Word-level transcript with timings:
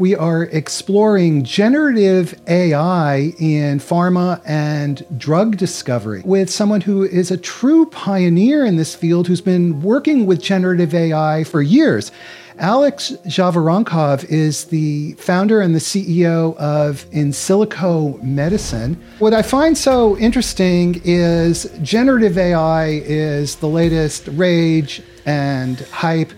We 0.00 0.16
are 0.16 0.44
exploring 0.44 1.44
generative 1.44 2.40
AI 2.48 3.34
in 3.38 3.80
pharma 3.80 4.40
and 4.46 5.04
drug 5.18 5.58
discovery 5.58 6.22
with 6.24 6.48
someone 6.48 6.80
who 6.80 7.02
is 7.02 7.30
a 7.30 7.36
true 7.36 7.84
pioneer 7.84 8.64
in 8.64 8.76
this 8.76 8.94
field 8.94 9.28
who's 9.28 9.42
been 9.42 9.82
working 9.82 10.24
with 10.24 10.40
generative 10.40 10.94
AI 10.94 11.44
for 11.44 11.60
years. 11.60 12.12
Alex 12.58 13.12
Zhavoronkov 13.26 14.24
is 14.30 14.64
the 14.64 15.12
founder 15.18 15.60
and 15.60 15.74
the 15.74 15.80
CEO 15.80 16.56
of 16.56 17.04
Insilico 17.10 18.22
Medicine. 18.22 18.98
What 19.18 19.34
I 19.34 19.42
find 19.42 19.76
so 19.76 20.16
interesting 20.16 21.02
is 21.04 21.70
generative 21.82 22.38
AI 22.38 22.86
is 23.04 23.56
the 23.56 23.68
latest 23.68 24.28
rage 24.28 25.02
and 25.26 25.78
hype, 25.92 26.32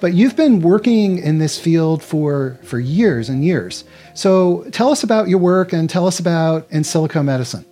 but 0.00 0.14
you've 0.14 0.36
been 0.36 0.60
working 0.60 1.18
in 1.18 1.38
this 1.38 1.58
field 1.58 2.02
for, 2.02 2.58
for 2.62 2.78
years 2.78 3.28
and 3.28 3.44
years. 3.44 3.84
So 4.14 4.64
tell 4.70 4.90
us 4.90 5.02
about 5.02 5.28
your 5.28 5.38
work 5.38 5.72
and 5.72 5.88
tell 5.88 6.06
us 6.06 6.18
about 6.18 6.68
Insilico 6.70 7.24
Medicine. 7.24 7.64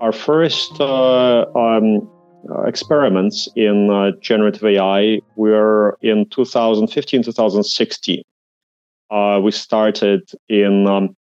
Our 0.00 0.12
first 0.12 0.80
uh, 0.80 1.46
um, 1.54 2.08
uh, 2.50 2.62
experiments 2.62 3.48
in 3.56 3.90
uh, 3.90 4.12
generative 4.20 4.64
AI 4.64 5.20
were 5.36 5.98
in 6.02 6.28
2015, 6.30 7.22
2016. 7.22 8.22
Uh, 9.10 9.40
we 9.42 9.50
started 9.50 10.28
in 10.48 10.86
um, 10.86 11.16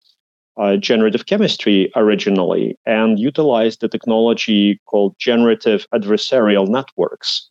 uh, 0.57 0.77
generative 0.77 1.25
chemistry 1.25 1.91
originally 1.95 2.77
and 2.85 3.19
utilized 3.19 3.81
the 3.81 3.89
technology 3.89 4.79
called 4.85 5.15
generative 5.19 5.85
adversarial 5.93 6.67
networks. 6.67 7.49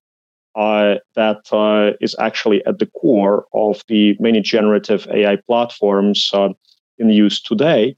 Uh, 0.57 0.97
that 1.17 1.53
uh, 1.53 1.97
is 2.01 2.15
actually 2.21 2.65
at 2.65 2.79
the 2.79 2.87
core 2.87 3.45
of 3.55 3.83
the 3.89 4.17
many 4.21 4.41
generative 4.41 5.07
AI 5.13 5.37
platforms 5.47 6.31
in 6.99 7.11
use 7.11 7.43
today. 7.43 7.97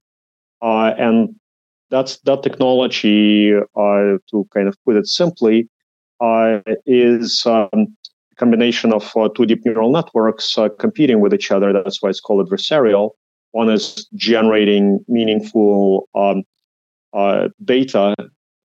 and 0.63 1.35
that's 1.91 2.19
that 2.21 2.43
technology, 2.43 3.55
uh, 3.55 4.19
to 4.31 4.47
kind 4.53 4.69
of 4.69 4.77
put 4.85 4.97
it 4.97 5.07
simply, 5.07 5.69
uh, 6.21 6.61
is 6.87 7.45
um, 7.47 7.69
a 7.73 8.35
combination 8.37 8.93
of 8.93 9.13
uh, 9.17 9.29
two 9.37 9.47
deep 9.47 9.65
neural 9.65 9.93
networks 9.93 10.59
uh, 10.59 10.69
competing 10.79 11.21
with 11.21 11.33
each 11.35 11.51
other. 11.51 11.73
That's 11.73 12.03
why 12.03 12.11
it's 12.11 12.21
called 12.21 12.49
adversarial. 12.49 13.11
One 13.53 13.71
is 13.71 14.07
generating 14.15 15.05
meaningful 15.09 16.09
um, 16.15 16.43
uh, 17.13 17.49
data 17.65 18.15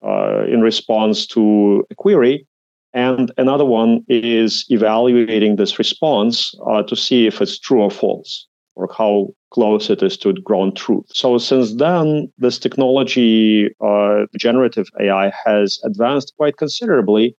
uh, 0.04 0.44
in 0.48 0.60
response 0.60 1.26
to 1.28 1.84
a 1.90 1.94
query, 1.94 2.46
and 2.92 3.32
another 3.38 3.64
one 3.64 4.04
is 4.08 4.64
evaluating 4.68 5.56
this 5.56 5.78
response 5.78 6.54
to 6.88 6.96
see 6.96 7.26
if 7.26 7.40
it's 7.40 7.58
true 7.58 7.82
or 7.82 7.90
false 7.90 8.46
or 8.80 8.88
how 8.96 9.28
close 9.50 9.90
it 9.90 10.02
is 10.02 10.16
to 10.16 10.32
ground 10.32 10.76
truth. 10.76 11.04
So 11.08 11.38
since 11.38 11.74
then, 11.74 12.32
this 12.38 12.58
technology, 12.58 13.68
uh, 13.84 14.26
generative 14.38 14.88
AI, 15.00 15.32
has 15.44 15.78
advanced 15.84 16.32
quite 16.36 16.56
considerably. 16.56 17.36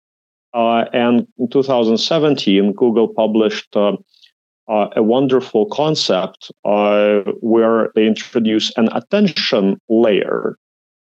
Uh, 0.54 0.86
and 0.94 1.28
in 1.38 1.50
2017, 1.50 2.74
Google 2.74 3.08
published 3.08 3.76
uh, 3.76 3.94
uh, 4.68 4.88
a 4.96 5.04
wonderful 5.04 5.66
concept 5.68 6.52
uh, 6.66 7.22
where 7.40 7.92
they 7.96 8.06
introduce 8.06 8.72
an 8.78 8.90
attention 8.94 9.80
layer 9.90 10.58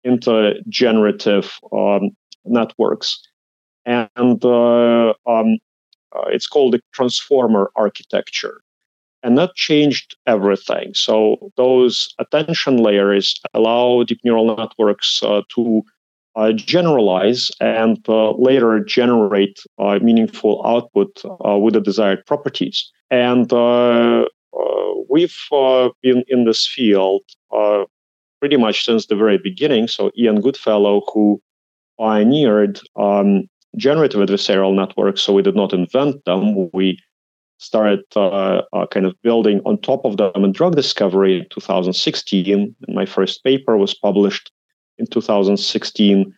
into 0.03 0.53
generative 0.67 1.57
um, 1.73 2.11
networks. 2.45 3.19
And 3.87 4.43
uh, 4.45 5.15
um, 5.25 5.57
it's 6.27 6.45
called 6.47 6.73
the 6.73 6.81
transformer 6.93 7.71
architecture 7.75 8.61
and 9.23 9.37
that 9.37 9.55
changed 9.55 10.15
everything. 10.25 10.93
So 10.93 11.51
those 11.57 12.13
attention 12.19 12.77
layers 12.77 13.35
allow 13.53 14.03
deep 14.03 14.19
neural 14.23 14.55
networks 14.55 15.21
uh, 15.23 15.41
to 15.55 15.83
uh, 16.35 16.53
generalize 16.53 17.49
and 17.59 17.97
uh, 18.07 18.31
later 18.33 18.79
generate 18.79 19.59
uh, 19.79 19.99
meaningful 20.01 20.61
output 20.65 21.23
uh, 21.45 21.57
with 21.57 21.73
the 21.73 21.81
desired 21.81 22.25
properties. 22.25 22.91
And 23.09 23.51
uh, 23.51 24.25
we've 25.09 25.37
been 26.03 26.23
in 26.27 26.45
this 26.45 26.67
field 26.67 27.23
pretty 28.39 28.57
much 28.57 28.85
since 28.85 29.07
the 29.07 29.15
very 29.15 29.39
beginning. 29.39 29.87
So 29.87 30.11
Ian 30.17 30.41
Goodfellow, 30.41 31.01
who 31.11 31.41
pioneered 31.99 32.79
um, 32.95 33.49
generative 33.77 34.21
adversarial 34.21 34.75
networks, 34.75 35.21
so 35.21 35.33
we 35.33 35.41
did 35.41 35.55
not 35.55 35.73
invent 35.73 36.23
them. 36.25 36.69
We 36.73 36.97
started 37.59 38.01
uh, 38.15 38.61
uh, 38.73 38.87
kind 38.87 39.05
of 39.05 39.15
building 39.23 39.61
on 39.65 39.79
top 39.81 40.05
of 40.05 40.17
them 40.17 40.43
in 40.43 40.51
drug 40.51 40.75
discovery 40.75 41.39
in 41.39 41.45
2016. 41.49 42.75
And 42.87 42.95
my 42.95 43.05
first 43.05 43.43
paper 43.43 43.77
was 43.77 43.93
published 43.93 44.51
in 44.97 45.07
2016, 45.07 46.33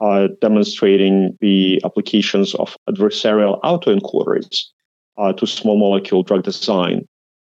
uh, 0.00 0.28
demonstrating 0.40 1.36
the 1.40 1.80
applications 1.84 2.54
of 2.56 2.76
adversarial 2.88 3.60
autoencoders 3.62 4.64
uh, 5.16 5.32
to 5.34 5.46
small 5.46 5.78
molecule 5.78 6.22
drug 6.22 6.42
design 6.42 7.06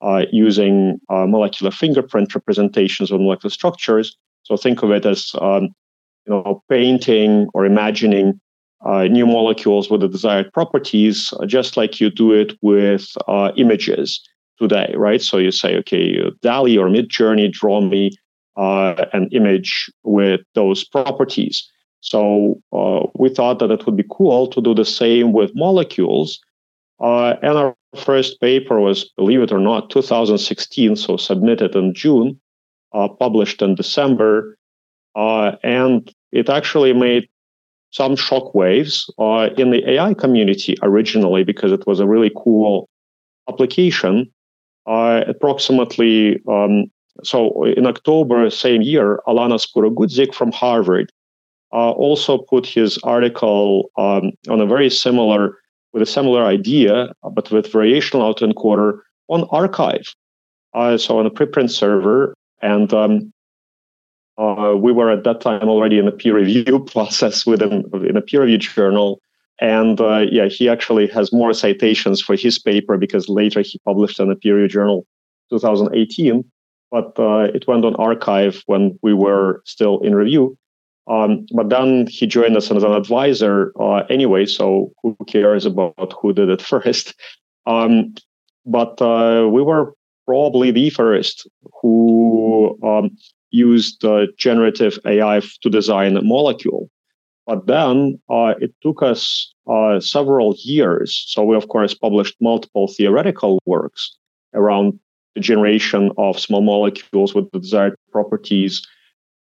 uh, 0.03 0.25
using 0.31 0.99
uh, 1.09 1.27
molecular 1.27 1.71
fingerprint 1.71 2.35
representations 2.35 3.11
of 3.11 3.21
molecular 3.21 3.51
structures. 3.51 4.17
So 4.43 4.57
think 4.57 4.83
of 4.83 4.91
it 4.91 5.07
as 5.07 5.31
um, 5.41 5.65
you 6.27 6.35
know 6.35 6.63
painting 6.69 7.49
or 7.55 7.65
imagining 7.65 8.41
new 8.87 9.27
molecules 9.27 9.91
with 9.91 10.01
the 10.01 10.09
desired 10.09 10.53
properties, 10.53 11.33
uh, 11.41 11.47
just 11.47 11.77
like 11.77 12.01
you 12.01 12.11
do 12.11 12.33
it 12.33 12.57
with 12.63 13.09
uh, 13.27 13.53
images 13.57 14.21
today, 14.59 14.95
right? 14.97 15.21
So 15.21 15.39
you 15.39 15.51
say, 15.51 15.77
okay, 15.79 16.19
DALL-E 16.43 16.79
or 16.79 16.89
Midjourney, 16.89 17.53
draw 17.53 17.81
me 17.81 18.13
uh, 18.57 19.05
an 19.13 19.29
image 19.33 19.91
with 20.05 20.41
those 20.55 20.85
properties. 20.85 21.69
So 22.01 22.61
uh, 22.73 23.07
we 23.15 23.29
thought 23.29 23.59
that 23.59 23.71
it 23.71 23.85
would 23.85 23.97
be 23.97 24.05
cool 24.11 24.47
to 24.49 24.61
do 24.61 24.75
the 24.75 24.85
same 24.85 25.33
with 25.33 25.51
molecules. 25.55 26.41
Uh, 27.01 27.35
and 27.43 27.59
our 27.59 27.77
first 27.97 28.41
paper 28.41 28.81
was, 28.81 29.11
believe 29.17 29.43
it 29.43 29.53
or 29.53 29.59
not, 29.59 29.91
2016, 29.91 30.97
so 30.97 31.17
submitted 31.17 31.75
in 31.75 31.93
June, 31.93 32.41
published 33.19 33.61
in 33.61 33.75
December. 33.75 34.57
and 35.15 36.15
it 36.33 36.49
actually 36.49 36.93
made 36.93 37.29
some 37.91 38.17
shockwaves 38.17 39.09
uh, 39.19 39.55
in 39.57 39.71
the 39.71 39.89
AI 39.91 40.15
community 40.15 40.77
originally 40.83 41.45
because 41.45 41.73
it 41.73 41.87
was 41.87 42.01
a 42.01 42.07
really 42.07 42.31
cool 42.37 42.89
application. 43.49 44.31
Uh, 44.87 45.25
approximately, 45.27 46.41
um, 46.49 46.85
so 47.25 47.65
in 47.65 47.87
October 47.87 48.49
same 48.51 48.83
year, 48.83 49.21
Alán 49.27 49.53
Aspuru-Guzik 49.53 50.35
from 50.35 50.53
Harvard 50.53 51.11
uh, 51.73 51.91
also 51.91 52.39
put 52.39 52.67
his 52.67 52.99
article 52.99 53.91
um, 53.97 54.33
on 54.49 54.61
a 54.61 54.67
very 54.67 54.89
similar, 54.91 55.59
with 55.93 56.03
a 56.03 56.07
similar 56.07 56.45
idea, 56.45 57.13
but 57.33 57.51
with 57.51 57.73
variational 57.73 58.33
autoencoder 58.33 59.01
on 59.29 59.43
arXiv. 59.49 60.15
Uh, 60.75 60.97
so 60.97 61.19
on 61.19 61.27
a 61.27 61.31
preprint 61.31 61.71
server, 61.71 62.35
and 62.63 62.93
um, 62.93 63.33
uh, 64.39 64.75
we 64.77 64.93
were 64.93 65.11
at 65.11 65.25
that 65.25 65.41
time 65.41 65.69
already 65.69 65.99
in 65.99 66.09
a 66.09 66.13
peer 66.13 66.37
review 66.37 66.85
process 66.93 67.47
within 67.47 67.85
in 68.09 68.17
a 68.17 68.23
peer 68.23 68.43
review 68.43 68.59
journal. 68.59 69.21
And 69.61 70.01
uh, 70.01 70.27
yeah, 70.31 70.47
he 70.47 70.69
actually 70.69 71.07
has 71.09 71.33
more 71.33 71.55
citations 71.55 72.21
for 72.21 72.37
his 72.37 72.59
paper 72.59 72.99
because 72.99 73.29
later 73.29 73.63
he 73.63 73.81
published 73.85 74.21
in 74.21 74.31
a 74.31 74.37
peer 74.37 74.57
review 74.57 74.69
journal 74.69 75.07
2018. 75.51 76.45
But 76.91 77.19
uh, 77.19 77.49
it 77.55 77.67
went 77.67 77.85
on 77.85 77.95
arXiv 77.95 78.63
when 78.67 78.99
we 79.03 79.15
were 79.15 79.63
still 79.65 80.01
in 80.01 80.15
review. 80.15 80.57
Um, 81.09 81.47
but 81.55 81.71
then 81.71 82.07
he 82.09 82.27
joined 82.27 82.57
us 82.57 82.71
as 82.71 82.83
an 82.83 82.93
advisor 82.93 83.73
uh, 83.81 84.03
anyway, 84.11 84.45
so 84.45 84.93
who 85.03 85.17
cares 85.27 85.65
about 85.65 86.13
who 86.21 86.33
did 86.33 86.49
it 86.49 86.61
first? 86.73 87.15
Um, 87.65 88.15
but 88.65 89.01
uh, 89.01 89.49
we 89.49 89.63
were 89.63 89.95
probably 90.27 90.73
the 90.73 90.91
first 90.91 91.49
who 91.81 92.79
um, 92.82 93.17
used 93.56 94.05
uh, 94.05 94.26
generative 94.37 94.99
AI 95.06 95.41
to 95.62 95.70
design 95.70 96.17
a 96.17 96.23
molecule. 96.23 96.91
But 97.47 97.67
then 97.67 98.20
uh, 98.29 98.55
it 98.61 98.75
took 98.82 99.03
us 99.03 99.53
uh, 99.70 100.00
several 100.00 100.56
years. 100.58 101.25
So 101.29 101.44
we, 101.44 101.56
of 101.56 101.69
course, 101.69 101.94
published 101.94 102.37
multiple 102.41 102.88
theoretical 102.88 103.61
works 103.67 104.17
around 104.53 104.99
the 105.35 105.41
generation 105.41 106.11
of 106.19 106.41
small 106.41 106.62
molecules 106.62 107.35
with 107.35 107.50
the 107.53 107.61
desired 107.61 107.94
properties. 108.11 108.82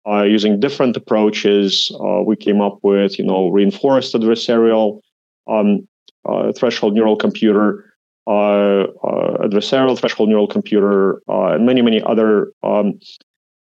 Uh, 0.07 0.23
using 0.23 0.61
different 0.61 0.97
approaches, 0.99 1.91
uh, 1.95 2.21
we 2.23 2.37
came 2.37 2.61
up 2.61 2.79
with, 2.83 3.19
you 3.19 3.25
know, 3.25 3.49
reinforced 3.49 4.15
adversarial 4.15 5.01
um, 5.47 5.89
uh, 6.29 6.53
threshold 6.53 6.93
neural 6.95 7.17
computer, 7.17 7.91
adversarial 8.29 9.99
threshold 9.99 10.29
neural 10.29 10.47
computer, 10.47 11.23
and 11.27 11.65
many, 11.65 11.81
many 11.81 12.03
other 12.03 12.53
um, 12.63 12.99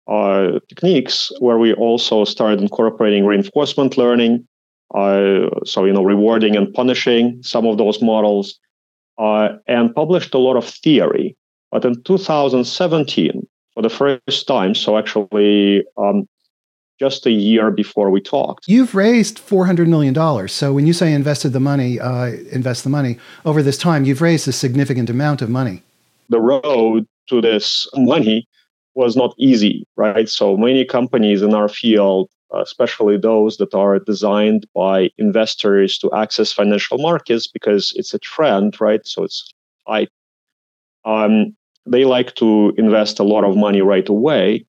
uh, 0.09 0.59
techniques 0.67 1.31
where 1.39 1.57
we 1.57 1.73
also 1.73 2.25
started 2.25 2.61
incorporating 2.61 3.25
reinforcement 3.25 3.97
learning. 3.97 4.47
Uh, 4.95 5.49
so, 5.65 5.85
you 5.85 5.93
know, 5.93 6.03
rewarding 6.03 6.55
and 6.55 6.73
punishing 6.73 7.41
some 7.43 7.65
of 7.67 7.77
those 7.77 8.01
models, 8.01 8.59
uh, 9.19 9.49
and 9.67 9.93
published 9.93 10.33
a 10.33 10.39
lot 10.39 10.57
of 10.57 10.65
theory. 10.65 11.37
But 11.71 11.85
in 11.85 12.01
2017, 12.03 13.47
for 13.79 13.83
the 13.83 13.89
first 13.89 14.45
time. 14.45 14.75
So 14.75 14.97
actually, 14.97 15.85
um, 15.97 16.27
just 16.99 17.25
a 17.25 17.31
year 17.31 17.71
before 17.71 18.09
we 18.09 18.19
talked. 18.19 18.67
You've 18.67 18.93
raised 18.93 19.37
$400 19.39 19.87
million. 19.87 20.47
So 20.49 20.73
when 20.73 20.85
you 20.85 20.91
say 20.91 21.13
invested 21.13 21.53
the 21.53 21.61
money, 21.61 21.97
uh, 21.97 22.33
invest 22.51 22.83
the 22.83 22.89
money, 22.89 23.17
over 23.45 23.63
this 23.63 23.77
time, 23.77 24.03
you've 24.03 24.21
raised 24.21 24.49
a 24.49 24.51
significant 24.51 25.09
amount 25.09 25.41
of 25.41 25.49
money. 25.49 25.81
The 26.27 26.41
road 26.41 27.07
to 27.29 27.39
this 27.39 27.87
money 27.95 28.48
was 28.99 29.15
not 29.15 29.33
easy, 29.37 29.75
right? 29.95 30.27
So 30.29 30.57
many 30.57 30.83
companies 30.85 31.41
in 31.41 31.53
our 31.53 31.69
field, 31.69 32.29
especially 32.53 33.17
those 33.17 33.57
that 33.57 33.73
are 33.73 33.99
designed 33.99 34.67
by 34.75 35.09
investors 35.17 35.97
to 35.99 36.11
access 36.13 36.51
financial 36.51 36.97
markets 36.97 37.47
because 37.47 37.93
it's 37.95 38.13
a 38.13 38.19
trend, 38.19 38.79
right? 38.79 39.03
So 39.05 39.23
it's 39.23 39.39
hype. 39.87 40.13
Um, 41.05 41.55
they 41.85 42.03
like 42.05 42.35
to 42.35 42.73
invest 42.77 43.19
a 43.19 43.29
lot 43.33 43.43
of 43.43 43.55
money 43.55 43.81
right 43.81 44.07
away 44.07 44.65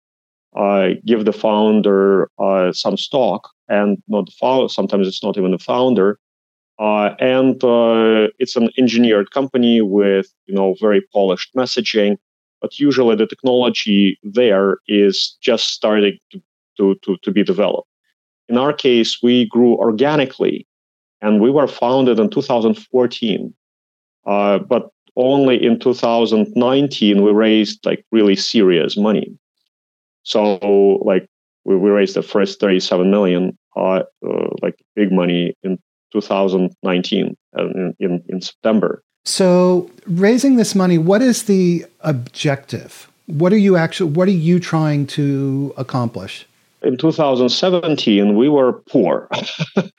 uh, 0.57 0.91
give 1.07 1.25
the 1.25 1.33
founder 1.33 2.31
uh, 2.39 2.73
some 2.73 2.97
stock 2.97 3.49
and 3.69 4.03
not 4.09 4.27
the 4.27 4.33
founder, 4.33 4.69
sometimes 4.69 5.07
it's 5.07 5.23
not 5.23 5.39
even 5.39 5.53
the 5.53 5.59
founder. 5.59 6.19
Uh, 6.79 7.15
and 7.21 7.63
uh, 7.63 8.29
it's 8.39 8.57
an 8.57 8.71
engineered 8.79 9.31
company 9.31 9.83
with 9.83 10.27
you 10.47 10.55
know 10.55 10.75
very 10.81 11.03
polished 11.13 11.55
messaging, 11.55 12.17
but 12.61 12.79
usually 12.79 13.17
the 13.17 13.27
technology 13.27 14.19
there 14.23 14.79
is 14.87 15.37
just 15.41 15.69
starting 15.69 16.19
to, 16.31 16.43
to, 16.77 16.95
to, 17.05 17.17
to 17.23 17.31
be 17.31 17.43
developed. 17.43 17.89
In 18.49 18.59
our 18.59 18.73
case, 18.73 19.19
we 19.23 19.47
grew 19.47 19.75
organically, 19.77 20.67
and 21.21 21.41
we 21.41 21.51
were 21.51 21.69
founded 21.69 22.19
in 22.19 22.31
2014. 22.31 23.55
Uh, 24.27 24.59
but 24.59 24.91
only 25.17 25.63
in 25.63 25.79
2019 25.79 27.23
we 27.23 27.33
raised 27.33 27.85
like 27.85 28.05
really 28.13 28.37
serious 28.37 28.97
money. 28.97 29.37
So 30.23 30.57
like 31.05 31.27
we, 31.65 31.77
we 31.77 31.91
raised 31.91 32.15
the 32.15 32.23
first 32.23 32.61
37 32.61 33.11
million, 33.11 33.57
uh, 33.77 34.03
uh, 34.27 34.49
like 34.63 34.77
big 34.95 35.13
money 35.13 35.57
in 35.63 35.79
2019 36.13 37.37
uh, 37.59 37.65
in, 37.65 37.95
in, 37.99 38.23
in 38.29 38.41
September. 38.41 39.03
So 39.25 39.91
raising 40.07 40.57
this 40.57 40.75
money, 40.75 40.99
what 40.99 41.23
is 41.23 41.45
the 41.45 41.85
objective? 42.01 43.11
What 43.27 43.53
are 43.53 43.59
you 43.59 43.77
actually, 43.77 44.13
what 44.13 44.29
are 44.29 44.33
you 44.33 44.59
trying 44.59 45.07
to 45.09 45.73
accomplish? 45.77 46.47
In 46.83 46.97
2017, 46.97 48.37
we 48.37 48.49
were 48.49 48.73
poor. 48.89 49.29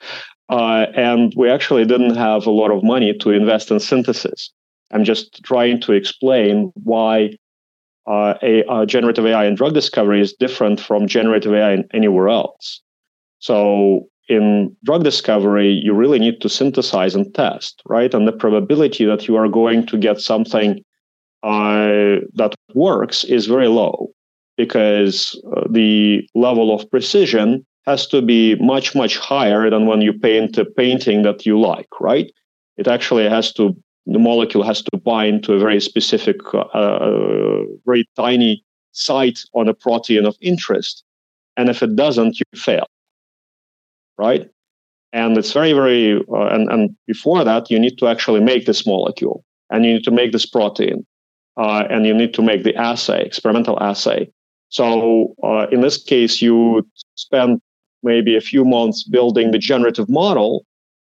Uh, 0.52 0.86
and 0.94 1.32
we 1.34 1.48
actually 1.48 1.86
didn't 1.86 2.14
have 2.14 2.46
a 2.46 2.50
lot 2.50 2.70
of 2.70 2.84
money 2.84 3.16
to 3.16 3.30
invest 3.30 3.70
in 3.70 3.80
synthesis. 3.80 4.52
I'm 4.92 5.02
just 5.02 5.42
trying 5.42 5.80
to 5.80 5.92
explain 5.92 6.70
why 6.74 7.38
uh, 8.06 8.34
a, 8.42 8.62
uh, 8.66 8.84
generative 8.84 9.24
AI 9.24 9.46
in 9.46 9.54
drug 9.54 9.72
discovery 9.72 10.20
is 10.20 10.34
different 10.34 10.78
from 10.78 11.06
generative 11.06 11.54
AI 11.54 11.78
anywhere 11.94 12.28
else. 12.28 12.82
So 13.38 14.08
in 14.32 14.74
drug 14.84 15.04
discovery, 15.04 15.70
you 15.70 15.92
really 15.94 16.18
need 16.18 16.40
to 16.40 16.48
synthesize 16.48 17.14
and 17.14 17.32
test, 17.34 17.82
right? 17.86 18.12
And 18.14 18.26
the 18.26 18.32
probability 18.32 19.04
that 19.04 19.28
you 19.28 19.36
are 19.36 19.48
going 19.48 19.86
to 19.86 19.98
get 19.98 20.20
something 20.20 20.82
uh, 21.42 22.22
that 22.34 22.54
works 22.74 23.24
is 23.24 23.46
very 23.46 23.68
low 23.68 24.08
because 24.56 25.40
uh, 25.56 25.64
the 25.70 26.26
level 26.34 26.74
of 26.74 26.90
precision 26.90 27.66
has 27.86 28.06
to 28.06 28.22
be 28.22 28.54
much, 28.56 28.94
much 28.94 29.18
higher 29.18 29.68
than 29.68 29.86
when 29.86 30.00
you 30.00 30.12
paint 30.12 30.56
a 30.56 30.64
painting 30.64 31.22
that 31.22 31.44
you 31.44 31.60
like, 31.60 31.88
right? 32.00 32.30
It 32.76 32.86
actually 32.86 33.28
has 33.28 33.52
to 33.54 33.76
the 34.06 34.18
molecule 34.18 34.64
has 34.64 34.82
to 34.82 34.96
bind 34.98 35.44
to 35.44 35.54
a 35.54 35.58
very 35.60 35.80
specific, 35.80 36.36
uh, 36.52 36.58
uh, 36.58 37.62
very 37.86 38.04
tiny 38.16 38.64
site 38.90 39.38
on 39.54 39.68
a 39.68 39.74
protein 39.74 40.26
of 40.26 40.36
interest. 40.40 41.04
And 41.56 41.68
if 41.68 41.84
it 41.84 41.94
doesn't, 41.94 42.40
you 42.40 42.44
fail. 42.56 42.86
Right? 44.18 44.48
And 45.12 45.36
it's 45.36 45.52
very, 45.52 45.72
very, 45.72 46.16
uh, 46.32 46.46
and, 46.46 46.70
and 46.70 46.96
before 47.06 47.44
that, 47.44 47.70
you 47.70 47.78
need 47.78 47.98
to 47.98 48.06
actually 48.06 48.40
make 48.40 48.64
this 48.64 48.86
molecule 48.86 49.44
and 49.70 49.84
you 49.84 49.94
need 49.94 50.04
to 50.04 50.10
make 50.10 50.32
this 50.32 50.46
protein 50.46 51.04
uh, 51.58 51.84
and 51.90 52.06
you 52.06 52.14
need 52.14 52.32
to 52.34 52.42
make 52.42 52.64
the 52.64 52.74
assay, 52.76 53.22
experimental 53.22 53.82
assay. 53.82 54.30
So 54.70 55.34
uh, 55.42 55.66
in 55.70 55.82
this 55.82 56.02
case, 56.02 56.40
you 56.40 56.86
spend 57.14 57.60
maybe 58.02 58.36
a 58.36 58.40
few 58.40 58.64
months 58.64 59.04
building 59.04 59.50
the 59.50 59.58
generative 59.58 60.08
model 60.08 60.64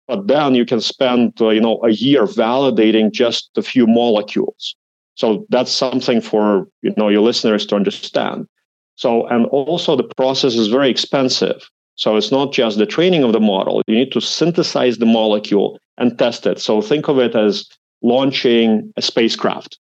but 0.10 0.26
then 0.28 0.56
you 0.56 0.66
can 0.66 0.82
spend 0.82 1.40
uh, 1.40 1.50
you 1.50 1.62
know 1.62 1.80
a 1.84 1.92
year 1.92 2.24
validating 2.26 3.12
just 3.12 3.50
a 3.56 3.62
few 3.62 3.86
molecules 3.88 4.76
so 5.16 5.46
that's 5.50 5.72
something 5.72 6.20
for 6.20 6.68
you 6.82 6.94
know 6.98 7.10
your 7.10 7.22
listeners 7.22 7.66
to 7.66 7.76
understand 7.76 8.48
so 8.96 9.28
and 9.28 9.46
also 9.48 9.96
the 9.96 10.10
process 10.18 10.56
is 10.56 10.68
very 10.68 10.90
expensive 10.90 11.70
so 12.00 12.16
it's 12.18 12.32
not 12.32 12.54
just 12.54 12.78
the 12.78 12.86
training 12.86 13.24
of 13.24 13.34
the 13.34 13.40
model. 13.40 13.82
You 13.88 13.96
need 13.96 14.12
to 14.14 14.22
synthesize 14.22 14.98
the 14.98 15.06
molecule 15.06 15.78
and 15.98 16.18
test 16.18 16.46
it. 16.46 16.60
So 16.60 16.82
think 16.82 17.10
of 17.10 17.20
it 17.20 17.36
as 17.36 17.68
launching 18.02 18.94
a 18.98 19.02
spacecraft 19.02 19.78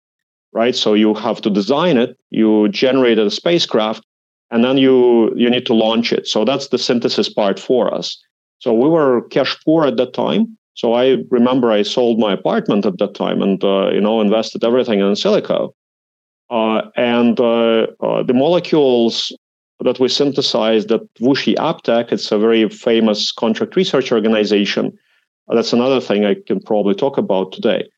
right? 0.52 0.76
So 0.76 0.94
you 0.94 1.14
have 1.14 1.42
to 1.42 1.50
design 1.50 1.98
it 1.98 2.18
you 2.32 2.70
generate 2.70 3.18
a 3.18 3.30
spacecraft 3.30 4.04
and 4.52 4.64
then 4.64 4.78
you 4.78 5.34
you 5.36 5.50
need 5.50 5.66
to 5.68 5.74
launch 5.74 6.12
it. 6.12 6.28
So 6.28 6.46
that's 6.46 6.68
the 6.68 6.78
synthesis 6.78 7.30
part 7.30 7.60
for 7.60 7.94
us. 7.94 8.18
So 8.60 8.74
we 8.74 8.90
were 8.90 9.22
cash 9.30 9.58
poor 9.64 9.86
at 9.86 9.98
that 9.98 10.14
time. 10.14 10.58
So 10.74 10.94
I 10.94 11.18
remember 11.30 11.72
I 11.72 11.84
sold 11.84 12.20
my 12.20 12.34
apartment 12.34 12.86
at 12.86 12.98
that 13.00 13.14
time 13.16 13.42
and 13.42 13.64
uh, 13.64 13.90
you 13.92 14.02
know 14.02 14.22
invested 14.22 14.64
everything 14.64 15.00
in 15.00 15.14
silico. 15.14 15.74
Uh, 16.50 16.82
and 16.96 17.40
uh, 17.40 17.88
uh 18.02 18.24
the 18.24 18.34
molecules 18.34 19.32
that 19.82 20.00
we 20.00 20.10
synthesized 20.10 20.90
that 20.90 21.14
WuXi 21.16 21.56
AppTec, 21.56 22.12
it's 22.12 22.32
a 22.32 22.38
very 22.38 22.68
famous 22.70 23.32
contract 23.32 23.76
research 23.76 24.12
organization. 24.12 24.98
That's 25.48 25.74
another 25.74 26.02
thing 26.02 26.26
I 26.26 26.36
can 26.46 26.60
probably 26.60 26.96
talk 26.96 27.18
about 27.18 27.52
today. 27.54 27.90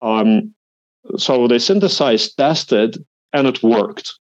Um, 0.00 0.54
so 1.16 1.48
they 1.48 1.58
synthesized, 1.58 2.36
tested, 2.36 3.04
and 3.32 3.46
it 3.46 3.62
worked. 3.62 4.14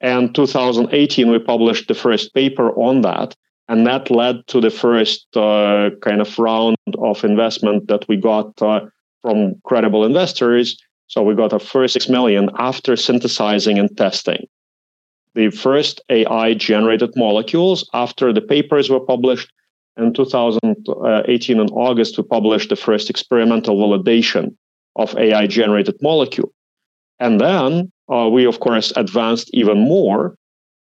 And 0.00 0.34
2018, 0.34 1.30
we 1.30 1.38
published 1.38 1.86
the 1.88 1.94
first 1.94 2.34
paper 2.34 2.70
on 2.72 3.02
that. 3.02 3.36
And 3.68 3.86
that 3.86 4.10
led 4.10 4.46
to 4.48 4.60
the 4.60 4.70
first 4.70 5.36
uh, 5.36 5.90
kind 6.02 6.20
of 6.20 6.38
round 6.38 6.76
of 6.98 7.24
investment 7.24 7.86
that 7.88 8.06
we 8.08 8.16
got 8.16 8.60
uh, 8.60 8.80
from 9.22 9.54
credible 9.64 10.04
investors. 10.04 10.76
So 11.06 11.22
we 11.22 11.34
got 11.34 11.52
a 11.52 11.58
first 11.58 11.92
six 11.92 12.08
million 12.08 12.50
after 12.58 12.96
synthesizing 12.96 13.78
and 13.78 13.96
testing. 13.96 14.46
The 15.34 15.50
first 15.50 16.00
AI 16.10 16.54
generated 16.54 17.12
molecules 17.16 17.88
after 17.94 18.32
the 18.32 18.40
papers 18.40 18.90
were 18.90 19.00
published. 19.00 19.50
In 19.96 20.12
2018, 20.14 21.60
in 21.60 21.68
August, 21.70 22.16
we 22.16 22.24
published 22.24 22.70
the 22.70 22.76
first 22.76 23.10
experimental 23.10 23.76
validation 23.76 24.56
of 24.96 25.16
AI 25.16 25.46
generated 25.46 25.96
molecule. 26.00 26.50
And 27.20 27.40
then 27.40 27.92
uh, 28.12 28.28
we, 28.30 28.46
of 28.46 28.60
course, 28.60 28.92
advanced 28.96 29.50
even 29.52 29.78
more 29.78 30.36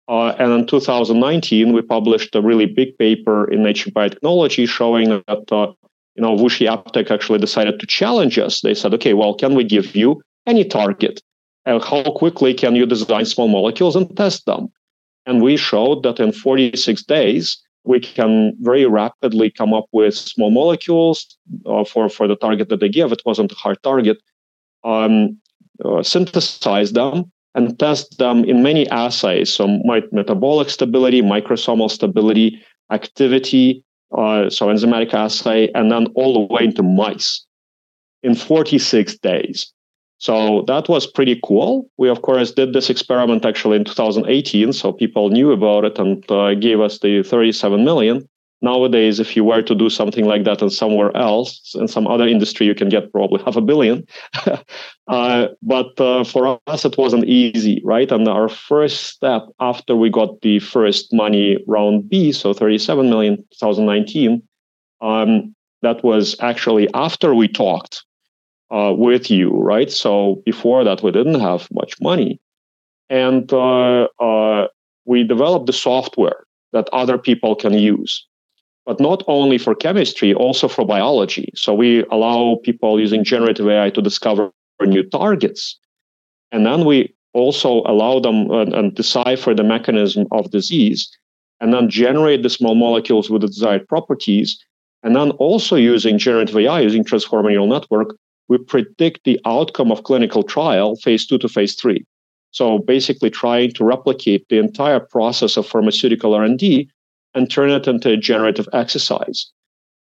uh, 0.09 0.35
and 0.39 0.51
in 0.51 0.65
2019, 0.65 1.71
we 1.71 1.83
published 1.83 2.35
a 2.35 2.41
really 2.41 2.65
big 2.65 2.97
paper 2.97 3.49
in 3.51 3.61
Nature 3.61 3.91
Biotechnology 3.91 4.67
showing 4.67 5.09
that 5.09 5.51
uh, 5.51 5.71
you 6.15 6.23
know 6.23 6.35
WuXi 6.35 6.67
AppTec 6.67 7.11
actually 7.11 7.37
decided 7.37 7.79
to 7.79 7.85
challenge 7.85 8.39
us. 8.39 8.61
They 8.61 8.73
said, 8.73 8.91
okay, 8.95 9.13
well, 9.13 9.35
can 9.35 9.53
we 9.53 9.63
give 9.63 9.95
you 9.95 10.19
any 10.47 10.65
target? 10.65 11.21
And 11.65 11.83
how 11.83 12.03
quickly 12.03 12.53
can 12.53 12.75
you 12.75 12.85
design 12.85 13.25
small 13.25 13.47
molecules 13.47 13.95
and 13.95 14.15
test 14.15 14.45
them? 14.45 14.69
And 15.25 15.41
we 15.41 15.57
showed 15.57 16.03
that 16.03 16.19
in 16.19 16.31
46 16.31 17.03
days, 17.03 17.61
we 17.83 17.99
can 17.99 18.55
very 18.59 18.85
rapidly 18.85 19.51
come 19.51 19.73
up 19.73 19.85
with 19.91 20.15
small 20.15 20.51
molecules 20.51 21.37
uh, 21.65 21.83
for, 21.83 22.09
for 22.09 22.27
the 22.27 22.35
target 22.35 22.69
that 22.69 22.79
they 22.79 22.89
give. 22.89 23.11
It 23.11 23.21
wasn't 23.25 23.51
a 23.51 23.55
hard 23.55 23.81
target. 23.83 24.17
Um, 24.83 25.37
uh, 25.83 26.03
synthesize 26.03 26.93
them 26.93 27.31
and 27.55 27.77
test 27.79 28.17
them 28.17 28.43
in 28.45 28.63
many 28.63 28.87
assays. 28.89 29.53
So 29.53 29.79
metabolic 30.11 30.69
stability, 30.69 31.21
microsomal 31.21 31.89
stability, 31.89 32.61
activity, 32.91 33.83
uh, 34.17 34.49
so 34.49 34.67
enzymatic 34.67 35.13
assay, 35.13 35.69
and 35.75 35.91
then 35.91 36.07
all 36.15 36.33
the 36.33 36.53
way 36.53 36.65
into 36.65 36.83
mice 36.83 37.45
in 38.23 38.35
46 38.35 39.17
days. 39.19 39.71
So 40.19 40.63
that 40.67 40.89
was 40.89 41.07
pretty 41.07 41.39
cool. 41.43 41.89
We, 41.97 42.09
of 42.09 42.21
course, 42.21 42.51
did 42.51 42.73
this 42.73 42.89
experiment 42.89 43.45
actually 43.45 43.77
in 43.77 43.85
2018. 43.85 44.73
So 44.73 44.91
people 44.91 45.29
knew 45.29 45.51
about 45.51 45.85
it 45.85 45.97
and 45.97 46.29
uh, 46.29 46.55
gave 46.55 46.81
us 46.81 46.99
the 46.99 47.23
37 47.23 47.85
million. 47.85 48.27
Nowadays, 48.61 49.21
if 49.21 49.37
you 49.37 49.45
were 49.45 49.61
to 49.61 49.73
do 49.73 49.89
something 49.89 50.25
like 50.25 50.43
that 50.43 50.61
in 50.61 50.69
somewhere 50.69 51.15
else, 51.15 51.73
in 51.75 51.87
some 51.87 52.05
other 52.05 52.27
industry, 52.27 52.65
you 52.65 52.75
can 52.75 52.89
get 52.89 53.13
probably 53.13 53.41
half 53.43 53.55
a 53.55 53.61
billion. 53.61 54.05
uh, 55.07 55.47
but 55.61 56.01
uh, 56.01 56.25
for 56.25 56.59
us, 56.67 56.83
it 56.83 56.97
wasn't 56.97 57.23
easy, 57.23 57.81
right? 57.85 58.11
And 58.11 58.27
our 58.27 58.49
first 58.49 59.05
step 59.05 59.43
after 59.61 59.95
we 59.95 60.09
got 60.09 60.41
the 60.41 60.59
first 60.59 61.13
money 61.13 61.63
round 61.67 62.09
B, 62.09 62.33
so 62.33 62.53
37 62.53 63.09
million 63.09 63.37
2019, 63.57 64.43
um, 64.99 65.55
that 65.81 66.03
was 66.03 66.35
actually 66.41 66.89
after 66.93 67.33
we 67.33 67.47
talked 67.47 68.03
uh, 68.71 68.93
with 68.95 69.31
you, 69.31 69.49
right? 69.51 69.91
So 69.91 70.41
before 70.45 70.83
that, 70.83 71.03
we 71.03 71.11
didn't 71.11 71.39
have 71.39 71.67
much 71.71 71.93
money. 72.01 72.39
and 73.09 73.51
uh, 73.51 74.07
uh, 74.19 74.67
we 75.05 75.23
developed 75.23 75.65
the 75.65 75.73
software 75.73 76.43
that 76.71 76.87
other 76.93 77.17
people 77.17 77.55
can 77.55 77.73
use 77.73 78.25
but 78.85 78.99
not 78.99 79.23
only 79.27 79.57
for 79.57 79.75
chemistry 79.75 80.33
also 80.33 80.67
for 80.67 80.85
biology 80.85 81.51
so 81.55 81.73
we 81.73 82.03
allow 82.11 82.59
people 82.63 82.99
using 82.99 83.23
generative 83.23 83.67
ai 83.67 83.89
to 83.89 84.01
discover 84.01 84.51
new 84.81 85.03
targets 85.03 85.77
and 86.51 86.65
then 86.65 86.85
we 86.85 87.13
also 87.33 87.81
allow 87.85 88.19
them 88.19 88.49
uh, 88.51 88.65
and 88.77 88.95
decipher 88.95 89.53
the 89.53 89.63
mechanism 89.63 90.25
of 90.31 90.51
disease 90.51 91.09
and 91.59 91.73
then 91.73 91.89
generate 91.89 92.43
the 92.43 92.49
small 92.49 92.75
molecules 92.75 93.29
with 93.29 93.41
the 93.41 93.47
desired 93.47 93.87
properties 93.87 94.63
and 95.03 95.15
then 95.15 95.31
also 95.31 95.75
using 95.75 96.17
generative 96.17 96.57
ai 96.57 96.79
using 96.79 97.03
transformer 97.03 97.49
neural 97.49 97.67
network 97.67 98.15
we 98.49 98.57
predict 98.57 99.23
the 99.23 99.39
outcome 99.45 99.91
of 99.91 100.03
clinical 100.03 100.43
trial 100.43 100.97
phase 100.97 101.25
two 101.25 101.37
to 101.37 101.47
phase 101.47 101.75
three. 101.75 102.05
So 102.51 102.79
basically 102.79 103.29
trying 103.29 103.71
to 103.73 103.85
replicate 103.85 104.49
the 104.49 104.57
entire 104.57 104.99
process 104.99 105.55
of 105.55 105.67
pharmaceutical 105.67 106.33
r&d 106.33 106.89
and 107.35 107.49
turn 107.49 107.69
it 107.69 107.87
into 107.87 108.11
a 108.11 108.17
generative 108.17 108.67
exercise. 108.73 109.51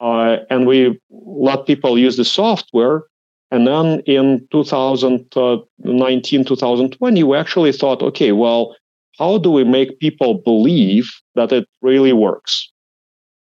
Uh, 0.02 0.38
and 0.50 0.68
we 0.68 1.00
let 1.10 1.66
people 1.66 1.98
use 1.98 2.18
the 2.18 2.26
software 2.26 3.04
and 3.52 3.66
then 3.66 4.02
in 4.02 4.46
2019 4.52 6.44
2020 6.44 7.24
we 7.24 7.38
actually 7.38 7.72
thought 7.72 8.02
okay 8.02 8.34
well 8.34 8.76
how 9.18 9.38
do 9.38 9.50
we 9.50 9.64
make 9.64 10.00
people 10.00 10.34
believe 10.34 11.10
that 11.36 11.54
it 11.54 11.66
really 11.82 12.12
works 12.12 12.70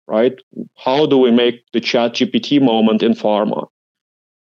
right? 0.08 0.34
How 0.76 1.06
do 1.06 1.16
we 1.16 1.30
make 1.30 1.64
the 1.72 1.80
chat 1.80 2.12
gpt 2.14 2.60
moment 2.60 3.02
in 3.02 3.14
pharma 3.14 3.68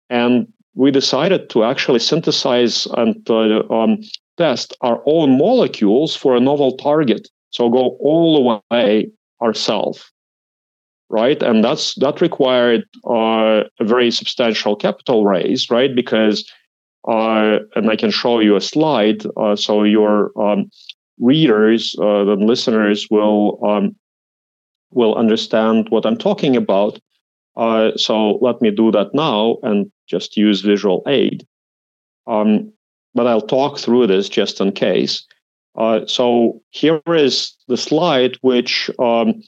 and 0.09 0.47
we 0.75 0.91
decided 0.91 1.49
to 1.49 1.63
actually 1.63 1.99
synthesize 1.99 2.87
and 2.97 3.29
uh, 3.29 3.61
um, 3.69 3.99
test 4.37 4.75
our 4.81 5.01
own 5.05 5.37
molecules 5.37 6.15
for 6.15 6.35
a 6.35 6.39
novel 6.39 6.77
target. 6.77 7.27
So 7.51 7.69
go 7.69 7.97
all 7.99 8.35
the 8.35 8.61
way 8.71 9.09
ourselves, 9.41 10.11
right? 11.09 11.41
And 11.41 11.63
that's 11.63 11.95
that 11.95 12.21
required 12.21 12.83
uh, 13.05 13.63
a 13.79 13.83
very 13.83 14.11
substantial 14.11 14.75
capital 14.75 15.25
raise, 15.25 15.69
right? 15.69 15.93
Because 15.93 16.49
uh, 17.07 17.59
and 17.75 17.89
I 17.89 17.95
can 17.95 18.11
show 18.11 18.39
you 18.39 18.55
a 18.55 18.61
slide 18.61 19.23
uh, 19.37 19.55
so 19.55 19.83
your 19.83 20.31
um, 20.39 20.69
readers, 21.19 21.95
uh, 21.99 22.23
the 22.23 22.35
listeners 22.39 23.07
will 23.09 23.59
um, 23.65 23.95
will 24.91 25.15
understand 25.15 25.87
what 25.89 26.05
I'm 26.05 26.17
talking 26.17 26.55
about. 26.55 26.99
Uh, 27.59 27.91
so 27.97 28.37
let 28.37 28.61
me 28.61 28.71
do 28.71 28.89
that 28.89 29.13
now 29.13 29.57
and 29.63 29.91
just 30.07 30.37
use 30.37 30.61
visual 30.61 31.03
aid. 31.07 31.45
Um, 32.25 32.71
but 33.13 33.27
I'll 33.27 33.41
talk 33.41 33.77
through 33.77 34.07
this 34.07 34.29
just 34.29 34.61
in 34.61 34.71
case. 34.71 35.27
Uh, 35.77 36.05
so 36.05 36.61
here 36.69 37.01
is 37.07 37.53
the 37.67 37.75
slide 37.75 38.37
which 38.41 38.89
um, 38.97 39.43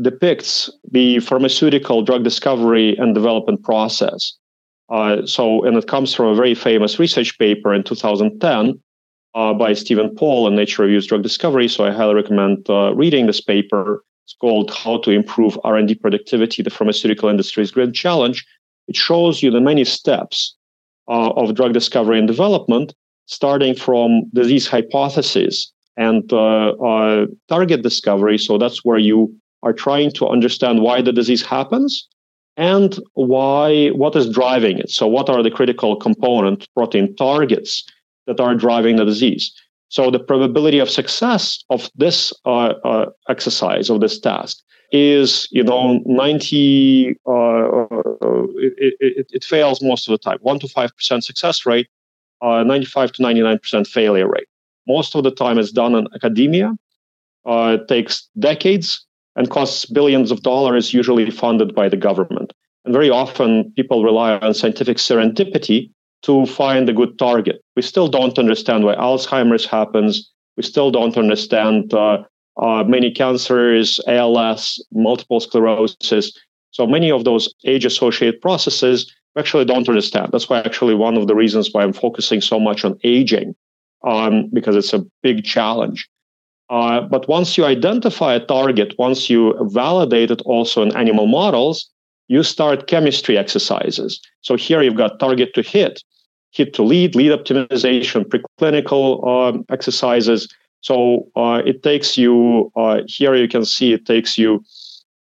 depicts 0.00 0.70
the 0.92 1.18
pharmaceutical 1.18 2.02
drug 2.02 2.22
discovery 2.22 2.96
and 2.96 3.16
development 3.16 3.64
process. 3.64 4.32
Uh, 4.88 5.26
so, 5.26 5.64
and 5.64 5.76
it 5.76 5.88
comes 5.88 6.14
from 6.14 6.26
a 6.26 6.36
very 6.36 6.54
famous 6.54 7.00
research 7.00 7.36
paper 7.36 7.74
in 7.74 7.82
2010 7.82 8.80
uh, 9.34 9.54
by 9.54 9.72
Steven 9.72 10.14
Paul 10.14 10.46
in 10.46 10.54
Nature 10.54 10.82
Reviews 10.82 11.06
Drug 11.06 11.22
Discovery. 11.22 11.66
So, 11.66 11.84
I 11.84 11.90
highly 11.90 12.14
recommend 12.14 12.70
uh, 12.70 12.94
reading 12.94 13.26
this 13.26 13.40
paper. 13.40 14.04
It's 14.30 14.36
called 14.40 14.70
"How 14.70 14.98
to 14.98 15.10
Improve 15.10 15.58
R&D 15.64 15.96
Productivity: 15.96 16.62
The 16.62 16.70
Pharmaceutical 16.70 17.28
Industry's 17.28 17.72
Great 17.72 17.94
Challenge." 17.94 18.46
It 18.86 18.94
shows 18.94 19.42
you 19.42 19.50
the 19.50 19.60
many 19.60 19.84
steps 19.84 20.54
uh, 21.08 21.30
of 21.30 21.56
drug 21.56 21.72
discovery 21.72 22.16
and 22.16 22.28
development, 22.28 22.94
starting 23.26 23.74
from 23.74 24.30
disease 24.32 24.68
hypothesis 24.68 25.72
and 25.96 26.32
uh, 26.32 26.70
uh, 26.74 27.26
target 27.48 27.82
discovery. 27.82 28.38
So 28.38 28.56
that's 28.56 28.84
where 28.84 28.98
you 28.98 29.34
are 29.64 29.72
trying 29.72 30.12
to 30.12 30.28
understand 30.28 30.80
why 30.80 31.02
the 31.02 31.12
disease 31.12 31.44
happens 31.44 32.06
and 32.56 33.00
why 33.14 33.88
what 33.88 34.14
is 34.14 34.30
driving 34.30 34.78
it. 34.78 34.90
So 34.90 35.08
what 35.08 35.28
are 35.28 35.42
the 35.42 35.50
critical 35.50 35.96
component 35.96 36.68
protein 36.76 37.16
targets 37.16 37.84
that 38.28 38.38
are 38.38 38.54
driving 38.54 38.94
the 38.94 39.04
disease? 39.04 39.52
So 39.90 40.10
the 40.10 40.20
probability 40.20 40.78
of 40.78 40.88
success 40.88 41.62
of 41.68 41.90
this 41.96 42.32
uh, 42.46 42.74
uh, 42.84 43.06
exercise 43.28 43.90
of 43.90 44.00
this 44.00 44.18
task 44.18 44.58
is 44.92 45.48
you 45.50 45.62
know 45.62 46.00
90 46.06 47.16
uh, 47.26 47.30
uh, 47.30 47.86
it, 48.56 48.94
it, 49.00 49.26
it, 49.30 49.44
fails 49.44 49.82
most 49.82 50.08
of 50.08 50.12
the 50.12 50.18
time. 50.18 50.38
1 50.40 50.60
to 50.60 50.66
5% 50.66 51.22
success 51.22 51.66
rate 51.66 51.88
uh, 52.40 52.62
95 52.62 53.12
to 53.12 53.22
99% 53.22 53.86
failure 53.86 54.28
rate. 54.28 54.48
Most 54.86 55.14
of 55.14 55.24
the 55.24 55.30
time 55.30 55.58
it's 55.58 55.72
done 55.72 55.94
in 55.94 56.06
academia 56.14 56.72
uh, 57.44 57.78
it 57.80 57.88
takes 57.88 58.28
decades 58.38 59.04
and 59.36 59.50
costs 59.50 59.86
billions 59.86 60.30
of 60.30 60.42
dollars 60.42 60.94
usually 60.94 61.30
funded 61.30 61.74
by 61.74 61.88
the 61.88 61.96
government. 61.96 62.52
And 62.84 62.94
very 62.94 63.10
often 63.10 63.72
people 63.76 64.04
rely 64.04 64.38
on 64.38 64.54
scientific 64.54 64.98
serendipity 64.98 65.90
to 66.22 66.46
find 66.46 66.88
a 66.88 66.92
good 66.92 67.18
target 67.18 67.62
we 67.76 67.82
still 67.82 68.08
don't 68.08 68.38
understand 68.38 68.84
why 68.84 68.94
alzheimer's 68.96 69.66
happens 69.66 70.30
we 70.56 70.62
still 70.62 70.90
don't 70.90 71.16
understand 71.16 71.94
uh, 71.94 72.22
uh, 72.60 72.84
many 72.84 73.10
cancers, 73.10 74.00
ALS, 74.06 74.84
multiple 74.92 75.40
sclerosis. 75.40 76.32
So 76.72 76.86
many 76.86 77.10
of 77.10 77.24
those 77.24 77.52
age 77.64 77.84
associated 77.84 78.40
processes 78.40 79.12
we 79.34 79.40
actually 79.40 79.64
don't 79.64 79.88
understand. 79.88 80.30
That's 80.32 80.48
why 80.48 80.58
actually 80.58 80.94
one 80.94 81.16
of 81.16 81.28
the 81.28 81.34
reasons 81.34 81.70
why 81.72 81.82
I'm 81.82 81.92
focusing 81.92 82.40
so 82.40 82.58
much 82.58 82.84
on 82.84 82.98
aging, 83.04 83.54
um, 84.04 84.50
because 84.52 84.76
it's 84.76 84.92
a 84.92 85.06
big 85.22 85.44
challenge. 85.44 86.08
Uh, 86.68 87.00
but 87.00 87.28
once 87.28 87.56
you 87.56 87.64
identify 87.64 88.34
a 88.34 88.44
target, 88.44 88.94
once 88.98 89.30
you 89.30 89.56
validate 89.70 90.30
it 90.30 90.42
also 90.42 90.82
in 90.82 90.96
animal 90.96 91.26
models, 91.26 91.88
you 92.28 92.42
start 92.42 92.86
chemistry 92.86 93.38
exercises. 93.38 94.20
So 94.42 94.56
here 94.56 94.82
you've 94.82 94.96
got 94.96 95.18
target 95.18 95.54
to 95.54 95.62
hit, 95.62 96.02
hit 96.50 96.74
to 96.74 96.82
lead, 96.82 97.14
lead 97.14 97.32
optimization, 97.32 98.24
preclinical 98.24 99.26
um, 99.26 99.64
exercises, 99.70 100.48
so 100.80 101.28
uh, 101.36 101.62
it 101.64 101.82
takes 101.82 102.16
you, 102.16 102.72
uh, 102.76 103.00
here 103.06 103.34
you 103.34 103.48
can 103.48 103.64
see 103.64 103.92
it 103.92 104.06
takes 104.06 104.38
you 104.38 104.64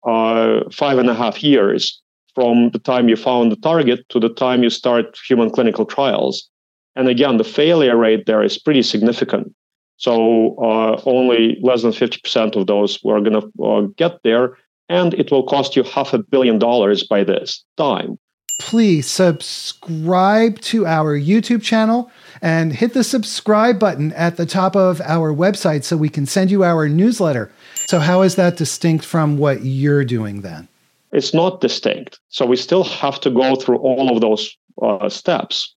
uh, 0.07 0.61
five 0.73 0.99
and 0.99 1.11
a 1.11 1.15
half 1.15 1.43
years 1.43 2.01
from 2.35 2.71
the 2.71 2.79
time 2.79 3.09
you 3.09 3.17
found 3.17 3.51
the 3.51 3.57
target 3.57 4.09
to 4.11 4.21
the 4.21 4.29
time 4.29 4.63
you 4.63 4.71
start 4.71 5.19
human 5.29 5.51
clinical 5.51 5.85
trials. 5.85 6.49
And 6.95 7.09
again, 7.09 7.37
the 7.37 7.45
failure 7.45 7.97
rate 7.97 8.27
there 8.27 8.43
is 8.43 8.59
pretty 8.59 8.83
significant. 8.83 9.53
So 9.97 10.57
uh, 10.57 11.01
only 11.05 11.59
less 11.63 11.83
than 11.83 11.91
50% 11.91 12.57
of 12.57 12.67
those 12.67 12.99
are 13.05 13.21
going 13.21 13.41
to 13.41 13.63
uh, 13.63 13.81
get 13.97 14.23
there. 14.23 14.57
And 14.89 15.15
it 15.15 15.31
will 15.31 15.43
cost 15.43 15.77
you 15.77 15.83
half 15.83 16.15
a 16.15 16.19
billion 16.19 16.59
dollars 16.59 17.07
by 17.07 17.25
this 17.25 17.65
time. 17.77 18.19
Please 18.61 19.11
subscribe 19.11 20.61
to 20.61 20.87
our 20.87 21.19
YouTube 21.19 21.63
channel 21.63 22.11
and 22.43 22.75
hit 22.75 22.93
the 22.93 23.03
subscribe 23.03 23.79
button 23.79 24.13
at 24.13 24.37
the 24.37 24.45
top 24.45 24.77
of 24.77 25.01
our 25.01 25.35
website 25.35 25.83
so 25.83 25.97
we 25.97 26.11
can 26.11 26.27
send 26.27 26.51
you 26.51 26.63
our 26.63 26.87
newsletter. 26.87 27.51
So, 27.87 28.01
how 28.01 28.21
is 28.21 28.37
that 28.37 28.59
distinct 28.59 29.07
from 29.07 29.39
what 29.39 29.65
you're 29.65 30.05
doing 30.05 30.43
then? 30.43 30.69
It's 31.11 31.33
not 31.33 31.63
distinct. 31.63 32.21
So, 32.29 32.45
we 32.45 32.57
still 32.57 32.85
have 32.85 33.19
to 33.23 33.31
go 33.31 33.57
through 33.57 33.79
all 33.79 34.15
of 34.15 34.21
those 34.21 34.55
uh, 34.83 35.09
steps. 35.09 35.75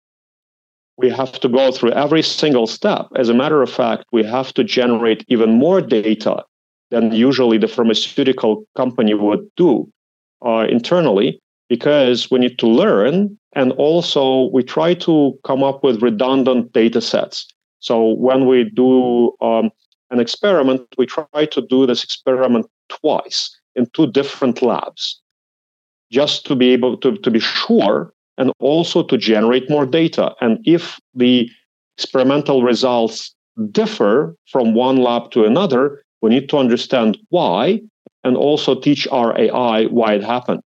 We 0.96 1.08
have 1.10 1.38
to 1.38 1.48
go 1.48 1.70
through 1.70 1.92
every 1.92 2.22
single 2.22 2.66
step. 2.66 3.06
As 3.14 3.28
a 3.28 3.34
matter 3.34 3.62
of 3.62 3.70
fact, 3.70 4.06
we 4.10 4.24
have 4.24 4.52
to 4.54 4.64
generate 4.64 5.24
even 5.28 5.52
more 5.52 5.80
data 5.80 6.44
than 6.90 7.12
usually 7.12 7.58
the 7.58 7.68
pharmaceutical 7.68 8.64
company 8.76 9.14
would 9.14 9.48
do 9.56 9.88
uh, 10.44 10.66
internally 10.68 11.41
because 11.72 12.30
we 12.30 12.38
need 12.38 12.58
to 12.58 12.66
learn 12.66 13.34
and 13.54 13.72
also 13.86 14.50
we 14.52 14.62
try 14.62 14.92
to 14.92 15.32
come 15.42 15.64
up 15.64 15.82
with 15.82 16.02
redundant 16.02 16.70
data 16.74 17.00
sets. 17.00 17.46
So 17.78 18.12
when 18.26 18.46
we 18.46 18.68
do 18.68 19.32
um, 19.40 19.70
an 20.10 20.20
experiment, 20.20 20.82
we 20.98 21.06
try 21.06 21.46
to 21.50 21.62
do 21.62 21.86
this 21.86 22.04
experiment 22.04 22.66
twice 22.90 23.58
in 23.74 23.86
two 23.94 24.06
different 24.06 24.60
labs 24.60 25.18
just 26.10 26.44
to 26.44 26.54
be 26.54 26.74
able 26.74 26.98
to, 26.98 27.16
to 27.16 27.30
be 27.30 27.40
sure 27.40 28.12
and 28.36 28.52
also 28.58 29.02
to 29.04 29.16
generate 29.16 29.70
more 29.70 29.86
data. 29.86 30.34
And 30.42 30.58
if 30.66 31.00
the 31.14 31.48
experimental 31.96 32.62
results 32.62 33.34
differ 33.70 34.36
from 34.50 34.74
one 34.74 34.98
lab 34.98 35.30
to 35.30 35.46
another, 35.46 36.02
we 36.20 36.28
need 36.28 36.50
to 36.50 36.58
understand 36.58 37.16
why 37.30 37.80
and 38.24 38.36
also 38.36 38.78
teach 38.78 39.08
our 39.08 39.30
AI 39.40 39.86
why 39.86 40.12
it 40.12 40.22
happened 40.22 40.60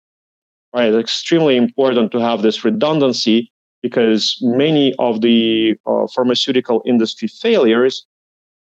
right? 0.75 0.93
It's 0.93 0.99
extremely 0.99 1.55
important 1.55 2.11
to 2.11 2.19
have 2.19 2.41
this 2.41 2.65
redundancy 2.65 3.51
because 3.81 4.37
many 4.41 4.93
of 4.99 5.21
the 5.21 5.75
uh, 5.85 6.07
pharmaceutical 6.13 6.83
industry 6.85 7.27
failures 7.27 8.05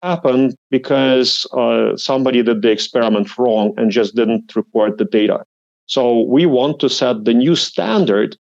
happen 0.01 0.53
because 0.69 1.47
uh, 1.53 1.95
somebody 1.95 2.43
did 2.43 2.61
the 2.61 2.71
experiment 2.71 3.37
wrong 3.37 3.73
and 3.77 3.89
just 3.89 4.15
didn't 4.15 4.53
report 4.55 4.97
the 4.97 5.05
data. 5.05 5.45
So 5.85 6.21
we 6.23 6.45
want 6.45 6.79
to 6.81 6.89
set 6.89 7.23
the 7.23 7.33
new 7.33 7.55
standard 7.55 8.35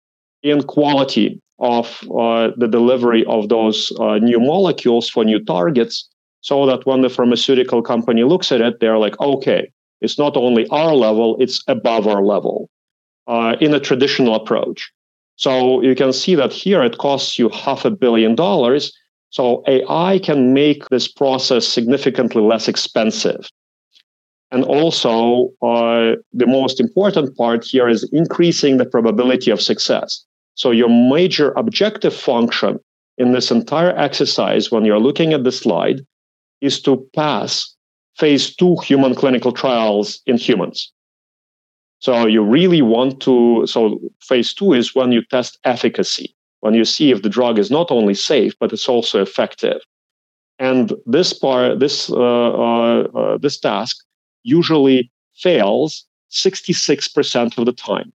in 0.42 0.64
quality 0.64 1.42
of 1.60 2.02
uh, 2.18 2.52
the 2.56 2.68
delivery 2.68 3.26
of 3.26 3.50
those 3.50 3.92
uh, 4.00 4.20
new 4.20 4.40
molecules 4.40 5.10
for 5.10 5.26
new 5.26 5.44
targets 5.44 6.08
so 6.40 6.66
that 6.66 6.86
when 6.86 7.02
the 7.02 7.10
pharmaceutical 7.10 7.82
company 7.82 8.24
looks 8.24 8.54
at 8.54 8.62
it, 8.62 8.80
they're 8.80 8.98
like, 8.98 9.20
okay, 9.20 9.70
it's 10.00 10.18
not 10.18 10.38
only 10.38 10.66
our 10.70 10.96
level, 10.96 11.36
it's 11.42 11.62
above 11.68 12.08
our 12.08 12.24
level 12.24 12.70
uh, 13.30 13.56
in 13.62 13.74
a 13.74 13.80
traditional 13.80 14.36
approach. 14.36 14.92
So 15.36 15.82
you 15.82 15.96
can 15.96 16.12
see 16.12 16.36
that 16.36 16.52
here 16.52 16.84
it 16.84 16.98
costs 16.98 17.40
you 17.40 17.48
half 17.50 17.86
a 17.86 17.92
billion 17.92 18.36
dollars. 18.36 18.92
So 19.30 19.64
AI 19.68 20.20
can 20.20 20.54
make 20.54 20.90
this 20.90 21.08
process 21.08 21.66
significantly 21.66 22.42
less 22.42 22.68
expensive. 22.68 23.48
And 24.52 24.64
also, 24.64 25.52
uh, 25.62 26.16
the 26.34 26.48
most 26.48 26.80
important 26.80 27.38
part 27.38 27.64
here 27.64 27.88
is 27.88 28.10
increasing 28.12 28.78
the 28.78 28.86
probability 28.86 29.52
of 29.52 29.62
success. 29.62 30.26
So 30.56 30.72
your 30.72 30.90
major 30.90 31.52
objective 31.52 32.16
function 32.16 32.80
in 33.20 33.32
this 33.32 33.52
entire 33.52 33.96
exercise, 33.96 34.72
when 34.72 34.86
you're 34.86 35.00
looking 35.00 35.34
at 35.34 35.44
the 35.44 35.52
slide, 35.52 36.02
is 36.62 36.82
to 36.82 37.08
pass 37.16 37.76
phase 38.18 38.56
two 38.56 38.76
human 38.84 39.14
clinical 39.14 39.52
trials 39.52 40.20
in 40.26 40.38
humans. 40.38 40.92
So 42.00 42.26
you 42.26 42.42
really 42.42 42.82
want 42.82 43.22
to, 43.22 43.66
so 43.68 44.00
phase 44.22 44.54
two 44.54 44.74
is 44.74 44.96
when 44.96 45.12
you 45.12 45.22
test 45.24 45.60
efficacy, 45.66 46.34
when 46.62 46.74
you 46.74 46.86
see 46.86 47.12
if 47.12 47.22
the 47.22 47.30
drug 47.30 47.60
is 47.60 47.70
not 47.70 47.92
only 47.92 48.14
safe, 48.14 48.54
but 48.60 48.72
it's 48.72 48.88
also 48.88 49.22
effective. 49.22 49.82
And 50.60 50.94
this 51.06 51.34
part, 51.34 51.80
this, 51.80 52.10
uh, 52.10 52.16
uh, 52.16 53.02
uh, 53.16 53.38
this 53.38 53.60
task 53.60 53.98
usually 54.44 55.12
fails 55.36 56.06
66% 56.32 57.58
of 57.58 57.66
the 57.66 57.74
time. 57.74 58.12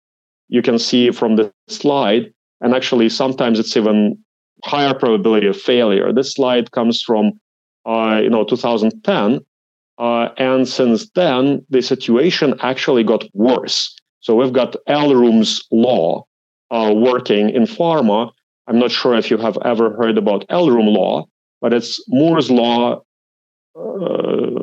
You 0.49 0.61
can 0.61 0.77
see 0.77 1.11
from 1.11 1.35
the 1.37 1.51
slide, 1.67 2.33
and 2.59 2.75
actually 2.75 3.09
sometimes 3.09 3.57
it's 3.57 3.77
even 3.77 4.17
higher 4.63 4.93
probability 4.93 5.47
of 5.47 5.59
failure. 5.59 6.11
This 6.11 6.33
slide 6.33 6.71
comes 6.71 7.01
from 7.01 7.39
uh, 7.85 8.19
you 8.21 8.29
know 8.29 8.43
2010, 8.43 9.39
uh, 10.01 10.33
and 10.37 10.67
since 10.67 11.07
then 11.11 11.63
the 11.69 11.81
situation 11.81 12.55
actually 12.61 13.03
got 13.03 13.23
worse. 13.35 13.95
So 14.19 14.35
we've 14.35 14.51
got 14.51 14.75
Eroom's 14.89 15.63
law 15.71 16.25
uh, 16.71 16.91
working 16.95 17.51
in 17.51 17.63
pharma. 17.63 18.31
I'm 18.67 18.79
not 18.79 18.89
sure 18.89 19.15
if 19.15 19.29
you 19.29 19.37
have 19.37 19.59
ever 19.63 19.95
heard 19.95 20.17
about 20.17 20.47
Eroom 20.49 20.87
law, 20.87 21.27
but 21.61 21.71
it's 21.71 22.03
Moore's 22.07 22.49
law 22.49 23.03
uh, 23.79 24.59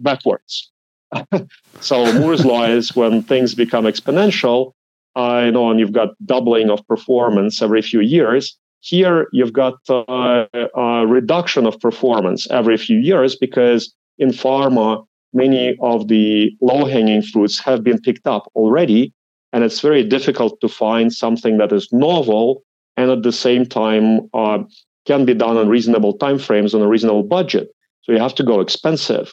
backwards. 0.00 0.72
so 1.80 2.12
Moore's 2.14 2.44
law 2.44 2.64
is 2.64 2.96
when 2.96 3.22
things 3.22 3.54
become 3.54 3.84
exponential, 3.84 4.72
uh, 5.14 5.42
you 5.44 5.52
know, 5.52 5.70
and 5.70 5.78
you've 5.78 5.92
got 5.92 6.08
doubling 6.26 6.68
of 6.68 6.84
performance 6.88 7.62
every 7.62 7.80
few 7.80 8.00
years. 8.00 8.58
Here 8.80 9.28
you've 9.32 9.52
got 9.52 9.74
uh, 9.88 10.46
a 10.52 11.06
reduction 11.06 11.64
of 11.64 11.78
performance 11.78 12.50
every 12.50 12.76
few 12.76 12.98
years 12.98 13.36
because 13.36 13.94
in 14.18 14.30
pharma, 14.30 15.04
many 15.32 15.76
of 15.80 16.08
the 16.08 16.52
low-hanging 16.60 17.22
fruits 17.22 17.58
have 17.60 17.82
been 17.82 18.00
picked 18.00 18.26
up 18.26 18.50
already, 18.54 19.12
and 19.52 19.64
it's 19.64 19.80
very 19.80 20.04
difficult 20.04 20.60
to 20.60 20.68
find 20.68 21.12
something 21.12 21.58
that 21.58 21.72
is 21.72 21.88
novel 21.92 22.62
and 22.96 23.10
at 23.10 23.22
the 23.22 23.32
same 23.32 23.66
time 23.66 24.28
uh, 24.34 24.58
can 25.06 25.24
be 25.24 25.34
done 25.34 25.56
on 25.56 25.68
reasonable 25.68 26.16
timeframes 26.18 26.74
on 26.74 26.82
a 26.82 26.88
reasonable 26.88 27.22
budget. 27.22 27.68
So 28.02 28.12
you 28.12 28.18
have 28.18 28.34
to 28.36 28.42
go 28.42 28.60
expensive. 28.60 29.32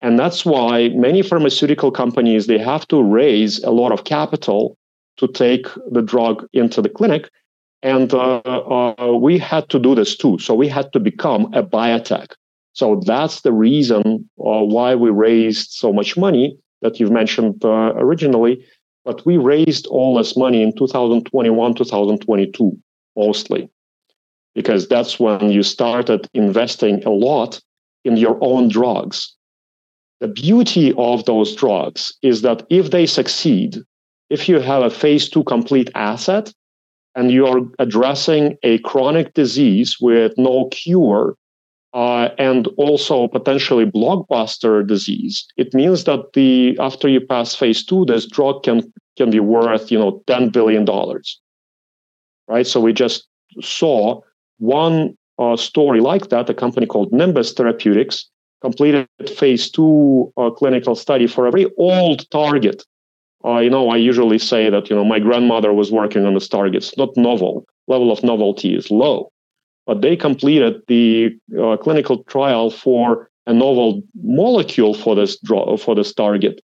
And 0.00 0.18
that's 0.18 0.44
why 0.44 0.90
many 0.90 1.22
pharmaceutical 1.22 1.90
companies, 1.90 2.46
they 2.46 2.58
have 2.58 2.86
to 2.88 3.02
raise 3.02 3.62
a 3.64 3.70
lot 3.70 3.92
of 3.92 4.04
capital 4.04 4.76
to 5.16 5.26
take 5.26 5.66
the 5.90 6.02
drug 6.02 6.46
into 6.52 6.80
the 6.80 6.88
clinic. 6.88 7.28
And 7.82 8.12
uh, 8.14 8.38
uh, 8.38 9.18
we 9.20 9.38
had 9.38 9.68
to 9.70 9.78
do 9.78 9.94
this 9.94 10.16
too. 10.16 10.38
So 10.38 10.54
we 10.54 10.68
had 10.68 10.92
to 10.92 11.00
become 11.00 11.52
a 11.54 11.62
biotech. 11.62 12.28
So 12.78 13.02
that's 13.04 13.40
the 13.40 13.52
reason 13.52 14.28
uh, 14.38 14.62
why 14.74 14.94
we 14.94 15.10
raised 15.10 15.72
so 15.72 15.92
much 15.92 16.16
money 16.16 16.56
that 16.82 17.00
you've 17.00 17.10
mentioned 17.10 17.64
uh, 17.64 17.92
originally. 17.96 18.64
But 19.04 19.24
we 19.26 19.36
raised 19.36 19.86
all 19.88 20.16
this 20.16 20.36
money 20.36 20.62
in 20.62 20.76
2021, 20.76 21.74
2022, 21.74 22.78
mostly, 23.16 23.68
because 24.54 24.86
that's 24.86 25.18
when 25.18 25.50
you 25.50 25.62
started 25.62 26.28
investing 26.34 27.02
a 27.04 27.10
lot 27.10 27.60
in 28.04 28.16
your 28.16 28.38
own 28.40 28.68
drugs 28.68 29.34
the 30.20 30.28
beauty 30.28 30.92
of 30.98 31.24
those 31.26 31.54
drugs 31.54 32.12
is 32.22 32.42
that 32.42 32.66
if 32.70 32.90
they 32.90 33.06
succeed, 33.06 33.78
if 34.30 34.48
you 34.48 34.58
have 34.58 34.82
a 34.82 34.90
phase 34.90 35.28
two 35.28 35.44
complete 35.44 35.90
asset 35.94 36.52
and 37.14 37.30
you're 37.30 37.70
addressing 37.78 38.56
a 38.62 38.78
chronic 38.80 39.34
disease 39.34 39.96
with 40.00 40.32
no 40.36 40.68
cure 40.70 41.36
uh, 41.94 42.28
and 42.38 42.68
also 42.76 43.28
potentially 43.28 43.86
blockbuster 43.86 44.86
disease, 44.86 45.46
it 45.56 45.72
means 45.74 46.04
that 46.04 46.32
the 46.34 46.76
after 46.78 47.08
you 47.08 47.20
pass 47.20 47.54
phase 47.54 47.84
two, 47.84 48.04
this 48.04 48.26
drug 48.26 48.62
can 48.62 48.92
can 49.16 49.30
be 49.30 49.40
worth 49.40 49.90
you 49.90 49.98
know 49.98 50.22
ten 50.26 50.50
billion 50.50 50.84
dollars, 50.84 51.40
right? 52.46 52.66
So 52.66 52.80
we 52.80 52.92
just 52.92 53.26
saw 53.60 54.20
one 54.58 55.16
uh, 55.38 55.56
story 55.56 56.00
like 56.00 56.28
that, 56.28 56.50
a 56.50 56.54
company 56.54 56.86
called 56.86 57.12
Nimbus 57.12 57.52
Therapeutics 57.52 58.28
completed 58.60 59.08
phase 59.36 59.70
two 59.70 60.32
uh, 60.36 60.50
clinical 60.50 60.94
study 60.94 61.26
for 61.26 61.46
a 61.46 61.50
very 61.50 61.66
old 61.78 62.28
target. 62.30 62.84
Uh, 63.44 63.58
you 63.58 63.70
know, 63.70 63.88
I 63.88 63.96
usually 63.96 64.38
say 64.38 64.68
that, 64.68 64.90
you 64.90 64.96
know, 64.96 65.04
my 65.04 65.20
grandmother 65.20 65.72
was 65.72 65.92
working 65.92 66.26
on 66.26 66.34
this 66.34 66.48
target. 66.48 66.76
It's 66.76 66.96
not 66.98 67.16
novel. 67.16 67.64
Level 67.86 68.10
of 68.10 68.22
novelty 68.24 68.74
is 68.74 68.90
low. 68.90 69.30
But 69.88 70.02
they 70.02 70.14
completed 70.14 70.82
the 70.86 71.36
uh, 71.60 71.76
clinical 71.78 72.22
trial 72.24 72.70
for 72.70 73.28
a 73.48 73.52
novel 73.52 74.02
molecule 74.22 74.94
for 74.94 75.16
this 75.16 75.36
draw, 75.40 75.76
for 75.76 75.96
this 75.96 76.14
target. 76.14 76.60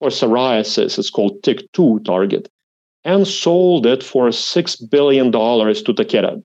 For 0.00 0.08
psoriasis, 0.08 0.98
it's 0.98 1.10
called 1.10 1.40
TYK2 1.42 2.04
target, 2.04 2.48
and 3.04 3.28
sold 3.28 3.86
it 3.86 4.02
for 4.02 4.30
$6 4.30 4.90
billion 4.90 5.30
to 5.30 5.38
Takeda 5.38 6.42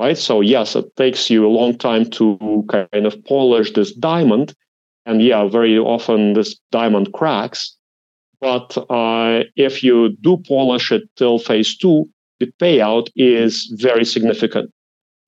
right? 0.00 0.16
So 0.16 0.40
yes, 0.40 0.74
it 0.74 0.96
takes 0.96 1.28
you 1.28 1.46
a 1.46 1.56
long 1.60 1.76
time 1.76 2.08
to 2.18 2.64
kind 2.70 3.06
of 3.06 3.22
polish 3.26 3.72
this 3.72 3.92
diamond, 3.92 4.54
and 5.04 5.22
yeah, 5.22 5.46
very 5.46 5.78
often 5.78 6.32
this 6.32 6.58
diamond 6.72 7.12
cracks. 7.12 7.76
But 8.40 8.78
uh, 8.88 9.44
if 9.56 9.84
you 9.84 10.16
do 10.22 10.38
polish 10.48 10.90
it 10.90 11.02
till 11.16 11.38
phase 11.38 11.76
two, 11.76 12.08
the 12.38 12.50
payout 12.58 13.08
is 13.14 13.70
very 13.78 14.06
significant, 14.06 14.72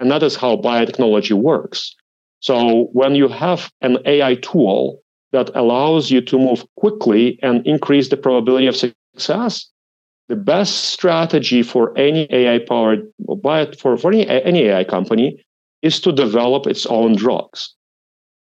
and 0.03 0.11
that 0.11 0.25
is 0.25 0.35
how 0.35 0.57
biotechnology 0.57 1.33
works. 1.33 1.95
So 2.41 2.89
when 2.93 3.15
you 3.15 3.29
have 3.29 3.71
an 3.83 3.99
AI 4.05 4.35
tool 4.35 5.01
that 5.31 5.49
allows 5.55 6.11
you 6.11 6.21
to 6.23 6.39
move 6.39 6.67
quickly 6.77 7.39
and 7.41 7.65
increase 7.65 8.09
the 8.09 8.17
probability 8.17 8.67
of 8.67 8.77
success, 8.77 9.71
the 10.29 10.35
best 10.35 10.91
strategy 10.91 11.63
for 11.63 11.97
any 11.97 12.27
AI 12.31 12.59
powered 12.59 13.07
for, 13.79 13.97
for 13.97 14.13
any, 14.13 14.29
any 14.29 14.65
AI 14.65 14.83
company 14.83 15.41
is 15.83 16.01
to 16.01 16.11
develop 16.11 16.67
its 16.67 16.85
own 16.87 17.15
drugs. 17.15 17.73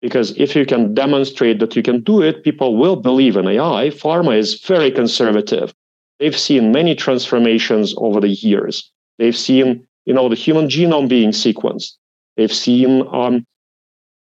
Because 0.02 0.32
if 0.38 0.56
you 0.56 0.66
can 0.66 0.96
demonstrate 0.96 1.60
that 1.60 1.76
you 1.76 1.84
can 1.84 2.02
do 2.02 2.22
it, 2.24 2.44
people 2.44 2.78
will 2.78 2.96
believe 2.96 3.38
in 3.38 3.48
AI. 3.48 3.92
Pharma 3.92 4.36
is 4.36 4.60
very 4.60 4.90
conservative. 4.90 5.72
They've 6.20 6.38
seen 6.38 6.72
many 6.72 6.96
transformations 6.96 7.94
over 7.98 8.20
the 8.20 8.30
years. 8.30 8.92
They've 9.20 9.38
seen, 9.38 9.88
you 10.06 10.14
know, 10.14 10.30
the 10.30 10.36
human 10.36 10.68
genome 10.68 11.08
being 11.08 11.32
sequenced. 11.32 11.94
They've 12.36 12.54
seen 12.54 13.08
um, 13.12 13.46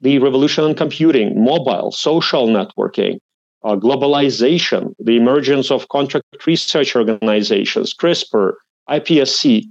the 0.02 0.20
revolution 0.20 0.66
in 0.66 0.76
computing, 0.76 1.44
mobile, 1.44 1.92
social 1.92 2.48
networking 2.48 3.20
uh, 3.66 3.76
globalization, 3.76 4.94
the 5.00 5.18
emergence 5.18 5.72
of 5.72 5.90
contract 5.90 6.46
research 6.46 6.96
organizations, 6.96 7.96
CRISPR, 7.96 8.54
iPSC, 8.90 9.66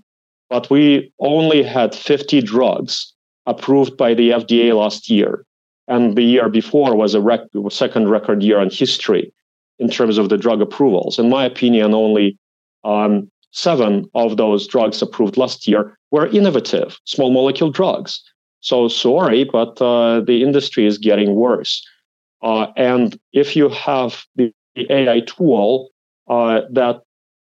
but 0.51 0.69
we 0.69 1.13
only 1.21 1.63
had 1.63 1.95
50 1.95 2.43
drugs 2.43 3.15
approved 3.47 3.97
by 3.97 4.13
the 4.13 4.31
FDA 4.31 4.77
last 4.77 5.09
year. 5.09 5.45
And 5.87 6.17
the 6.17 6.23
year 6.23 6.49
before 6.49 6.97
was 6.97 7.15
a 7.15 7.21
rec- 7.21 7.47
second 7.71 8.09
record 8.09 8.43
year 8.43 8.61
in 8.61 8.71
history 8.71 9.33
in 9.79 9.89
terms 9.89 10.19
of 10.19 10.29
the 10.29 10.39
drug 10.39 10.61
approvals. 10.61 11.19
In 11.19 11.29
my 11.29 11.45
opinion, 11.45 11.95
only 11.95 12.37
um, 12.83 13.31
seven 13.55 14.11
of 14.15 14.37
those 14.37 14.67
drugs 14.67 15.01
approved 15.01 15.37
last 15.37 15.67
year 15.67 15.97
were 16.11 16.27
innovative, 16.27 16.99
small 17.05 17.31
molecule 17.31 17.71
drugs. 17.71 18.21
So 18.61 18.89
sorry, 18.89 19.45
but 19.45 19.81
uh, 19.81 20.21
the 20.21 20.43
industry 20.43 20.87
is 20.87 20.99
getting 20.99 21.35
worse. 21.35 21.83
Uh, 22.43 22.67
and 22.77 23.19
if 23.33 23.57
you 23.57 23.69
have 23.69 24.25
the, 24.37 24.53
AI 24.77 25.21
tool 25.21 25.91
uh, 26.29 26.63
that 26.73 27.01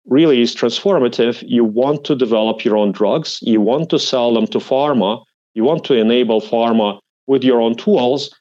really 0.07 0.41
is 0.41 0.55
transformative, 0.55 1.43
you 1.47 1.63
want 1.63 2.03
to 2.05 2.15
develop 2.15 2.65
your 2.65 2.75
own 2.75 2.91
drugs, 2.91 3.37
you 3.43 3.61
want 3.61 3.91
to 3.91 3.99
sell 3.99 4.33
them 4.33 4.47
to 4.47 4.57
pharma, 4.57 5.23
you 5.53 5.63
want 5.63 5.83
to 5.83 5.93
enable 5.93 6.41
pharma 6.41 6.99
with 7.27 7.43
your 7.43 7.61
own 7.61 7.75
tools. 7.75 8.33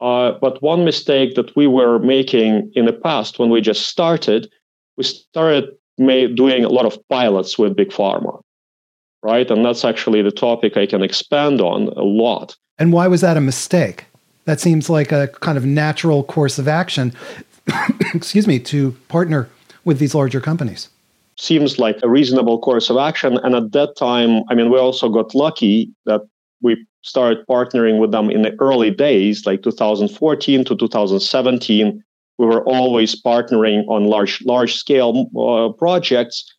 Uh, 0.00 0.32
but 0.40 0.62
one 0.62 0.86
mistake 0.86 1.34
that 1.34 1.54
we 1.54 1.66
were 1.66 1.98
making 1.98 2.72
in 2.74 2.86
the 2.86 2.94
past 2.94 3.38
when 3.38 3.50
we 3.50 3.60
just 3.60 3.88
started, 3.88 4.50
we 4.96 5.04
started 5.04 5.68
doing 6.00 6.64
a 6.64 6.68
lot 6.68 6.86
of 6.86 6.98
pilots 7.08 7.58
with 7.58 7.76
big 7.76 7.90
pharma. 7.90 8.40
right? 9.22 9.50
And 9.50 9.64
that's 9.64 9.84
actually 9.84 10.22
the 10.22 10.30
topic 10.30 10.76
I 10.76 10.86
can 10.86 11.02
expand 11.02 11.60
on 11.60 11.88
a 11.88 12.02
lot. 12.02 12.56
And 12.78 12.92
why 12.92 13.06
was 13.06 13.20
that 13.20 13.36
a 13.36 13.40
mistake? 13.40 14.06
That 14.46 14.60
seems 14.60 14.88
like 14.88 15.12
a 15.12 15.28
kind 15.28 15.58
of 15.58 15.64
natural 15.66 16.24
course 16.24 16.58
of 16.58 16.66
action, 16.66 17.12
excuse 18.14 18.46
me, 18.46 18.58
to 18.60 18.92
partner 19.08 19.48
with 19.84 19.98
these 19.98 20.14
larger 20.14 20.40
companies. 20.40 20.88
Seems 21.36 21.78
like 21.78 21.98
a 22.02 22.08
reasonable 22.08 22.58
course 22.58 22.90
of 22.90 22.96
action. 22.96 23.38
And 23.44 23.54
at 23.54 23.72
that 23.72 23.96
time, 23.96 24.42
I 24.48 24.54
mean, 24.54 24.70
we 24.70 24.78
also 24.78 25.08
got 25.08 25.34
lucky 25.34 25.90
that 26.06 26.22
we 26.62 26.86
started 27.02 27.46
partnering 27.46 27.98
with 27.98 28.12
them 28.12 28.30
in 28.30 28.42
the 28.42 28.54
early 28.60 28.90
days, 28.90 29.46
like 29.46 29.62
2014 29.62 30.64
to 30.64 30.76
2017. 30.76 32.02
We 32.40 32.46
were 32.46 32.64
always 32.64 33.20
partnering 33.20 33.86
on 33.88 34.04
large, 34.04 34.42
large 34.46 34.74
scale 34.74 35.28
uh, 35.38 35.76
projects. 35.76 36.50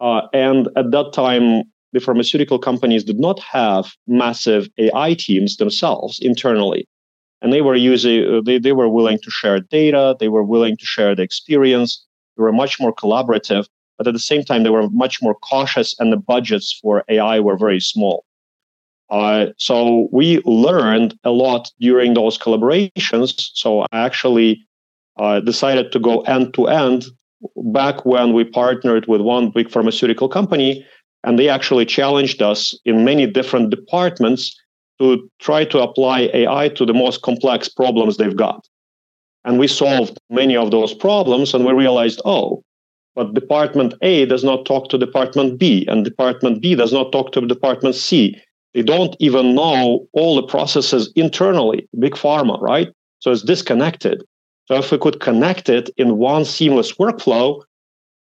Uh, 0.00 0.22
and 0.34 0.68
at 0.74 0.90
that 0.90 1.12
time, 1.12 1.62
the 1.92 2.00
pharmaceutical 2.00 2.58
companies 2.58 3.04
did 3.04 3.20
not 3.20 3.38
have 3.38 3.92
massive 4.08 4.68
AI 4.76 5.14
teams 5.14 5.56
themselves 5.56 6.18
internally. 6.20 6.88
And 7.42 7.52
they 7.52 7.60
were 7.60 7.76
using, 7.76 8.26
uh, 8.26 8.40
they, 8.44 8.58
they 8.58 8.72
were 8.72 8.88
willing 8.88 9.20
to 9.22 9.30
share 9.30 9.60
data, 9.60 10.16
they 10.18 10.26
were 10.26 10.42
willing 10.42 10.76
to 10.76 10.84
share 10.84 11.14
the 11.14 11.22
experience, 11.22 12.04
they 12.36 12.42
were 12.42 12.52
much 12.52 12.80
more 12.80 12.92
collaborative, 12.92 13.68
but 13.98 14.08
at 14.08 14.14
the 14.14 14.18
same 14.18 14.42
time, 14.42 14.64
they 14.64 14.70
were 14.70 14.90
much 14.90 15.22
more 15.22 15.36
cautious, 15.36 15.94
and 16.00 16.12
the 16.12 16.16
budgets 16.16 16.76
for 16.82 17.04
AI 17.08 17.38
were 17.38 17.56
very 17.56 17.78
small. 17.78 18.24
Uh, 19.10 19.46
so 19.58 20.08
we 20.10 20.40
learned 20.44 21.16
a 21.22 21.30
lot 21.30 21.70
during 21.78 22.14
those 22.14 22.36
collaborations. 22.36 23.50
So 23.54 23.82
I 23.92 24.00
actually 24.00 24.66
uh, 25.20 25.38
decided 25.40 25.92
to 25.92 26.00
go 26.00 26.22
end 26.22 26.54
to 26.54 26.66
end 26.66 27.04
back 27.72 28.06
when 28.06 28.32
we 28.32 28.42
partnered 28.42 29.06
with 29.06 29.20
one 29.20 29.50
big 29.50 29.70
pharmaceutical 29.70 30.28
company 30.28 30.84
and 31.24 31.38
they 31.38 31.48
actually 31.48 31.84
challenged 31.84 32.40
us 32.40 32.78
in 32.86 33.04
many 33.04 33.26
different 33.26 33.70
departments 33.70 34.56
to 34.98 35.28
try 35.38 35.64
to 35.64 35.78
apply 35.78 36.30
AI 36.32 36.68
to 36.70 36.86
the 36.86 36.94
most 36.94 37.22
complex 37.22 37.68
problems 37.68 38.16
they've 38.16 38.36
got. 38.36 38.66
And 39.44 39.58
we 39.58 39.68
solved 39.68 40.18
many 40.30 40.56
of 40.56 40.70
those 40.70 40.94
problems 40.94 41.52
and 41.52 41.64
we 41.64 41.72
realized, 41.72 42.20
oh, 42.24 42.62
but 43.14 43.34
department 43.34 43.94
A 44.02 44.24
does 44.24 44.44
not 44.44 44.64
talk 44.64 44.88
to 44.88 44.98
department 44.98 45.58
B, 45.58 45.84
and 45.88 46.04
department 46.04 46.62
B 46.62 46.74
does 46.74 46.92
not 46.92 47.12
talk 47.12 47.32
to 47.32 47.46
department 47.46 47.94
C. 47.94 48.40
They 48.72 48.82
don't 48.82 49.16
even 49.18 49.54
know 49.54 50.06
all 50.12 50.36
the 50.36 50.46
processes 50.46 51.12
internally, 51.16 51.88
big 51.98 52.14
pharma, 52.14 52.60
right? 52.60 52.88
So 53.18 53.32
it's 53.32 53.42
disconnected. 53.42 54.22
So 54.70 54.76
if 54.76 54.92
we 54.92 54.98
could 54.98 55.18
connect 55.18 55.68
it 55.68 55.90
in 55.96 56.16
one 56.18 56.44
seamless 56.44 56.92
workflow, 56.92 57.60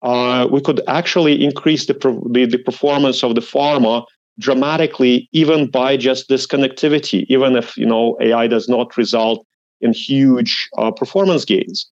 uh, 0.01 0.49
we 0.51 0.63
could 0.63 0.81
actually 0.89 1.45
increase 1.45 1.85
the, 1.85 1.93
the, 2.31 2.47
the 2.47 2.57
performance 2.57 3.23
of 3.23 3.35
the 3.35 3.43
pharma 3.43 4.07
dramatically, 4.39 5.29
even 5.33 5.71
by 5.71 5.99
just 5.99 6.29
this 6.31 6.47
connectivity, 6.47 7.27
even 7.29 7.55
if 7.55 7.77
you 7.77 7.85
know 7.85 8.17
AI 8.23 8.47
does 8.47 8.67
not 8.67 8.97
result 8.97 9.45
in 9.83 9.93
huge 9.93 10.71
uh, 10.79 10.91
performance 10.91 11.45
gains. 11.45 11.87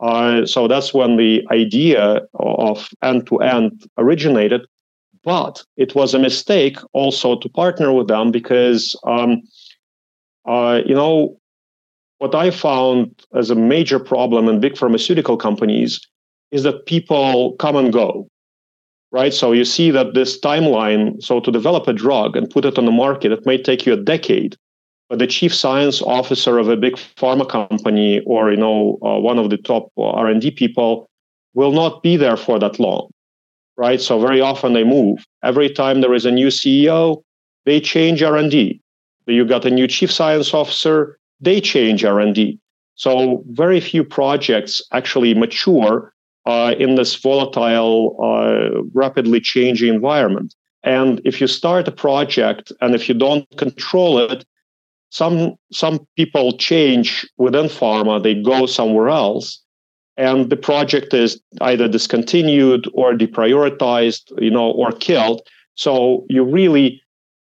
Uh, 0.00 0.44
so 0.44 0.68
that's 0.68 0.92
when 0.92 1.16
the 1.16 1.42
idea 1.50 2.20
of 2.34 2.90
end 3.02 3.26
to 3.28 3.38
end 3.38 3.86
originated. 3.96 4.66
But 5.22 5.64
it 5.78 5.94
was 5.94 6.12
a 6.12 6.18
mistake 6.18 6.76
also 6.92 7.38
to 7.38 7.48
partner 7.48 7.90
with 7.90 8.08
them 8.08 8.30
because, 8.30 8.94
um, 9.04 9.40
uh, 10.46 10.82
you 10.84 10.94
know, 10.94 11.38
what 12.18 12.34
I 12.34 12.50
found 12.50 13.14
as 13.34 13.50
a 13.50 13.54
major 13.54 13.98
problem 13.98 14.48
in 14.48 14.60
big 14.60 14.76
pharmaceutical 14.76 15.36
companies 15.36 16.00
is 16.50 16.62
that 16.62 16.86
people 16.86 17.54
come 17.58 17.76
and 17.76 17.92
go, 17.92 18.28
right? 19.10 19.34
So 19.34 19.52
you 19.52 19.64
see 19.64 19.90
that 19.90 20.14
this 20.14 20.38
timeline, 20.38 21.22
so 21.22 21.40
to 21.40 21.50
develop 21.50 21.88
a 21.88 21.92
drug 21.92 22.36
and 22.36 22.48
put 22.48 22.64
it 22.64 22.78
on 22.78 22.84
the 22.84 22.92
market, 22.92 23.32
it 23.32 23.44
may 23.44 23.58
take 23.60 23.86
you 23.86 23.92
a 23.92 23.96
decade. 23.96 24.56
But 25.08 25.18
the 25.18 25.26
chief 25.26 25.54
science 25.54 26.00
officer 26.00 26.58
of 26.58 26.68
a 26.68 26.76
big 26.76 26.94
pharma 26.94 27.48
company 27.48 28.20
or, 28.24 28.50
you 28.50 28.56
know, 28.56 28.98
uh, 29.02 29.18
one 29.18 29.38
of 29.38 29.50
the 29.50 29.58
top 29.58 29.90
R&D 29.98 30.52
people 30.52 31.08
will 31.54 31.72
not 31.72 32.02
be 32.02 32.16
there 32.16 32.36
for 32.36 32.58
that 32.58 32.80
long, 32.80 33.10
right? 33.76 34.00
So 34.00 34.18
very 34.18 34.40
often 34.40 34.72
they 34.72 34.84
move. 34.84 35.24
Every 35.42 35.68
time 35.68 36.00
there 36.00 36.14
is 36.14 36.24
a 36.24 36.30
new 36.30 36.48
CEO, 36.48 37.22
they 37.64 37.80
change 37.80 38.22
R&D. 38.22 38.80
You 39.26 39.44
got 39.44 39.64
a 39.64 39.70
new 39.70 39.86
chief 39.86 40.12
science 40.12 40.52
officer, 40.52 41.18
they 41.44 41.60
change 41.60 42.04
R&D. 42.04 42.58
So 42.96 43.42
very 43.48 43.80
few 43.80 44.04
projects 44.04 44.80
actually 44.92 45.34
mature 45.34 46.12
uh, 46.46 46.74
in 46.78 46.94
this 46.94 47.14
volatile, 47.14 48.16
uh, 48.22 48.82
rapidly 48.92 49.40
changing 49.40 49.92
environment. 49.92 50.54
And 50.82 51.20
if 51.24 51.40
you 51.40 51.46
start 51.46 51.88
a 51.88 51.92
project 51.92 52.70
and 52.80 52.94
if 52.94 53.08
you 53.08 53.14
don't 53.14 53.46
control 53.56 54.18
it, 54.18 54.44
some 55.10 55.54
some 55.72 56.06
people 56.16 56.58
change 56.58 57.24
within 57.38 57.66
pharma, 57.66 58.20
they 58.20 58.34
go 58.34 58.66
somewhere 58.66 59.08
else, 59.08 59.62
and 60.16 60.50
the 60.50 60.56
project 60.56 61.14
is 61.14 61.40
either 61.60 61.86
discontinued 61.86 62.88
or 62.94 63.14
deprioritized, 63.14 64.32
you 64.42 64.50
know, 64.50 64.72
or 64.72 64.90
killed. 64.90 65.40
So 65.76 66.26
you 66.28 66.44
really, 66.44 67.00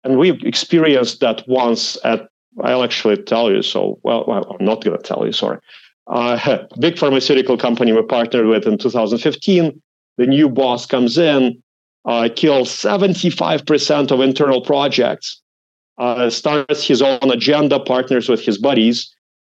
and 0.03 0.19
we've 0.19 0.43
experienced 0.43 1.19
that 1.21 1.43
once 1.47 1.97
at. 2.03 2.29
I'll 2.63 2.83
actually 2.83 3.17
tell 3.17 3.51
you. 3.51 3.61
So 3.61 3.99
well, 4.03 4.29
I'm 4.31 4.65
not 4.65 4.83
going 4.83 4.97
to 4.97 5.03
tell 5.03 5.25
you. 5.25 5.31
Sorry 5.31 5.59
uh, 6.07 6.65
big 6.79 6.97
pharmaceutical 6.97 7.57
company 7.57 7.91
we 7.93 8.01
partnered 8.03 8.47
with 8.47 8.65
in 8.65 8.77
2015. 8.77 9.81
The 10.17 10.25
new 10.25 10.49
boss 10.49 10.85
comes 10.85 11.17
in, 11.17 11.61
uh, 12.05 12.29
kills 12.35 12.69
75% 12.69 14.11
of 14.11 14.21
internal 14.21 14.61
projects, 14.61 15.41
uh, 15.97 16.29
starts 16.29 16.85
his 16.85 17.01
own 17.01 17.31
agenda, 17.31 17.79
partners 17.79 18.29
with 18.29 18.41
his 18.41 18.57
buddies, 18.57 19.13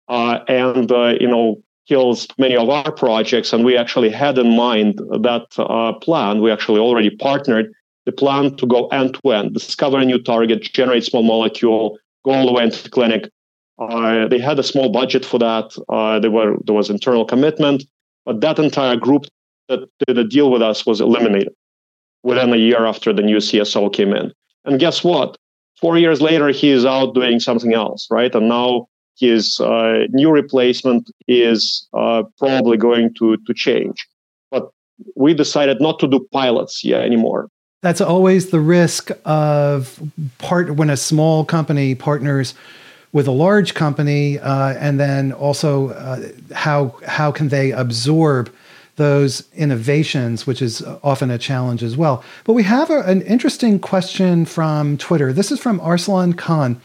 uh, 0.07 0.39
and 0.47 0.91
uh, 0.91 1.15
you 1.19 1.27
know 1.27 1.61
kills 1.87 2.27
many 2.37 2.55
of 2.55 2.69
our 2.69 2.91
projects. 2.91 3.53
And 3.53 3.63
we 3.63 3.77
actually 3.77 4.09
had 4.09 4.37
in 4.37 4.55
mind 4.55 4.97
that 4.97 5.47
uh, 5.57 5.93
plan. 5.93 6.41
We 6.41 6.51
actually 6.51 6.79
already 6.79 7.09
partnered 7.09 7.71
the 8.05 8.11
plan 8.11 8.55
to 8.57 8.65
go 8.65 8.87
end 8.87 9.17
to 9.21 9.31
end, 9.31 9.53
discover 9.53 9.97
a 9.97 10.05
new 10.05 10.21
target, 10.21 10.61
generate 10.61 11.03
small 11.03 11.23
molecule, 11.23 11.97
all 12.29 12.45
the 12.45 12.51
way 12.51 12.63
into 12.63 12.83
the 12.83 12.89
clinic, 12.89 13.29
uh, 13.79 14.27
they 14.27 14.39
had 14.39 14.59
a 14.59 14.63
small 14.63 14.89
budget 14.89 15.25
for 15.25 15.39
that. 15.39 15.75
Uh, 15.87 16.19
there 16.19 16.31
were 16.31 16.57
there 16.65 16.75
was 16.75 16.89
internal 16.89 17.25
commitment, 17.25 17.83
but 18.25 18.41
that 18.41 18.59
entire 18.59 18.95
group 18.95 19.25
that 19.69 19.87
did 20.05 20.17
a 20.17 20.23
deal 20.23 20.51
with 20.51 20.61
us 20.61 20.85
was 20.85 20.99
eliminated 20.99 21.53
within 22.23 22.51
a 22.51 22.57
year 22.57 22.85
after 22.85 23.13
the 23.13 23.21
new 23.21 23.37
CSO 23.37 23.93
came 23.93 24.13
in. 24.13 24.33
And 24.65 24.79
guess 24.79 25.03
what? 25.03 25.37
Four 25.79 25.97
years 25.97 26.21
later, 26.21 26.49
he 26.49 26.69
is 26.71 26.85
out 26.85 27.13
doing 27.13 27.39
something 27.39 27.73
else, 27.73 28.07
right? 28.11 28.33
And 28.35 28.49
now 28.49 28.87
his 29.17 29.59
uh, 29.61 30.07
new 30.09 30.29
replacement 30.29 31.09
is 31.27 31.87
uh, 31.93 32.23
probably 32.37 32.77
going 32.77 33.13
to 33.15 33.37
to 33.37 33.53
change. 33.53 34.07
But 34.51 34.69
we 35.15 35.33
decided 35.33 35.79
not 35.79 35.99
to 35.99 36.07
do 36.07 36.27
pilots 36.33 36.83
yet 36.83 37.03
anymore. 37.03 37.47
That's 37.81 38.01
always 38.01 38.49
the 38.49 38.59
risk 38.59 39.09
of 39.23 40.01
part 40.37 40.75
when 40.75 40.89
a 40.89 40.97
small 40.97 41.45
company 41.45 41.95
partners 41.95 42.53
with 43.11 43.27
a 43.27 43.31
large 43.31 43.73
company, 43.73 44.37
uh, 44.37 44.73
and 44.73 44.99
then 44.99 45.31
also 45.31 45.89
uh, 45.89 46.29
how 46.53 46.95
how 47.07 47.31
can 47.31 47.49
they 47.49 47.71
absorb 47.71 48.53
those 48.97 49.47
innovations, 49.53 50.45
which 50.45 50.61
is 50.61 50.83
often 51.03 51.31
a 51.31 51.37
challenge 51.37 51.81
as 51.81 51.95
well. 51.95 52.21
But 52.43 52.53
we 52.53 52.63
have 52.63 52.89
a, 52.89 52.99
an 53.03 53.21
interesting 53.21 53.79
question 53.79 54.45
from 54.45 54.97
Twitter. 54.97 55.31
This 55.31 55.51
is 55.51 55.59
from 55.59 55.79
Arsalan 55.79 56.37
Khan. 56.37 56.81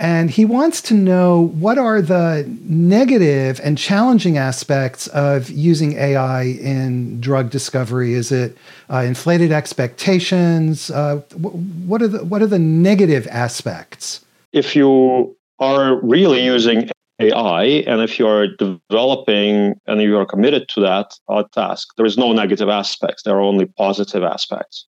And 0.00 0.30
he 0.30 0.46
wants 0.46 0.80
to 0.82 0.94
know 0.94 1.48
what 1.58 1.76
are 1.76 2.00
the 2.00 2.50
negative 2.62 3.60
and 3.62 3.76
challenging 3.76 4.38
aspects 4.38 5.08
of 5.08 5.50
using 5.50 5.92
AI 5.92 6.44
in 6.44 7.20
drug 7.20 7.50
discovery? 7.50 8.14
Is 8.14 8.32
it 8.32 8.56
uh, 8.88 9.00
inflated 9.00 9.52
expectations? 9.52 10.90
Uh, 10.90 11.16
what 11.36 12.00
are 12.00 12.08
the 12.08 12.24
what 12.24 12.40
are 12.40 12.46
the 12.46 12.58
negative 12.58 13.28
aspects? 13.30 14.24
If 14.54 14.74
you 14.74 15.36
are 15.58 16.00
really 16.02 16.42
using 16.42 16.88
AI, 17.20 17.64
and 17.86 18.00
if 18.00 18.18
you 18.18 18.26
are 18.26 18.46
developing 18.46 19.78
and 19.86 20.00
you 20.00 20.16
are 20.16 20.24
committed 20.24 20.66
to 20.70 20.80
that 20.80 21.12
uh, 21.28 21.42
task, 21.52 21.88
there 21.98 22.06
is 22.06 22.16
no 22.16 22.32
negative 22.32 22.70
aspects. 22.70 23.24
There 23.24 23.36
are 23.36 23.42
only 23.42 23.66
positive 23.66 24.22
aspects. 24.22 24.86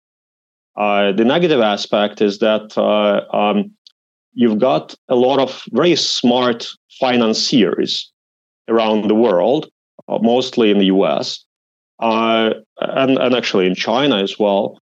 Uh, 0.75 1.13
the 1.13 1.25
negative 1.27 1.61
aspect 1.61 2.23
is 2.23 2.39
that 2.39 2.79
uh, 2.79 3.37
um, 3.37 3.73
you've 4.35 4.59
got 4.59 4.95
a 5.09 5.15
lot 5.15 5.39
of 5.39 5.63
very 5.73 5.97
smart 5.97 6.67
financiers 7.01 8.11
around 8.69 9.09
the 9.09 9.15
world, 9.15 9.71
uh, 10.09 10.19
mostly 10.23 10.71
in 10.71 10.79
the 10.79 10.87
US, 10.87 11.45
uh, 12.01 12.55
and, 12.81 13.19
and 13.19 13.35
actually 13.35 13.67
in 13.67 13.75
China 13.75 14.17
as 14.17 14.39
well, 14.39 14.79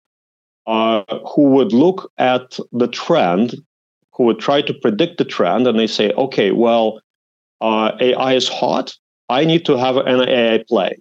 uh, 0.67 1.03
who 1.33 1.43
would 1.43 1.73
look 1.73 2.11
at 2.17 2.59
the 2.71 2.87
trend 2.87 3.55
who 4.19 4.25
would 4.25 4.39
try 4.39 4.61
to 4.61 4.73
predict 4.73 5.17
the 5.17 5.23
trend 5.23 5.65
and 5.65 5.79
they 5.79 5.87
say, 5.87 6.11
okay, 6.11 6.51
well, 6.51 6.99
uh, 7.61 7.93
AI 8.01 8.33
is 8.33 8.49
hot. 8.49 8.93
I 9.29 9.45
need 9.45 9.65
to 9.65 9.77
have 9.77 9.95
an 9.95 10.27
AI 10.27 10.61
play. 10.67 10.97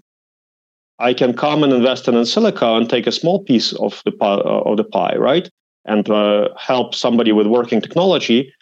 I 1.01 1.15
can 1.15 1.35
come 1.35 1.65
and 1.65 1.73
invest 1.73 2.07
in 2.07 2.15
Insilico 2.15 2.77
and 2.77 2.89
take 2.89 3.09
a 3.09 3.13
small 3.13 3.43
piece 3.43 3.73
of 3.73 4.01
the 4.05 4.13
pie, 4.13 4.35
uh, 4.35 4.63
of 4.67 4.77
the 4.77 4.85
pie, 4.85 5.17
right? 5.17 5.51
And 5.85 6.09
uh, 6.11 6.49
help 6.57 6.95
somebody 6.95 7.33
with 7.33 7.47
working 7.47 7.81
technology, 7.81 8.53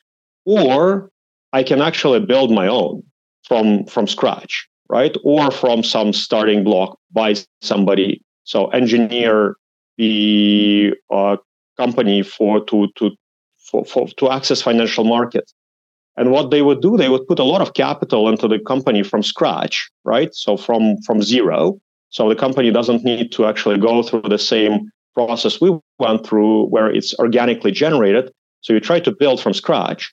or 0.45 1.11
I 1.53 1.63
can 1.63 1.81
actually 1.81 2.21
build 2.21 2.51
my 2.51 2.69
own 2.69 3.03
from 3.45 3.85
from 3.87 4.07
scratch, 4.07 4.69
right? 4.89 5.17
Or 5.25 5.51
from 5.51 5.83
some 5.83 6.13
starting 6.13 6.65
block 6.65 6.99
by 7.13 7.35
somebody. 7.63 8.23
So 8.45 8.69
engineer 8.69 9.57
the 9.99 10.95
uh, 11.11 11.37
company 11.77 12.23
for 12.23 12.65
to 12.67 12.89
to 12.97 13.11
for, 13.59 13.85
for 13.85 14.09
to 14.09 14.31
access 14.31 14.63
financial 14.63 15.05
markets. 15.05 15.53
And 16.19 16.31
what 16.31 16.51
they 16.51 16.63
would 16.63 16.81
do, 16.81 16.97
they 16.97 17.11
would 17.11 17.27
put 17.27 17.39
a 17.39 17.45
lot 17.45 17.61
of 17.61 17.75
capital 17.75 18.29
into 18.29 18.49
the 18.49 18.59
company 18.59 19.03
from 19.03 19.23
scratch, 19.23 19.91
right? 20.05 20.35
So 20.35 20.57
from 20.57 20.97
from 21.03 21.23
zero. 21.23 21.79
So 22.11 22.29
the 22.29 22.37
company 22.37 22.71
doesn't 22.71 23.05
need 23.05 23.33
to 23.33 23.47
actually 23.47 23.79
go 23.79 24.03
through 24.03 24.23
the 24.23 24.39
same 24.39 24.91
process 25.17 25.61
we 25.61 25.71
went 25.99 26.27
through 26.27 26.67
where 26.67 26.89
it's 26.91 27.13
organically 27.19 27.73
generated. 27.73 28.31
So 28.61 28.73
you 28.73 28.81
try 28.81 29.01
to 29.01 29.13
build 29.13 29.41
from 29.41 29.55
scratch. 29.55 30.13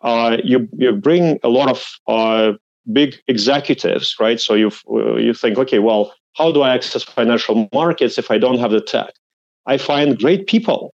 Uh, 0.00 0.38
you 0.42 0.68
you 0.76 0.92
bring 0.92 1.38
a 1.42 1.48
lot 1.48 1.68
of 1.70 1.78
uh, 2.08 2.52
big 2.92 3.14
executives, 3.28 4.16
right? 4.18 4.40
So 4.40 4.54
you 4.54 4.70
you 5.26 5.32
think, 5.32 5.58
okay, 5.58 5.78
well, 5.78 6.12
how 6.34 6.50
do 6.50 6.62
I 6.62 6.74
access 6.74 7.02
financial 7.04 7.68
markets 7.72 8.18
if 8.18 8.30
I 8.30 8.38
don't 8.38 8.58
have 8.58 8.72
the 8.72 8.80
tech? 8.80 9.12
I 9.66 9.78
find 9.78 10.18
great 10.18 10.48
people 10.48 10.92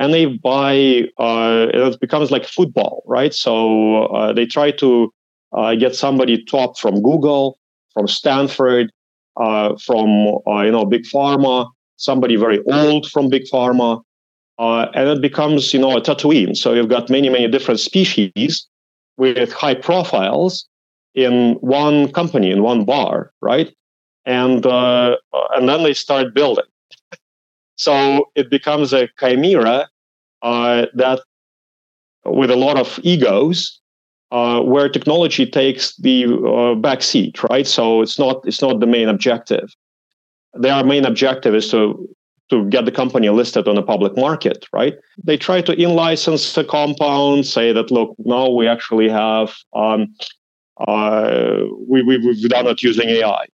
and 0.00 0.14
they 0.14 0.26
buy 0.26 1.04
uh, 1.18 1.66
it 1.72 2.00
becomes 2.00 2.32
like 2.32 2.44
football 2.46 3.04
right 3.06 3.32
so 3.32 4.06
uh, 4.06 4.32
they 4.32 4.46
try 4.46 4.72
to 4.72 5.12
uh, 5.52 5.74
get 5.76 5.94
somebody 5.94 6.42
top 6.44 6.78
from 6.78 7.00
google 7.02 7.58
from 7.92 8.08
stanford 8.08 8.90
uh, 9.36 9.76
from 9.76 10.08
uh, 10.48 10.62
you 10.62 10.72
know 10.72 10.84
big 10.84 11.04
pharma 11.04 11.68
somebody 12.00 12.36
very 12.36 12.60
old 12.72 13.06
from 13.10 13.28
big 13.28 13.44
pharma 13.52 14.02
uh, 14.58 14.86
and 14.94 15.08
it 15.08 15.20
becomes 15.20 15.72
you 15.72 15.80
know 15.80 15.96
a 15.96 16.00
tatooine 16.00 16.56
so 16.56 16.72
you've 16.72 16.88
got 16.88 17.10
many 17.10 17.28
many 17.28 17.48
different 17.48 17.80
species 17.80 18.66
with 19.16 19.52
high 19.52 19.74
profiles 19.74 20.66
in 21.14 21.54
one 21.60 22.10
company 22.12 22.50
in 22.50 22.62
one 22.62 22.84
bar 22.84 23.32
right 23.40 23.74
and 24.24 24.66
and 24.66 25.68
then 25.68 25.82
they 25.82 25.94
start 25.94 26.34
building 26.34 26.70
so 27.80 28.30
it 28.34 28.50
becomes 28.50 28.92
a 28.92 29.08
chimera 29.18 29.88
uh, 30.42 30.86
that, 30.92 31.20
with 32.26 32.50
a 32.50 32.56
lot 32.56 32.78
of 32.78 33.00
egos, 33.02 33.80
uh, 34.30 34.60
where 34.60 34.86
technology 34.86 35.46
takes 35.46 35.96
the 35.96 36.26
uh, 36.26 36.74
back 36.74 37.02
seat, 37.02 37.42
right? 37.44 37.66
So 37.66 38.02
it's 38.02 38.18
not 38.18 38.42
it's 38.44 38.60
not 38.60 38.80
the 38.80 38.86
main 38.86 39.08
objective. 39.08 39.70
Their 40.54 40.82
main 40.84 41.04
objective 41.04 41.54
is 41.54 41.70
to 41.70 42.08
to 42.50 42.64
get 42.68 42.84
the 42.84 42.90
company 42.90 43.30
listed 43.30 43.68
on 43.68 43.78
a 43.78 43.82
public 43.82 44.16
market, 44.16 44.66
right? 44.72 44.94
They 45.22 45.36
try 45.36 45.60
to 45.60 45.72
in-license 45.72 46.52
the 46.52 46.64
compound, 46.64 47.46
say 47.46 47.72
that 47.72 47.92
look, 47.92 48.16
now 48.18 48.48
we 48.48 48.66
actually 48.66 49.08
have 49.08 49.54
um, 49.72 50.12
uh, 50.88 51.60
we, 51.86 52.02
we 52.02 52.18
we've 52.18 52.48
done 52.48 52.66
it 52.66 52.82
using 52.82 53.08
AI. 53.08 53.46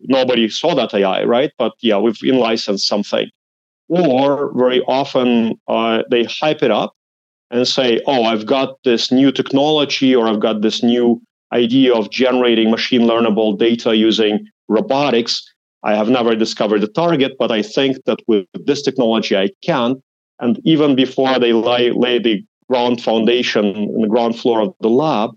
Nobody 0.00 0.48
saw 0.48 0.74
that 0.74 0.92
AI, 0.92 1.24
right? 1.24 1.52
But 1.56 1.74
yeah, 1.80 1.98
we've 1.98 2.18
in-licensed 2.22 2.86
something 2.86 3.30
or 3.88 4.52
very 4.54 4.80
often 4.82 5.58
uh, 5.68 6.02
they 6.10 6.24
hype 6.24 6.62
it 6.62 6.70
up 6.70 6.94
and 7.50 7.66
say, 7.66 8.00
oh, 8.06 8.24
I've 8.24 8.46
got 8.46 8.82
this 8.84 9.12
new 9.12 9.30
technology 9.30 10.14
or 10.14 10.28
I've 10.28 10.40
got 10.40 10.62
this 10.62 10.82
new 10.82 11.22
idea 11.52 11.94
of 11.94 12.10
generating 12.10 12.70
machine 12.70 13.02
learnable 13.02 13.56
data 13.56 13.96
using 13.96 14.48
robotics. 14.68 15.42
I 15.82 15.94
have 15.94 16.08
never 16.08 16.34
discovered 16.34 16.80
the 16.80 16.88
target, 16.88 17.36
but 17.38 17.50
I 17.52 17.62
think 17.62 18.04
that 18.06 18.18
with 18.26 18.46
this 18.54 18.82
technology 18.82 19.36
I 19.36 19.50
can. 19.62 20.02
And 20.40 20.60
even 20.64 20.94
before 20.94 21.38
they 21.38 21.52
lay, 21.52 21.90
lay 21.90 22.18
the 22.18 22.44
ground 22.68 23.02
foundation 23.02 23.64
in 23.64 24.00
the 24.02 24.08
ground 24.08 24.38
floor 24.38 24.60
of 24.60 24.74
the 24.80 24.90
lab, 24.90 25.30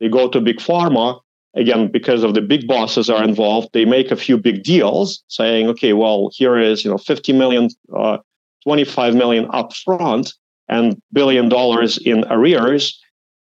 they 0.00 0.08
go 0.08 0.28
to 0.28 0.40
big 0.40 0.58
pharma 0.58 1.20
again, 1.56 1.88
because 1.90 2.22
of 2.22 2.34
the 2.34 2.42
big 2.42 2.68
bosses 2.68 3.10
are 3.10 3.24
involved, 3.24 3.70
they 3.72 3.84
make 3.84 4.10
a 4.10 4.16
few 4.16 4.38
big 4.38 4.62
deals 4.62 5.24
saying, 5.28 5.66
okay, 5.68 5.94
well, 5.94 6.30
here 6.32 6.58
is, 6.58 6.84
you 6.84 6.90
know, 6.90 6.98
50 6.98 7.32
million, 7.32 7.68
uh, 7.96 8.18
25 8.62 9.14
million 9.14 9.46
upfront 9.48 10.34
and 10.68 11.00
billion 11.12 11.48
dollars 11.48 11.98
in 11.98 12.24
arrears. 12.30 13.00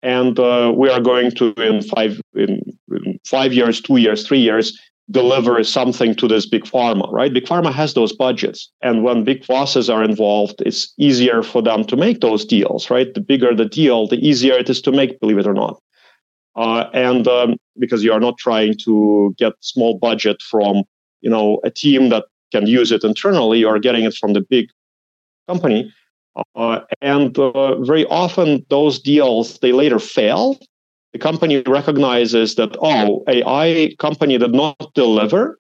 And 0.02 0.38
uh, 0.38 0.72
we 0.74 0.88
are 0.88 1.00
going 1.00 1.32
to, 1.32 1.52
in 1.54 1.82
five, 1.82 2.20
in, 2.34 2.60
in 2.90 3.18
five 3.26 3.52
years, 3.52 3.80
two 3.80 3.96
years, 3.96 4.26
three 4.26 4.38
years, 4.38 4.78
deliver 5.10 5.62
something 5.62 6.14
to 6.16 6.26
this 6.26 6.46
big 6.46 6.64
pharma, 6.64 7.10
right? 7.12 7.32
Big 7.32 7.44
pharma 7.44 7.72
has 7.72 7.94
those 7.94 8.12
budgets. 8.12 8.70
And 8.82 9.04
when 9.04 9.24
big 9.24 9.46
bosses 9.46 9.88
are 9.88 10.02
involved, 10.02 10.60
it's 10.66 10.92
easier 10.98 11.42
for 11.42 11.62
them 11.62 11.84
to 11.84 11.96
make 11.96 12.20
those 12.20 12.44
deals, 12.44 12.90
right? 12.90 13.12
The 13.14 13.20
bigger 13.20 13.54
the 13.54 13.66
deal, 13.66 14.08
the 14.08 14.16
easier 14.16 14.54
it 14.54 14.68
is 14.68 14.80
to 14.82 14.92
make, 14.92 15.20
believe 15.20 15.38
it 15.38 15.46
or 15.46 15.54
not. 15.54 15.80
Uh, 16.56 16.88
and 16.92 17.28
um, 17.28 17.56
because 17.78 18.02
you 18.02 18.12
are 18.12 18.20
not 18.20 18.38
trying 18.38 18.74
to 18.78 19.34
get 19.38 19.52
small 19.60 19.98
budget 19.98 20.40
from 20.40 20.82
you 21.20 21.30
know 21.30 21.60
a 21.64 21.70
team 21.70 22.08
that 22.08 22.24
can 22.50 22.66
use 22.66 22.90
it 22.90 23.04
internally, 23.04 23.58
you 23.58 23.68
are 23.68 23.78
getting 23.78 24.04
it 24.04 24.14
from 24.14 24.32
the 24.32 24.40
big 24.40 24.68
company. 25.46 25.92
Uh, 26.54 26.80
and 27.00 27.38
uh, 27.38 27.80
very 27.82 28.04
often 28.06 28.64
those 28.68 28.98
deals 28.98 29.58
they 29.58 29.72
later 29.72 29.98
fail. 29.98 30.58
The 31.16 31.22
company 31.22 31.62
recognizes 31.62 32.56
that 32.56 32.76
oh, 32.82 33.24
AI 33.26 33.94
company 33.98 34.36
did 34.36 34.52
not 34.52 34.92
deliver, 34.92 35.58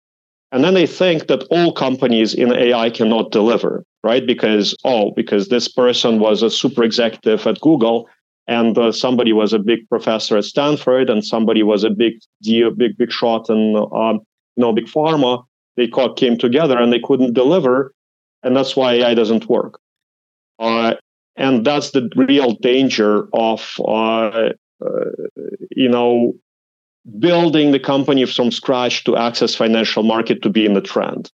and 0.50 0.64
then 0.64 0.74
they 0.74 0.84
think 0.84 1.28
that 1.28 1.44
all 1.44 1.72
companies 1.72 2.34
in 2.34 2.52
AI 2.52 2.90
cannot 2.90 3.30
deliver, 3.30 3.84
right? 4.02 4.26
Because 4.26 4.74
oh, 4.84 5.12
because 5.14 5.50
this 5.50 5.68
person 5.68 6.18
was 6.18 6.42
a 6.42 6.50
super 6.50 6.82
executive 6.82 7.46
at 7.46 7.60
Google 7.60 8.08
and 8.48 8.76
uh, 8.76 8.90
somebody 8.90 9.32
was 9.32 9.52
a 9.52 9.60
big 9.60 9.88
professor 9.88 10.36
at 10.36 10.44
Stanford, 10.44 11.08
and 11.08 11.24
somebody 11.24 11.62
was 11.62 11.84
a 11.84 11.90
big 11.90 12.14
deal, 12.42 12.72
big 12.72 12.98
big 12.98 13.12
shot 13.12 13.48
in 13.48 13.76
um, 13.76 14.16
you 14.56 14.60
know 14.62 14.72
big 14.72 14.86
pharma. 14.86 15.44
They 15.76 15.88
came 16.16 16.36
together 16.36 16.76
and 16.76 16.92
they 16.92 16.98
couldn't 16.98 17.34
deliver, 17.34 17.94
and 18.42 18.56
that's 18.56 18.74
why 18.74 18.94
AI 18.94 19.14
doesn't 19.14 19.48
work. 19.48 19.78
Uh, 20.58 20.94
and 21.36 21.64
that's 21.64 21.92
the 21.92 22.10
real 22.16 22.54
danger 22.56 23.28
of 23.32 23.80
uh 23.86 24.48
you 25.70 25.88
know 25.88 26.34
building 27.18 27.72
the 27.72 27.80
company 27.80 28.24
from 28.24 28.50
scratch 28.50 29.04
to 29.04 29.16
access 29.16 29.54
financial 29.54 30.02
market 30.02 30.42
to 30.42 30.48
be 30.48 30.64
in 30.64 30.74
the 30.74 30.80
trend 30.80 31.30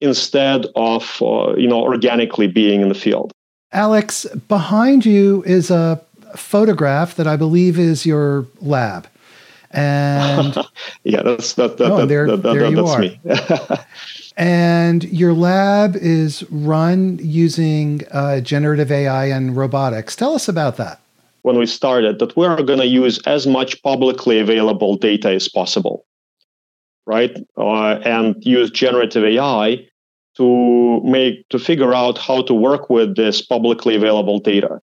instead 0.00 0.66
of 0.76 1.22
uh, 1.22 1.54
you 1.56 1.68
know 1.68 1.80
organically 1.80 2.46
being 2.46 2.80
in 2.80 2.88
the 2.88 2.94
field. 2.94 3.32
Alex, 3.72 4.26
behind 4.48 5.04
you 5.04 5.42
is 5.44 5.70
a 5.70 6.00
photograph 6.36 7.16
that 7.16 7.26
I 7.26 7.36
believe 7.36 7.78
is 7.78 8.06
your 8.06 8.46
lab. 8.60 9.08
And 9.70 10.56
yeah, 11.04 11.22
that's 11.22 11.54
that. 11.54 11.78
that, 11.78 11.90
oh, 11.90 11.96
that, 11.98 12.06
there, 12.08 12.26
that, 12.26 12.42
there 12.42 12.70
you 12.70 12.86
are. 12.86 12.98
me. 12.98 13.20
and 14.36 15.04
your 15.04 15.32
lab 15.32 15.96
is 15.96 16.44
run 16.50 17.18
using 17.20 18.04
uh, 18.10 18.40
generative 18.40 18.92
AI 18.92 19.26
and 19.26 19.56
robotics. 19.56 20.14
Tell 20.14 20.34
us 20.34 20.48
about 20.48 20.76
that. 20.76 21.00
When 21.46 21.58
we 21.58 21.66
started, 21.66 22.18
that 22.18 22.36
we're 22.36 22.62
going 22.70 22.80
to 22.80 22.86
use 23.02 23.16
as 23.26 23.46
much 23.46 23.80
publicly 23.82 24.40
available 24.40 24.96
data 24.96 25.30
as 25.30 25.48
possible, 25.48 26.04
right? 27.06 27.34
Uh, 27.56 28.00
and 28.16 28.34
use 28.44 28.70
generative 28.70 29.24
AI 29.24 29.86
to 30.36 31.00
make 31.04 31.48
to 31.52 31.58
figure 31.58 31.94
out 31.94 32.18
how 32.18 32.42
to 32.42 32.54
work 32.68 32.90
with 32.90 33.16
this 33.16 33.40
publicly 33.40 33.94
available 33.94 34.38
data 34.40 34.80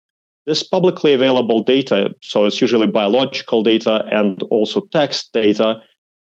this 0.47 0.63
publicly 0.63 1.13
available 1.13 1.61
data, 1.61 2.09
so 2.21 2.45
it's 2.45 2.61
usually 2.61 2.87
biological 2.87 3.61
data 3.61 4.05
and 4.09 4.41
also 4.43 4.79
text 4.93 5.33
data, 5.33 5.81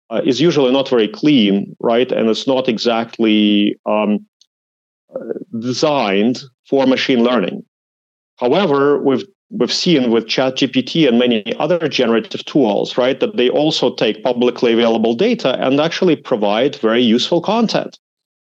uh, 0.09 0.21
is 0.25 0.41
usually 0.41 0.73
not 0.73 0.89
very 0.89 1.07
clean, 1.07 1.73
right? 1.79 2.11
And 2.11 2.29
it's 2.29 2.45
not 2.45 2.67
exactly 2.67 3.79
um, 3.85 4.25
designed 5.57 6.41
for 6.69 6.85
machine 6.85 7.23
learning. 7.23 7.63
However, 8.35 9.01
we've 9.01 9.25
we've 9.49 9.73
seen 9.73 10.11
with 10.11 10.25
ChatGPT 10.25 11.07
and 11.07 11.17
many 11.17 11.55
other 11.57 11.87
generative 11.87 12.45
tools, 12.45 12.97
right, 12.97 13.19
that 13.19 13.37
they 13.37 13.49
also 13.49 13.93
take 13.95 14.23
publicly 14.23 14.73
available 14.73 15.15
data 15.15 15.57
and 15.65 15.79
actually 15.79 16.15
provide 16.15 16.75
very 16.75 17.01
useful 17.01 17.41
content, 17.41 17.97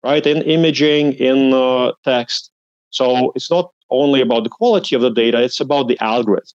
right, 0.04 0.26
in 0.26 0.42
imaging, 0.42 1.14
in 1.14 1.52
uh, 1.52 1.92
text. 2.04 2.50
So 2.90 3.32
it's 3.34 3.50
not 3.50 3.72
only 3.90 4.20
about 4.20 4.44
the 4.44 4.50
quality 4.50 4.94
of 4.94 5.02
the 5.02 5.10
data, 5.10 5.42
it's 5.42 5.60
about 5.60 5.88
the 5.88 5.98
algorithm. 6.00 6.46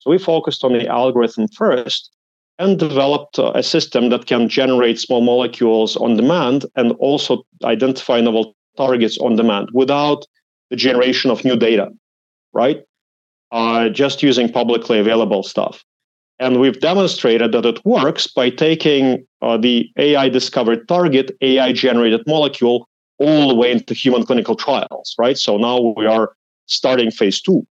So 0.00 0.10
we 0.10 0.18
focused 0.18 0.64
on 0.64 0.74
the 0.74 0.86
algorithm 0.86 1.48
first 1.48 2.10
and 2.58 2.78
developed 2.78 3.38
a 3.38 3.62
system 3.62 4.10
that 4.10 4.26
can 4.26 4.48
generate 4.48 4.98
small 4.98 5.20
molecules 5.20 5.96
on 5.96 6.16
demand 6.16 6.66
and 6.76 6.92
also 6.92 7.44
identify 7.64 8.20
novel 8.20 8.54
targets 8.76 9.16
on 9.18 9.36
demand 9.36 9.70
without 9.72 10.26
the 10.70 10.76
generation 10.76 11.30
of 11.30 11.44
new 11.44 11.56
data, 11.56 11.88
right? 12.52 12.82
Uh, 13.50 13.88
just 13.88 14.22
using 14.22 14.52
publicly 14.52 14.98
available 14.98 15.42
stuff. 15.42 15.82
And 16.38 16.60
we've 16.60 16.78
demonstrated 16.80 17.52
that 17.52 17.64
it 17.64 17.84
works 17.84 18.26
by 18.26 18.50
taking 18.50 19.26
uh, 19.42 19.56
the 19.56 19.90
AI 19.96 20.28
discovered 20.28 20.86
target, 20.86 21.36
AI 21.40 21.72
generated 21.72 22.22
molecule, 22.26 22.88
all 23.18 23.48
the 23.48 23.54
way 23.54 23.72
into 23.72 23.94
human 23.94 24.24
clinical 24.24 24.54
trials, 24.54 25.14
right? 25.18 25.36
So 25.36 25.56
now 25.56 25.94
we 25.96 26.06
are 26.06 26.32
starting 26.66 27.10
phase 27.10 27.40
two, 27.40 27.66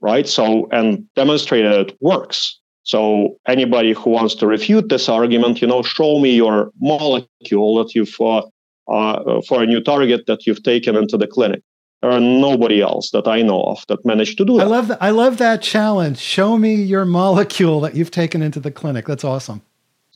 right? 0.00 0.28
So, 0.28 0.68
and 0.72 1.06
demonstrated 1.14 1.72
it 1.72 1.96
works. 2.00 2.58
So 2.82 3.38
anybody 3.46 3.92
who 3.92 4.10
wants 4.10 4.34
to 4.36 4.46
refute 4.46 4.88
this 4.88 5.08
argument, 5.08 5.62
you 5.62 5.68
know, 5.68 5.82
show 5.82 6.18
me 6.18 6.34
your 6.34 6.70
molecule 6.80 7.76
that 7.76 7.94
you've 7.94 8.14
uh, 8.20 8.42
uh, 8.88 9.40
for 9.46 9.62
a 9.62 9.66
new 9.66 9.80
target 9.80 10.26
that 10.26 10.46
you've 10.46 10.62
taken 10.62 10.96
into 10.96 11.16
the 11.16 11.26
clinic. 11.26 11.62
There 12.02 12.10
are 12.10 12.20
nobody 12.20 12.80
else 12.80 13.10
that 13.10 13.28
I 13.28 13.42
know 13.42 13.62
of 13.62 13.84
that 13.88 14.04
managed 14.06 14.38
to 14.38 14.44
do 14.44 14.56
that. 14.56 14.64
I 14.64 14.66
love 14.66 14.88
that. 14.88 15.02
I 15.02 15.10
love 15.10 15.36
that 15.38 15.60
challenge. 15.60 16.18
Show 16.18 16.56
me 16.56 16.74
your 16.74 17.04
molecule 17.04 17.80
that 17.80 17.94
you've 17.94 18.10
taken 18.10 18.40
into 18.42 18.58
the 18.58 18.70
clinic. 18.70 19.06
That's 19.06 19.24
awesome. 19.24 19.60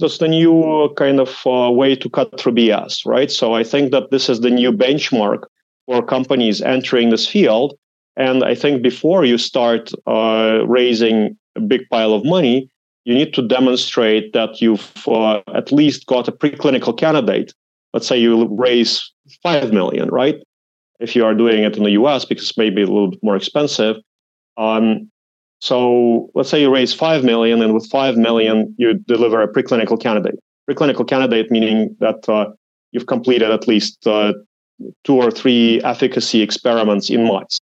That's 0.01 0.19
the 0.19 0.29
new 0.29 0.93
kind 0.97 1.21
of 1.21 1.47
uh, 1.47 1.71
way 1.71 1.95
to 1.95 2.09
cut 2.09 2.41
through 2.41 2.55
BS, 2.55 3.07
right? 3.07 3.31
So 3.31 3.55
I 3.55 3.63
think 3.63 3.93
that 3.93 4.11
this 4.11 4.29
is 4.29 4.41
the 4.41 4.51
new 4.51 4.73
benchmark 4.73 5.45
for 5.87 6.05
companies 6.05 6.63
entering 6.63 7.11
this 7.11 7.29
field. 7.29 7.79
And 8.17 8.43
I 8.43 8.55
think 8.55 8.83
before 8.83 9.25
you 9.25 9.39
start 9.39 9.93
uh, 10.07 10.65
raising 10.67 11.37
a 11.55 11.61
big 11.61 11.89
pile 11.91 12.15
of 12.15 12.25
money, 12.25 12.71
you 13.05 13.15
need 13.15 13.35
to 13.35 13.47
demonstrate 13.47 14.33
that 14.33 14.61
you've 14.61 15.07
uh, 15.07 15.43
at 15.55 15.71
least 15.71 16.07
got 16.07 16.29
a 16.29 16.33
preclinical 16.33 16.97
candidate. 16.97 17.53
Let's 17.93 18.07
say 18.07 18.19
you 18.19 18.49
raise 18.51 19.13
five 19.43 19.73
million, 19.73 20.09
right? 20.09 20.37
If 21.01 21.17
you 21.17 21.25
are 21.25 21.35
doing 21.35 21.65
it 21.65 21.77
in 21.77 21.83
the 21.83 21.93
US, 21.93 22.25
because 22.25 22.49
it's 22.49 22.59
maybe 22.59 22.83
a 22.83 22.87
little 22.87 23.11
bit 23.11 23.23
more 23.23 23.37
expensive. 23.37 23.97
Um, 24.57 25.11
so 25.61 26.31
let's 26.35 26.49
say 26.49 26.61
you 26.61 26.73
raise 26.73 26.95
five 26.95 27.25
million, 27.25 27.63
and 27.63 27.75
with 27.75 27.89
five 27.91 28.17
million, 28.17 28.75
you 28.79 28.95
deliver 28.95 29.43
a 29.43 29.53
preclinical 29.53 30.01
candidate. 30.01 30.39
Preclinical 30.71 31.07
candidate 31.07 31.51
meaning 31.51 31.97
that 32.01 32.29
uh, 32.29 32.47
you've 32.93 33.07
completed 33.07 33.51
at 33.51 33.67
least 33.67 34.07
uh, 34.07 34.33
two 35.05 35.17
or 35.17 35.31
three 35.31 35.81
efficacy 35.83 36.43
experiments 36.43 37.11
in 37.11 37.27
mice. 37.27 37.59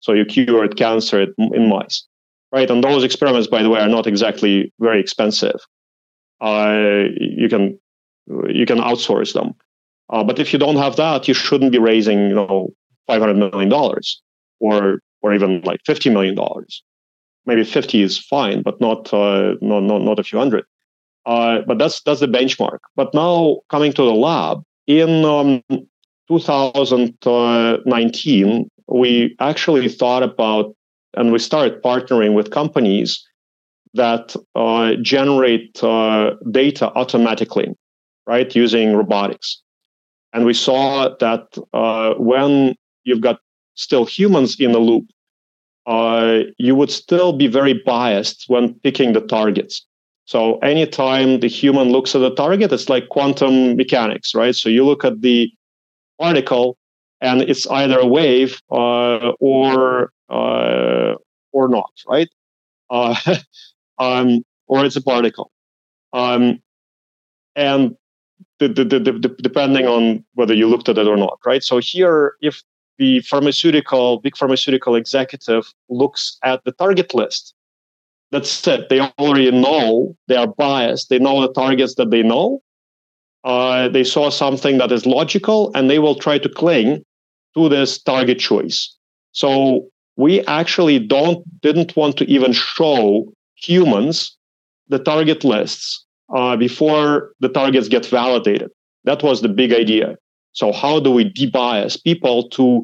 So 0.00 0.12
you 0.12 0.24
cured 0.24 0.76
cancer 0.76 1.26
in 1.38 1.68
mice 1.68 2.06
right? 2.52 2.70
And 2.70 2.82
those 2.82 3.04
experiments, 3.04 3.48
by 3.48 3.62
the 3.62 3.70
way, 3.70 3.80
are 3.80 3.88
not 3.88 4.06
exactly 4.06 4.72
very 4.80 5.00
expensive. 5.00 5.60
Uh, 6.40 7.04
you 7.18 7.48
can 7.48 7.78
you 8.48 8.66
can 8.66 8.78
outsource 8.78 9.32
them, 9.32 9.54
uh, 10.10 10.24
but 10.24 10.38
if 10.38 10.52
you 10.52 10.58
don't 10.58 10.76
have 10.76 10.96
that, 10.96 11.26
you 11.28 11.34
shouldn't 11.34 11.72
be 11.72 11.78
raising 11.78 12.28
you 12.28 12.34
know 12.34 12.70
five 13.06 13.20
hundred 13.20 13.36
million 13.36 13.68
dollars 13.68 14.20
or 14.60 15.00
or 15.22 15.34
even 15.34 15.60
like 15.62 15.80
fifty 15.84 16.10
million 16.10 16.34
dollars. 16.34 16.82
Maybe 17.46 17.64
fifty 17.64 18.02
is 18.02 18.18
fine, 18.18 18.62
but 18.62 18.80
not 18.80 19.12
uh, 19.12 19.54
not, 19.60 19.80
not 19.80 20.02
not 20.02 20.18
a 20.18 20.24
few 20.24 20.38
hundred. 20.38 20.64
Uh, 21.26 21.60
but 21.66 21.78
that's 21.78 22.00
that's 22.02 22.20
the 22.20 22.28
benchmark. 22.28 22.78
But 22.94 23.12
now 23.14 23.60
coming 23.68 23.92
to 23.92 24.02
the 24.02 24.14
lab 24.14 24.62
in 24.86 25.24
um, 25.24 25.62
2019, 26.28 28.70
we 28.88 29.36
actually 29.40 29.88
thought 29.88 30.22
about 30.22 30.76
and 31.16 31.32
we 31.32 31.38
started 31.38 31.82
partnering 31.82 32.34
with 32.34 32.50
companies 32.50 33.26
that 33.94 34.36
uh, 34.54 34.94
generate 35.00 35.82
uh, 35.82 36.32
data 36.50 36.92
automatically, 36.94 37.74
right, 38.26 38.54
using 38.54 38.94
robotics. 38.94 39.62
And 40.32 40.44
we 40.44 40.54
saw 40.54 41.14
that 41.20 41.46
uh, 41.72 42.14
when 42.14 42.74
you've 43.04 43.20
got 43.20 43.40
still 43.74 44.04
humans 44.04 44.56
in 44.58 44.72
the 44.72 44.78
loop, 44.78 45.06
uh, 45.86 46.40
you 46.58 46.74
would 46.74 46.90
still 46.90 47.32
be 47.32 47.46
very 47.46 47.74
biased 47.86 48.44
when 48.48 48.74
picking 48.80 49.12
the 49.12 49.20
targets. 49.20 49.86
So 50.24 50.58
anytime 50.58 51.40
the 51.40 51.48
human 51.48 51.90
looks 51.90 52.14
at 52.16 52.18
the 52.18 52.34
target, 52.34 52.72
it's 52.72 52.88
like 52.88 53.08
quantum 53.08 53.76
mechanics, 53.76 54.34
right? 54.34 54.54
So 54.54 54.68
you 54.68 54.84
look 54.84 55.04
at 55.04 55.20
the 55.20 55.48
particle 56.18 56.76
and 57.20 57.42
it's 57.42 57.66
either 57.68 57.98
a 57.98 58.06
wave 58.06 58.60
uh, 58.70 59.32
or 59.38 60.10
uh, 60.28 61.14
or 61.52 61.68
not, 61.68 61.92
right? 62.08 62.28
Uh, 62.90 63.14
um, 63.98 64.42
or 64.66 64.84
it's 64.84 64.96
a 64.96 65.02
particle. 65.02 65.52
Um, 66.12 66.60
and 67.54 67.96
the, 68.58 68.68
the, 68.68 68.84
the, 68.84 69.36
depending 69.42 69.86
on 69.86 70.24
whether 70.34 70.54
you 70.54 70.66
looked 70.66 70.88
at 70.88 70.98
it 70.98 71.06
or 71.06 71.16
not, 71.16 71.38
right? 71.44 71.62
So 71.62 71.78
here, 71.78 72.34
if 72.40 72.62
the 72.98 73.20
pharmaceutical, 73.20 74.20
big 74.20 74.36
pharmaceutical 74.36 74.94
executive 74.94 75.72
looks 75.88 76.38
at 76.42 76.64
the 76.64 76.72
target 76.72 77.14
list, 77.14 77.54
that's 78.32 78.66
it. 78.66 78.88
They 78.88 79.00
already 79.00 79.50
know 79.50 80.16
they 80.28 80.36
are 80.36 80.46
biased. 80.46 81.10
They 81.10 81.18
know 81.18 81.40
the 81.40 81.52
targets 81.52 81.94
that 81.96 82.10
they 82.10 82.22
know. 82.22 82.62
Uh, 83.44 83.88
they 83.88 84.02
saw 84.02 84.30
something 84.30 84.78
that 84.78 84.90
is 84.90 85.06
logical, 85.06 85.70
and 85.74 85.88
they 85.88 85.98
will 85.98 86.16
try 86.16 86.38
to 86.38 86.48
cling 86.48 87.04
to 87.54 87.68
this 87.68 88.02
target 88.02 88.38
choice. 88.38 88.96
So 89.32 89.88
we 90.16 90.40
actually 90.46 90.98
don't 90.98 91.44
didn't 91.60 91.94
want 91.94 92.16
to 92.16 92.24
even 92.24 92.52
show 92.52 93.32
humans 93.54 94.36
the 94.88 94.98
target 94.98 95.44
lists 95.44 96.05
uh, 96.34 96.56
before 96.56 97.32
the 97.40 97.48
targets 97.48 97.88
get 97.88 98.06
validated. 98.06 98.70
That 99.04 99.22
was 99.22 99.42
the 99.42 99.48
big 99.48 99.72
idea. 99.72 100.16
So 100.52 100.72
how 100.72 101.00
do 101.00 101.10
we 101.10 101.30
debias 101.32 102.02
people 102.02 102.48
to 102.50 102.82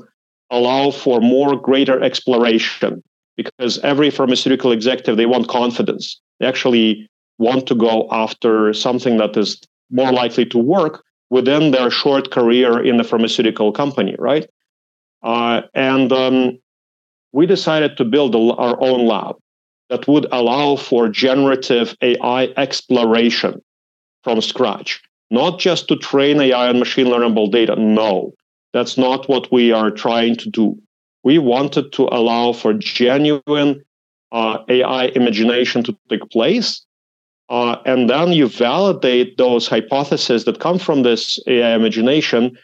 allow 0.51 0.91
for 0.91 1.21
more 1.21 1.57
greater 1.57 2.01
exploration? 2.03 3.03
Because 3.37 3.79
every 3.81 4.11
pharmaceutical 4.11 4.73
executive 4.73 5.17
they 5.17 5.27
want 5.27 5.49
confidence. 5.49 6.21
They 6.39 6.47
actually 6.47 7.09
want 7.39 7.67
to 7.69 7.75
go 7.75 8.09
after 8.11 8.73
something 8.73 9.17
that 9.17 9.37
is 9.37 9.61
more 9.91 10.13
likely 10.13 10.45
to 10.47 10.59
work 10.59 11.03
within 11.31 11.71
their 11.71 11.91
short 11.91 12.31
career 12.31 12.83
in 12.85 12.99
the 12.99 13.05
pharmaceutical 13.05 13.73
company, 13.73 14.15
right? 14.19 14.49
Uh, 15.23 15.63
and 15.75 16.13
um, 16.13 16.59
we 17.33 17.47
decided 17.47 17.97
to 17.97 18.05
build 18.05 18.37
our 18.37 18.81
own 18.83 19.07
lab 19.07 19.37
that 19.93 20.09
would 20.09 20.27
allow 20.33 20.75
for 20.75 21.07
generative 21.07 21.95
AI 22.01 22.45
exploration 22.57 23.61
from 24.25 24.41
scratch, 24.41 25.03
not 25.31 25.59
just 25.59 25.87
to 25.87 25.97
train 25.97 26.41
AI 26.41 26.69
on 26.71 26.79
machine 26.79 27.09
learnable 27.09 27.53
data. 27.53 27.77
No, 27.77 28.33
that's 28.73 28.97
not 28.97 29.29
what 29.29 29.53
we 29.53 29.71
are 29.71 29.91
trying 29.91 30.35
to 30.37 30.49
do. 30.49 30.79
We 31.25 31.37
wanted 31.37 31.93
to 31.93 32.05
allow 32.11 32.55
for 32.55 32.73
genuine 32.73 33.85
uh, 34.33 34.59
AI 34.71 35.05
imagination 35.15 35.85
to 35.85 35.95
take 36.09 36.27
place. 36.31 36.83
Uh, 37.51 37.77
and 37.85 38.09
then 38.09 38.33
you 38.33 38.49
validate 38.49 39.37
those 39.37 39.69
hypotheses 39.69 40.47
that 40.47 40.59
come 40.59 40.79
from 40.79 41.03
this 41.03 41.39
AI 41.47 41.75
imagination 41.75 42.57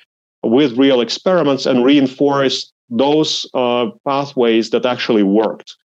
with 0.42 0.78
real 0.78 1.02
experiments 1.02 1.66
and 1.66 1.84
reinforce 1.84 2.72
those 2.88 3.46
uh, 3.52 3.88
pathways 4.06 4.70
that 4.70 4.86
actually 4.86 5.22
worked. 5.22 5.76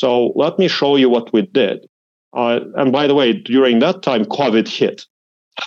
So 0.00 0.32
let 0.34 0.58
me 0.58 0.66
show 0.66 0.96
you 0.96 1.10
what 1.10 1.30
we 1.34 1.42
did. 1.42 1.86
Uh, 2.34 2.60
and 2.76 2.90
by 2.90 3.06
the 3.06 3.14
way, 3.14 3.34
during 3.34 3.80
that 3.80 4.02
time, 4.02 4.24
COVID 4.24 4.66
hit. 4.66 5.04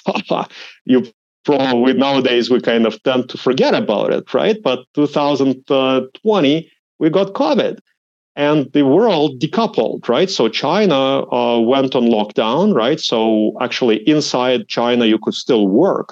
you 0.86 1.06
probably 1.46 1.94
nowadays 1.94 2.50
we 2.50 2.60
kind 2.60 2.88
of 2.88 3.02
tend 3.04 3.30
to 3.30 3.38
forget 3.38 3.76
about 3.76 4.12
it, 4.12 4.34
right? 4.34 4.58
But 4.64 4.80
2020, 4.96 6.72
we 6.98 7.10
got 7.12 7.34
COVID 7.34 7.78
and 8.36 8.72
the 8.74 8.82
world 8.82 9.40
decoupled, 9.40 10.10
right? 10.10 10.32
So 10.32 10.50
China 10.50 11.32
uh, 11.32 11.60
went 11.60 11.94
on 11.94 12.06
lockdown, 12.06 12.74
right? 12.74 13.00
So 13.00 13.54
actually 13.62 13.98
inside 14.10 14.68
China, 14.68 15.06
you 15.06 15.20
could 15.20 15.36
still 15.36 15.68
work, 15.68 16.10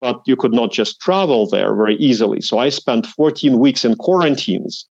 but 0.00 0.20
you 0.26 0.34
could 0.34 0.52
not 0.52 0.72
just 0.72 1.00
travel 1.00 1.46
there 1.48 1.72
very 1.76 1.94
easily. 1.98 2.40
So 2.40 2.58
I 2.58 2.70
spent 2.70 3.06
14 3.06 3.60
weeks 3.60 3.84
in 3.84 3.94
quarantines 3.94 4.88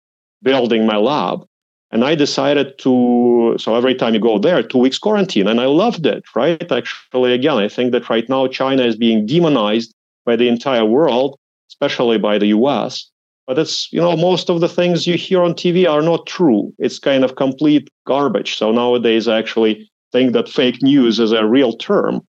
building 0.43 0.87
my 0.87 0.97
lab. 0.97 1.47
And 1.95 2.05
I 2.05 2.17
decided 2.17 2.77
to, 2.79 3.55
so 3.57 3.77
every 3.77 3.95
time 3.95 4.15
you 4.15 4.21
go 4.21 4.37
there, 4.37 4.65
two 4.65 4.79
weeks 4.79 4.99
quarantine. 4.99 5.47
And 5.47 5.61
I 5.61 5.67
loved 5.67 6.05
it, 6.07 6.25
right? 6.35 6.71
Actually, 6.71 7.33
again, 7.33 7.57
I 7.59 7.69
think 7.69 7.93
that 7.93 8.11
right 8.11 8.29
now 8.29 8.49
China 8.49 8.83
is 8.83 8.97
being 8.97 9.25
demonized 9.27 9.95
by 10.27 10.35
the 10.35 10.49
entire 10.49 10.85
world, 10.85 11.39
especially 11.71 12.19
by 12.19 12.37
the 12.37 12.49
US. 12.49 13.09
But 13.47 13.61
it's, 13.61 13.93
you 13.93 14.01
know, 14.01 14.17
most 14.17 14.51
of 14.51 14.61
the 14.61 14.69
things 14.69 15.07
you 15.07 15.17
hear 15.17 15.41
on 15.41 15.55
TV 15.55 15.89
are 15.89 16.03
not 16.03 16.27
true. 16.27 16.73
It's 16.79 16.99
kind 16.99 17.23
of 17.23 17.37
complete 17.37 17.89
garbage. 18.09 18.57
So 18.57 18.73
nowadays, 18.73 19.29
I 19.29 19.39
actually 19.39 19.89
think 20.11 20.33
that 20.33 20.49
fake 20.49 20.83
news 20.83 21.21
is 21.21 21.31
a 21.31 21.47
real 21.47 21.75
term 21.77 22.23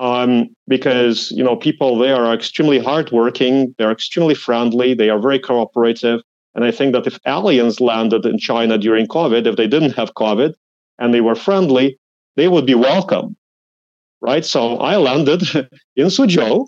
um, 0.00 0.48
because 0.66 1.30
you 1.30 1.44
know 1.44 1.56
people 1.56 1.98
there 1.98 2.16
are 2.16 2.34
extremely 2.34 2.78
hardworking, 2.78 3.74
they're 3.78 3.92
extremely 3.92 4.34
friendly, 4.34 4.94
they 4.94 5.10
are 5.10 5.20
very 5.20 5.38
cooperative, 5.38 6.20
and 6.54 6.64
I 6.64 6.70
think 6.70 6.92
that 6.92 7.06
if 7.06 7.18
aliens 7.26 7.80
landed 7.80 8.26
in 8.26 8.38
China 8.38 8.76
during 8.76 9.06
COVID, 9.06 9.46
if 9.46 9.56
they 9.56 9.68
didn't 9.68 9.96
have 9.96 10.14
COVID 10.14 10.54
and 10.98 11.14
they 11.14 11.20
were 11.20 11.34
friendly, 11.34 11.98
they 12.36 12.48
would 12.48 12.66
be 12.66 12.74
welcome, 12.74 13.36
right? 14.20 14.44
So 14.44 14.78
I 14.78 14.96
landed 14.96 15.42
in 15.96 16.06
Suzhou 16.06 16.66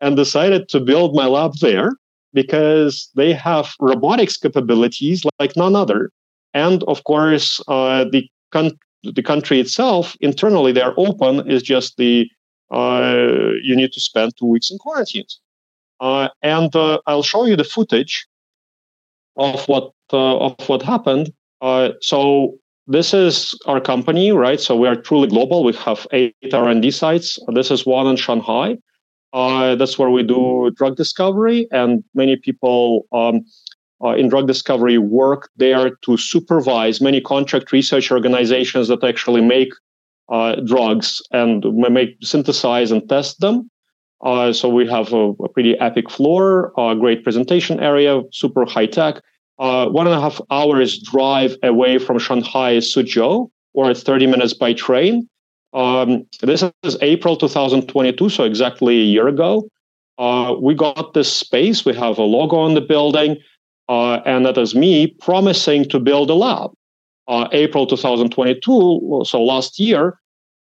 and 0.00 0.16
decided 0.16 0.68
to 0.70 0.80
build 0.80 1.14
my 1.14 1.26
lab 1.26 1.54
there 1.60 1.92
because 2.32 3.10
they 3.16 3.32
have 3.32 3.72
robotics 3.80 4.36
capabilities 4.36 5.24
like 5.38 5.56
none 5.56 5.74
other, 5.74 6.10
and 6.54 6.82
of 6.84 7.04
course 7.04 7.60
uh, 7.68 8.04
the 8.04 8.28
con- 8.52 8.78
the 9.02 9.22
country 9.22 9.60
itself 9.60 10.16
internally 10.20 10.72
they're 10.72 10.98
open 10.98 11.48
is 11.50 11.62
just 11.62 11.96
the 11.96 12.28
uh, 12.70 13.52
you 13.62 13.74
need 13.74 13.92
to 13.92 14.00
spend 14.00 14.32
two 14.36 14.46
weeks 14.46 14.70
in 14.70 14.78
quarantine. 14.78 15.24
Uh, 16.00 16.28
and 16.42 16.74
uh, 16.76 16.98
I'll 17.06 17.22
show 17.22 17.44
you 17.44 17.56
the 17.56 17.64
footage 17.64 18.26
of 19.38 19.66
what 19.68 19.92
uh, 20.12 20.38
of 20.38 20.68
what 20.68 20.82
happened. 20.82 21.32
Uh, 21.60 21.90
so 22.00 22.54
this 22.86 23.12
is 23.12 23.58
our 23.66 23.80
company, 23.80 24.32
right? 24.32 24.60
So 24.60 24.76
we 24.76 24.88
are 24.88 24.96
truly 24.96 25.28
global. 25.28 25.64
We 25.64 25.74
have 25.74 26.06
eight 26.12 26.34
R&D 26.52 26.90
sites. 26.90 27.38
This 27.52 27.70
is 27.70 27.84
one 27.84 28.06
in 28.06 28.16
Shanghai. 28.16 28.78
Uh, 29.32 29.74
that's 29.74 29.98
where 29.98 30.08
we 30.10 30.22
do 30.22 30.72
drug 30.74 30.96
discovery, 30.96 31.66
and 31.70 32.02
many 32.14 32.36
people 32.36 33.06
um, 33.12 33.44
uh, 34.02 34.14
in 34.14 34.28
drug 34.28 34.46
discovery 34.46 34.96
work 34.96 35.50
there 35.56 35.96
to 35.96 36.16
supervise 36.16 37.00
many 37.00 37.20
contract 37.20 37.72
research 37.72 38.10
organizations 38.10 38.88
that 38.88 39.04
actually 39.04 39.42
make 39.42 39.72
uh, 40.30 40.56
drugs 40.66 41.20
and 41.30 41.64
make 41.74 42.16
synthesize 42.22 42.90
and 42.90 43.06
test 43.08 43.40
them. 43.40 43.70
Uh, 44.20 44.52
so 44.52 44.68
we 44.68 44.86
have 44.86 45.12
a, 45.12 45.30
a, 45.30 45.48
pretty 45.48 45.78
epic 45.78 46.10
floor, 46.10 46.72
a 46.76 46.96
great 46.96 47.22
presentation 47.22 47.78
area, 47.78 48.20
super 48.32 48.64
high 48.64 48.86
tech. 48.86 49.22
Uh, 49.58 49.86
one 49.88 50.06
and 50.06 50.14
a 50.14 50.20
half 50.20 50.40
hours 50.50 50.98
drive 50.98 51.56
away 51.62 51.98
from 51.98 52.18
Shanghai 52.18 52.78
Suzhou, 52.78 53.48
or 53.74 53.90
it's 53.90 54.02
30 54.02 54.26
minutes 54.26 54.54
by 54.54 54.72
train. 54.72 55.28
Um, 55.72 56.26
this 56.40 56.64
is 56.82 56.96
April 57.00 57.36
2022, 57.36 58.28
so 58.28 58.44
exactly 58.44 58.98
a 58.98 59.04
year 59.04 59.28
ago. 59.28 59.68
Uh, 60.16 60.54
we 60.60 60.74
got 60.74 61.14
this 61.14 61.32
space. 61.32 61.84
We 61.84 61.94
have 61.94 62.18
a 62.18 62.22
logo 62.22 62.56
on 62.56 62.74
the 62.74 62.80
building, 62.80 63.36
uh, 63.88 64.14
and 64.24 64.46
that 64.46 64.58
is 64.58 64.74
me 64.74 65.06
promising 65.06 65.88
to 65.90 66.00
build 66.00 66.30
a 66.30 66.34
lab. 66.34 66.72
Uh, 67.28 67.46
April 67.52 67.86
2022, 67.86 69.22
so 69.24 69.42
last 69.42 69.78
year, 69.78 70.18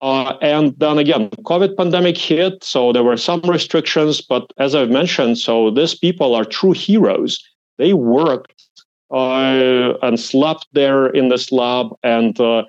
uh, 0.03 0.37
and 0.43 0.75
then 0.79 0.99
again, 0.99 1.31
COVID 1.45 1.77
pandemic 1.77 2.19
hit, 2.19 2.65
so 2.65 2.93
there 2.93 3.05
were 3.05 3.17
some 3.17 3.41
restrictions. 3.43 4.21
But 4.21 4.53
as 4.59 4.75
I've 4.75 4.91
mentioned, 4.91 5.39
so 5.39 5.71
these 5.71 5.95
people 5.95 6.35
are 6.35 6.45
true 6.45 6.73
heroes. 6.73 7.39
They 7.79 7.93
worked 7.93 8.65
uh, 9.13 9.95
and 10.03 10.19
slept 10.19 10.67
there 10.73 11.07
in 11.07 11.29
this 11.29 11.53
lab, 11.53 11.95
and 12.03 12.39
uh, 12.41 12.65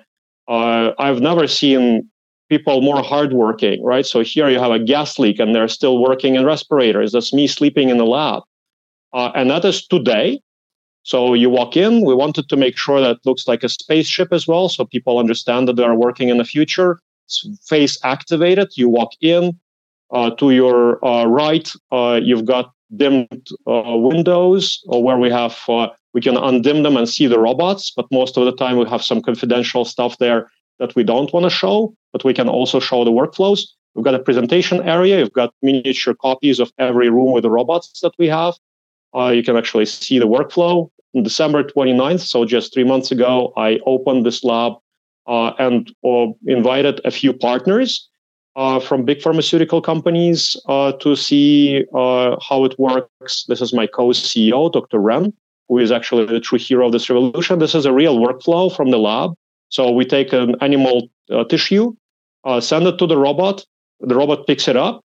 uh, 0.46 0.92
I've 1.00 1.20
never 1.20 1.48
seen 1.48 2.08
people 2.48 2.82
more 2.82 3.02
hardworking. 3.02 3.82
Right. 3.82 4.06
So 4.06 4.20
here 4.20 4.48
you 4.48 4.60
have 4.60 4.70
a 4.70 4.78
gas 4.78 5.18
leak, 5.18 5.40
and 5.40 5.52
they're 5.56 5.66
still 5.66 6.00
working 6.00 6.36
in 6.36 6.44
respirators. 6.44 7.10
That's 7.10 7.32
me 7.32 7.48
sleeping 7.48 7.88
in 7.88 7.98
the 7.98 8.06
lab, 8.06 8.44
uh, 9.12 9.32
and 9.34 9.50
that 9.50 9.64
is 9.64 9.84
today. 9.84 10.40
So 11.02 11.34
you 11.34 11.50
walk 11.50 11.76
in. 11.76 12.04
We 12.04 12.14
wanted 12.14 12.48
to 12.48 12.56
make 12.56 12.78
sure 12.78 13.00
that 13.00 13.26
looks 13.26 13.48
like 13.48 13.64
a 13.64 13.68
spaceship 13.68 14.32
as 14.32 14.46
well, 14.46 14.68
so 14.68 14.84
people 14.84 15.18
understand 15.18 15.66
that 15.66 15.74
they 15.74 15.82
are 15.82 15.96
working 15.96 16.28
in 16.28 16.38
the 16.38 16.44
future 16.44 17.00
face 17.66 17.98
activated. 18.04 18.68
You 18.76 18.88
walk 18.88 19.10
in 19.20 19.58
uh, 20.10 20.30
to 20.30 20.50
your 20.50 21.04
uh, 21.04 21.24
right. 21.26 21.70
Uh, 21.90 22.20
you've 22.22 22.44
got 22.44 22.72
dimmed 22.96 23.48
uh, 23.66 23.96
windows 23.96 24.80
where 24.86 25.18
we 25.18 25.30
have 25.30 25.58
we 26.14 26.20
can 26.20 26.36
undim 26.36 26.84
them 26.84 26.96
and 26.96 27.08
see 27.08 27.26
the 27.26 27.40
robots. 27.40 27.92
But 27.94 28.06
most 28.12 28.36
of 28.36 28.44
the 28.44 28.52
time, 28.52 28.78
we 28.78 28.88
have 28.88 29.02
some 29.02 29.20
confidential 29.20 29.84
stuff 29.84 30.18
there 30.18 30.50
that 30.78 30.94
we 30.94 31.02
don't 31.02 31.32
want 31.32 31.44
to 31.44 31.50
show. 31.50 31.94
But 32.12 32.24
we 32.24 32.32
can 32.32 32.48
also 32.48 32.78
show 32.80 33.04
the 33.04 33.10
workflows. 33.10 33.62
We've 33.94 34.04
got 34.04 34.14
a 34.14 34.20
presentation 34.20 34.82
area. 34.82 35.18
You've 35.18 35.32
got 35.32 35.54
miniature 35.62 36.14
copies 36.14 36.60
of 36.60 36.72
every 36.78 37.10
room 37.10 37.32
with 37.32 37.42
the 37.42 37.50
robots 37.50 38.00
that 38.00 38.12
we 38.18 38.28
have. 38.28 38.54
Uh, 39.16 39.28
you 39.28 39.42
can 39.42 39.56
actually 39.56 39.86
see 39.86 40.18
the 40.18 40.26
workflow. 40.26 40.90
On 41.16 41.22
December 41.22 41.62
29th, 41.62 42.26
so 42.26 42.44
just 42.44 42.74
three 42.74 42.82
months 42.82 43.12
ago, 43.12 43.52
I 43.56 43.78
opened 43.86 44.26
this 44.26 44.42
lab 44.42 44.72
and 45.26 45.94
uh, 46.04 46.26
invited 46.46 47.00
a 47.04 47.10
few 47.10 47.32
partners 47.32 48.08
uh, 48.56 48.78
from 48.78 49.04
big 49.04 49.20
pharmaceutical 49.20 49.80
companies 49.80 50.56
to 51.00 51.16
see 51.16 51.84
how 51.92 52.64
it 52.64 52.78
works. 52.78 53.44
This 53.48 53.60
is 53.60 53.72
my 53.72 53.86
co-CEO, 53.86 54.72
Dr. 54.72 54.98
Ren, 54.98 55.32
who 55.68 55.78
is 55.78 55.90
actually 55.90 56.26
the 56.26 56.40
true 56.40 56.58
hero 56.58 56.86
of 56.86 56.92
this 56.92 57.08
revolution. 57.10 57.58
This 57.58 57.74
is 57.74 57.86
a 57.86 57.92
real 57.92 58.18
workflow 58.18 58.74
from 58.74 58.90
the 58.90 58.98
lab. 58.98 59.32
So 59.70 59.90
we 59.90 60.04
take 60.04 60.32
an 60.32 60.56
animal 60.60 61.08
tissue, 61.48 61.94
send 62.60 62.86
it 62.86 62.98
to 62.98 63.06
the 63.06 63.18
robot. 63.18 63.64
The 64.00 64.14
robot 64.14 64.46
picks 64.46 64.68
it 64.68 64.76
up, 64.76 65.00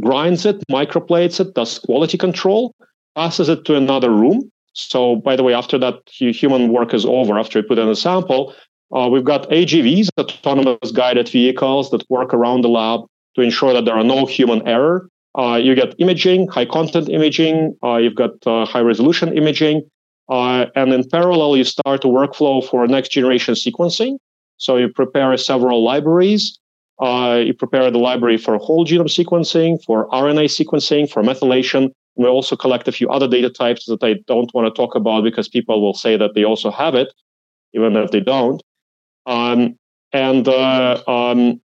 grinds 0.00 0.44
it, 0.46 0.56
microplates 0.70 1.40
it, 1.40 1.54
does 1.54 1.78
quality 1.78 2.18
control, 2.18 2.74
passes 3.14 3.48
it 3.48 3.64
to 3.66 3.76
another 3.76 4.10
room. 4.10 4.50
So, 4.72 5.16
by 5.16 5.36
the 5.36 5.42
way, 5.42 5.52
after 5.52 5.78
that 5.78 6.00
human 6.08 6.72
work 6.72 6.94
is 6.94 7.04
over, 7.04 7.38
after 7.38 7.58
you 7.58 7.66
put 7.66 7.78
in 7.78 7.88
a 7.88 7.96
sample, 7.96 8.54
uh, 8.92 9.08
we've 9.08 9.24
got 9.24 9.48
AGVs, 9.50 10.08
autonomous 10.18 10.90
guided 10.90 11.28
vehicles 11.28 11.90
that 11.90 12.08
work 12.10 12.34
around 12.34 12.62
the 12.62 12.68
lab 12.68 13.00
to 13.36 13.42
ensure 13.42 13.72
that 13.72 13.84
there 13.84 13.94
are 13.94 14.04
no 14.04 14.26
human 14.26 14.66
error. 14.66 15.08
Uh, 15.38 15.58
you 15.62 15.74
get 15.74 15.94
imaging, 15.98 16.48
high 16.48 16.64
content 16.64 17.08
imaging. 17.08 17.76
Uh, 17.84 17.96
you've 17.96 18.16
got 18.16 18.30
uh, 18.46 18.64
high 18.64 18.80
resolution 18.80 19.36
imaging. 19.36 19.88
Uh, 20.28 20.66
and 20.74 20.92
in 20.92 21.08
parallel, 21.08 21.56
you 21.56 21.64
start 21.64 22.04
a 22.04 22.08
workflow 22.08 22.64
for 22.68 22.86
next 22.86 23.10
generation 23.10 23.54
sequencing. 23.54 24.18
So 24.56 24.76
you 24.76 24.88
prepare 24.88 25.36
several 25.36 25.84
libraries. 25.84 26.58
Uh, 27.00 27.42
you 27.46 27.54
prepare 27.54 27.90
the 27.90 27.98
library 27.98 28.36
for 28.36 28.58
whole 28.58 28.84
genome 28.84 29.08
sequencing, 29.08 29.82
for 29.84 30.08
RNA 30.10 30.46
sequencing, 30.46 31.10
for 31.10 31.22
methylation. 31.22 31.90
We 32.16 32.26
also 32.26 32.56
collect 32.56 32.86
a 32.88 32.92
few 32.92 33.08
other 33.08 33.26
data 33.26 33.48
types 33.48 33.86
that 33.86 34.02
I 34.02 34.16
don't 34.26 34.52
want 34.52 34.66
to 34.66 34.78
talk 34.78 34.94
about 34.94 35.24
because 35.24 35.48
people 35.48 35.80
will 35.80 35.94
say 35.94 36.16
that 36.16 36.34
they 36.34 36.44
also 36.44 36.70
have 36.70 36.94
it, 36.94 37.08
even 37.72 37.96
if 37.96 38.10
they 38.10 38.20
don't. 38.20 38.62
Um, 39.30 39.78
and 40.12 40.48
uh, 40.48 41.02
um, 41.06 41.60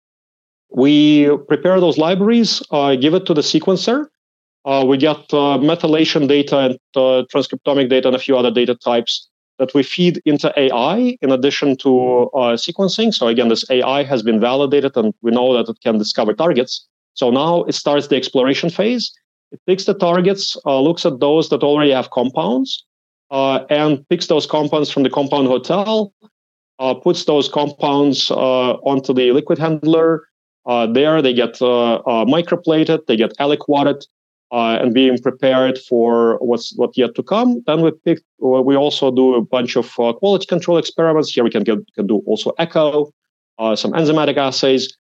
we 0.71 1.31
prepare 1.49 1.79
those 1.81 1.97
libraries, 1.97 2.61
uh, 2.73 2.97
give 2.97 3.15
it 3.15 3.25
to 3.27 3.35
the 3.35 3.41
sequencer. 3.41 4.07
Uh, 4.65 4.85
we 4.87 4.97
get 4.97 5.17
uh, 5.33 5.59
methylation 5.59 6.27
data 6.29 6.59
and 6.59 6.75
uh, 6.97 7.25
transcriptomic 7.33 7.89
data 7.89 8.09
and 8.09 8.17
a 8.17 8.19
few 8.19 8.37
other 8.37 8.51
data 8.51 8.75
types 8.75 9.29
that 9.59 9.73
we 9.75 9.83
feed 9.83 10.21
into 10.25 10.53
AI 10.57 11.17
in 11.21 11.31
addition 11.31 11.77
to 11.77 12.31
uh, 12.35 12.57
sequencing. 12.57 13.15
So 13.15 13.29
again, 13.29 13.49
this 13.49 13.65
AI 13.71 14.03
has 14.03 14.23
been 14.23 14.41
validated 14.41 14.97
and 14.97 15.15
we 15.23 15.31
know 15.31 15.53
that 15.55 15.71
it 15.71 15.79
can 15.83 15.99
discover 15.99 16.33
targets. 16.33 16.87
So 17.15 17.31
now 17.31 17.63
it 17.65 17.75
starts 17.75 18.09
the 18.09 18.17
exploration 18.17 18.71
phase. 18.71 19.13
It 19.53 19.61
picks 19.67 19.85
the 19.85 19.95
targets, 19.95 20.57
looks 20.65 21.05
at 21.05 21.21
those 21.21 21.49
that 21.51 21.63
already 21.63 21.91
have 21.91 22.11
compounds, 22.11 22.85
and 23.31 24.09
picks 24.09 24.27
those 24.29 24.47
compounds 24.47 24.91
from 24.91 25.03
the 25.03 25.11
compound 25.11 25.47
hotel 25.49 26.13
uh, 26.23 26.29
puts 27.03 27.25
those 27.25 27.49
compounds 27.49 28.31
uh, 28.31 28.73
onto 28.83 29.13
the 29.15 29.33
liquid 29.33 29.59
handler. 29.59 30.29
Uh, 30.65 30.87
there, 30.87 31.21
they 31.21 31.35
get 31.35 31.61
uh, 31.61 31.95
uh, 31.97 32.25
microplated, 32.25 33.07
they 33.07 33.17
get 33.17 33.33
aliquoted, 33.39 34.05
uh, 34.53 34.79
and 34.81 34.95
being 34.95 35.19
prepared 35.19 35.79
for 35.79 36.39
what's 36.39 36.77
what 36.77 36.97
yet 36.97 37.15
to 37.15 37.23
come. 37.23 37.63
Then 37.67 37.81
we 37.83 37.91
pick. 38.05 38.23
We 38.39 38.77
also 38.77 39.11
do 39.11 39.35
a 39.35 39.43
bunch 39.43 39.77
of 39.77 39.93
quality 39.95 40.47
control 40.47 40.79
experiments. 40.79 41.31
Here 41.31 41.45
we 41.45 41.51
can 41.51 41.65
get 41.65 41.79
can 41.95 42.07
do 42.07 42.23
also 42.27 42.53
echo, 42.59 43.13
some 43.59 43.93
enzymatic 43.93 44.37
assays. 44.37 44.97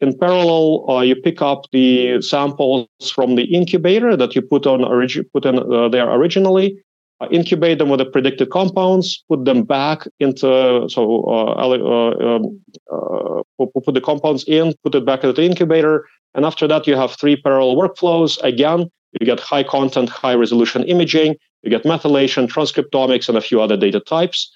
in 0.00 0.16
parallel, 0.18 1.04
you 1.04 1.16
pick 1.16 1.42
up 1.42 1.66
the 1.72 2.22
samples 2.22 2.88
from 3.14 3.34
the 3.34 3.44
incubator 3.44 4.16
that 4.16 4.34
you 4.34 4.42
put 4.42 4.66
on 4.66 4.80
origi- 4.80 5.26
put 5.32 5.44
in 5.44 5.56
there 5.90 6.08
originally, 6.10 6.68
uh, 6.72 6.87
incubate 7.30 7.78
them 7.78 7.88
with 7.88 7.98
the 7.98 8.04
predicted 8.04 8.50
compounds, 8.50 9.24
put 9.28 9.44
them 9.44 9.62
back 9.62 10.06
into 10.20 10.88
so 10.88 11.24
uh, 11.24 11.54
uh, 11.54 12.36
um, 12.36 12.60
uh, 12.92 13.42
put 13.58 13.94
the 13.94 14.00
compounds 14.00 14.44
in, 14.44 14.74
put 14.84 14.94
it 14.94 15.04
back 15.04 15.24
into 15.24 15.32
the 15.32 15.42
incubator, 15.42 16.06
and 16.34 16.44
after 16.44 16.68
that 16.68 16.86
you 16.86 16.94
have 16.94 17.12
three 17.12 17.36
parallel 17.36 17.76
workflows. 17.76 18.40
Again, 18.42 18.90
you 19.20 19.26
get 19.26 19.40
high 19.40 19.64
content, 19.64 20.08
high 20.08 20.34
resolution 20.34 20.84
imaging, 20.84 21.36
you 21.62 21.70
get 21.70 21.84
methylation, 21.84 22.46
transcriptomics, 22.46 23.28
and 23.28 23.36
a 23.36 23.40
few 23.40 23.60
other 23.60 23.76
data 23.76 24.00
types. 24.00 24.52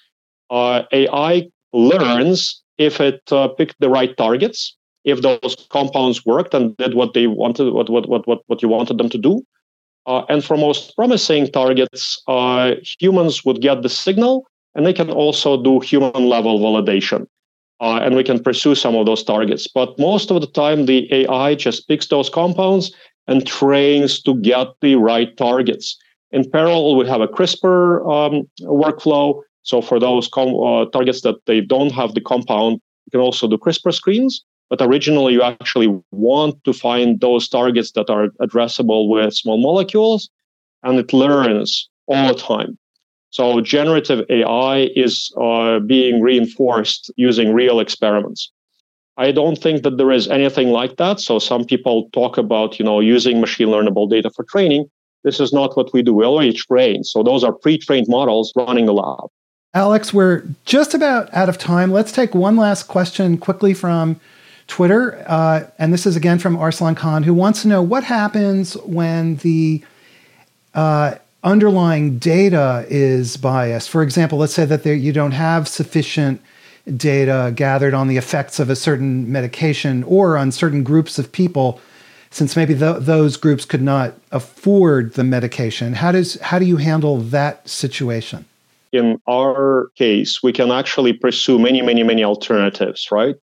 Uh, 0.49 0.83
AI 0.91 1.47
learns 1.73 2.61
if 2.77 3.01
it 3.01 3.21
uh, 3.31 3.47
picked 3.49 3.75
the 3.79 3.89
right 3.89 4.15
targets, 4.17 4.75
if 5.03 5.21
those 5.21 5.67
compounds 5.69 6.25
worked 6.25 6.53
and 6.53 6.77
did 6.77 6.93
what 6.93 7.13
they 7.13 7.27
wanted, 7.27 7.73
what 7.73 7.89
what 7.89 8.07
what 8.07 8.25
what, 8.27 8.41
what 8.47 8.61
you 8.61 8.69
wanted 8.69 8.97
them 8.97 9.09
to 9.09 9.17
do. 9.17 9.43
Uh, 10.05 10.23
and 10.29 10.43
for 10.43 10.57
most 10.57 10.95
promising 10.95 11.49
targets, 11.51 12.21
uh, 12.27 12.71
humans 12.99 13.45
would 13.45 13.61
get 13.61 13.81
the 13.81 13.89
signal 13.89 14.45
and 14.75 14.85
they 14.85 14.93
can 14.93 15.09
also 15.09 15.61
do 15.61 15.79
human 15.79 16.27
level 16.27 16.59
validation. 16.59 17.25
Uh, 17.79 17.99
and 18.01 18.15
we 18.15 18.23
can 18.23 18.41
pursue 18.41 18.75
some 18.75 18.95
of 18.95 19.05
those 19.05 19.23
targets. 19.23 19.67
But 19.67 19.97
most 19.99 20.31
of 20.31 20.39
the 20.41 20.47
time, 20.47 20.85
the 20.85 21.11
AI 21.13 21.55
just 21.55 21.87
picks 21.87 22.07
those 22.07 22.29
compounds 22.29 22.93
and 23.27 23.45
trains 23.45 24.21
to 24.23 24.35
get 24.35 24.67
the 24.81 24.95
right 24.95 25.35
targets. 25.37 25.97
In 26.31 26.49
parallel, 26.49 26.95
we 26.95 27.07
have 27.07 27.21
a 27.21 27.27
CRISPR 27.27 28.01
um, 28.09 28.49
workflow. 28.61 29.41
So 29.63 29.81
for 29.81 29.99
those 29.99 30.27
com- 30.27 30.55
uh, 30.55 30.85
targets 30.85 31.21
that 31.21 31.35
they 31.45 31.61
don't 31.61 31.91
have 31.91 32.13
the 32.13 32.21
compound, 32.21 32.81
you 33.05 33.11
can 33.11 33.21
also 33.21 33.47
do 33.47 33.57
CRISPR 33.57 33.93
screens. 33.93 34.43
But 34.69 34.81
originally, 34.81 35.33
you 35.33 35.43
actually 35.43 36.01
want 36.11 36.63
to 36.63 36.73
find 36.73 37.19
those 37.19 37.47
targets 37.47 37.91
that 37.91 38.09
are 38.09 38.29
addressable 38.41 39.09
with 39.09 39.33
small 39.33 39.57
molecules, 39.61 40.29
and 40.81 40.97
it 40.99 41.13
learns 41.13 41.89
all 42.07 42.27
the 42.27 42.33
time. 42.33 42.77
So 43.29 43.61
generative 43.61 44.25
AI 44.29 44.91
is 44.95 45.33
uh, 45.41 45.79
being 45.79 46.21
reinforced 46.21 47.11
using 47.15 47.53
real 47.53 47.79
experiments. 47.79 48.51
I 49.17 49.31
don't 49.31 49.57
think 49.57 49.83
that 49.83 49.97
there 49.97 50.11
is 50.11 50.27
anything 50.27 50.69
like 50.69 50.97
that. 50.97 51.19
So 51.19 51.39
some 51.39 51.65
people 51.65 52.09
talk 52.13 52.37
about, 52.37 52.79
you 52.79 52.85
know, 52.85 52.99
using 52.99 53.39
machine 53.41 53.69
learnable 53.69 54.09
data 54.09 54.29
for 54.35 54.43
training. 54.43 54.85
This 55.23 55.39
is 55.39 55.53
not 55.53 55.77
what 55.77 55.93
we 55.93 56.01
do. 56.01 56.13
We 56.13 56.25
already 56.25 56.53
train. 56.53 57.03
So 57.03 57.23
those 57.23 57.43
are 57.43 57.53
pre-trained 57.53 58.07
models 58.07 58.51
running 58.55 58.85
the 58.85 58.93
lab. 58.93 59.29
Alex, 59.73 60.13
we're 60.13 60.43
just 60.65 60.93
about 60.93 61.33
out 61.33 61.49
of 61.49 61.57
time. 61.57 61.91
Let's 61.91 62.11
take 62.11 62.35
one 62.35 62.55
last 62.55 62.83
question 62.83 63.37
quickly 63.37 63.73
from 63.73 64.19
Twitter. 64.67 65.23
Uh, 65.27 65.65
and 65.77 65.93
this 65.93 66.05
is 66.05 66.15
again 66.15 66.39
from 66.39 66.57
Arslan 66.57 66.95
Khan, 66.95 67.23
who 67.23 67.33
wants 67.33 67.61
to 67.63 67.67
know 67.67 67.81
what 67.81 68.03
happens 68.03 68.75
when 68.77 69.37
the 69.37 69.83
uh, 70.73 71.15
underlying 71.43 72.17
data 72.17 72.85
is 72.89 73.37
biased. 73.37 73.89
For 73.89 74.01
example, 74.01 74.37
let's 74.37 74.53
say 74.53 74.65
that 74.65 74.83
there, 74.83 74.95
you 74.95 75.13
don't 75.13 75.31
have 75.31 75.67
sufficient 75.67 76.41
data 76.97 77.53
gathered 77.55 77.93
on 77.93 78.07
the 78.07 78.17
effects 78.17 78.59
of 78.59 78.69
a 78.69 78.75
certain 78.75 79.31
medication 79.31 80.03
or 80.03 80.37
on 80.37 80.51
certain 80.51 80.83
groups 80.83 81.17
of 81.17 81.31
people 81.31 81.79
since 82.29 82.55
maybe 82.55 82.73
th- 82.73 82.97
those 82.99 83.37
groups 83.37 83.63
could 83.63 83.81
not 83.81 84.15
afford 84.31 85.13
the 85.13 85.23
medication 85.23 85.93
how 85.93 86.11
does 86.11 86.37
how 86.41 86.59
do 86.59 86.65
you 86.65 86.75
handle 86.75 87.19
that 87.19 87.65
situation 87.69 88.43
in 88.93 89.19
our 89.27 89.89
case, 89.95 90.41
we 90.43 90.53
can 90.53 90.71
actually 90.71 91.13
pursue 91.13 91.57
many, 91.57 91.81
many, 91.81 92.03
many 92.03 92.23
alternatives, 92.23 93.11
right? 93.11 93.35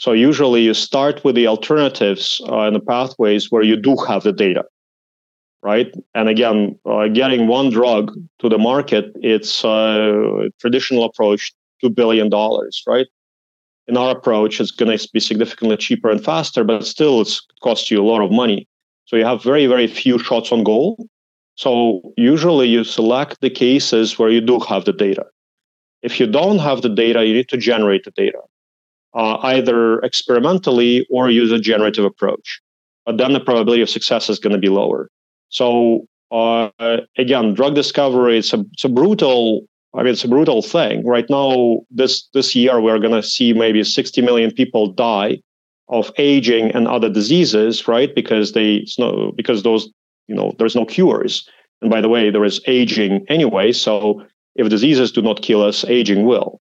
So 0.00 0.12
usually 0.12 0.62
you 0.62 0.74
start 0.74 1.22
with 1.24 1.34
the 1.34 1.46
alternatives 1.46 2.40
uh, 2.48 2.60
and 2.60 2.74
the 2.74 2.80
pathways 2.80 3.50
where 3.50 3.62
you 3.62 3.76
do 3.76 3.96
have 4.08 4.22
the 4.22 4.32
data, 4.32 4.64
right? 5.62 5.94
And 6.14 6.28
again, 6.28 6.78
uh, 6.84 7.08
getting 7.08 7.46
one 7.46 7.70
drug 7.70 8.12
to 8.40 8.48
the 8.48 8.58
market, 8.58 9.12
it's 9.16 9.62
a 9.62 10.50
traditional 10.60 11.04
approach, 11.04 11.52
$2 11.84 11.94
billion, 11.94 12.30
right? 12.86 13.06
In 13.86 13.96
our 13.96 14.16
approach, 14.16 14.60
it's 14.60 14.70
going 14.70 14.96
to 14.96 15.08
be 15.12 15.20
significantly 15.20 15.76
cheaper 15.76 16.10
and 16.10 16.24
faster, 16.24 16.64
but 16.64 16.86
still 16.86 17.20
it's 17.20 17.46
costs 17.62 17.90
you 17.90 18.02
a 18.02 18.10
lot 18.12 18.24
of 18.24 18.32
money. 18.32 18.66
So 19.04 19.16
you 19.16 19.24
have 19.24 19.42
very, 19.42 19.66
very 19.66 19.86
few 19.86 20.18
shots 20.18 20.50
on 20.50 20.64
goal 20.64 20.96
so 21.60 22.00
usually 22.16 22.68
you 22.68 22.84
select 22.84 23.42
the 23.42 23.50
cases 23.50 24.18
where 24.18 24.30
you 24.30 24.40
do 24.40 24.60
have 24.60 24.86
the 24.86 24.94
data. 24.94 25.26
If 26.00 26.18
you 26.18 26.26
don't 26.26 26.58
have 26.58 26.80
the 26.80 26.88
data, 26.88 27.22
you 27.26 27.34
need 27.34 27.50
to 27.50 27.58
generate 27.58 28.04
the 28.04 28.12
data, 28.12 28.38
uh, 29.14 29.38
either 29.42 29.98
experimentally 30.00 31.06
or 31.10 31.30
use 31.30 31.50
a 31.50 31.58
generative 31.58 32.04
approach. 32.04 32.60
But 33.06 33.16
then 33.18 33.32
the 33.32 33.40
probability 33.40 33.82
of 33.82 33.90
success 33.90 34.28
is 34.28 34.38
going 34.38 34.52
to 34.52 34.58
be 34.58 34.68
lower. 34.68 35.08
So 35.48 36.06
uh, 36.30 36.70
again, 37.18 37.54
drug 37.54 37.74
discovery 37.74 38.38
it's 38.38 38.52
a 38.52 38.64
it's 38.72 38.84
a 38.84 38.88
brutal. 38.88 39.62
I 39.92 40.04
mean, 40.04 40.12
it's 40.12 40.22
a 40.22 40.28
brutal 40.28 40.62
thing. 40.62 41.04
Right 41.04 41.28
now, 41.28 41.80
this 41.90 42.28
this 42.32 42.54
year 42.54 42.80
we're 42.80 43.00
going 43.00 43.20
to 43.20 43.28
see 43.28 43.52
maybe 43.52 43.82
60 43.82 44.22
million 44.22 44.52
people 44.52 44.92
die 44.92 45.40
of 45.88 46.12
aging 46.18 46.70
and 46.70 46.86
other 46.86 47.10
diseases, 47.10 47.88
right? 47.88 48.14
Because 48.14 48.52
they 48.52 48.86
no, 48.98 49.32
because 49.36 49.64
those 49.64 49.90
you 50.30 50.36
know 50.36 50.54
there's 50.58 50.76
no 50.76 50.86
cures 50.86 51.46
and 51.82 51.90
by 51.90 52.00
the 52.00 52.08
way 52.08 52.30
there 52.30 52.44
is 52.44 52.60
aging 52.66 53.26
anyway 53.28 53.72
so 53.72 54.22
if 54.54 54.68
diseases 54.68 55.12
do 55.12 55.20
not 55.20 55.42
kill 55.42 55.62
us 55.62 55.84
aging 55.84 56.24
will 56.24 56.60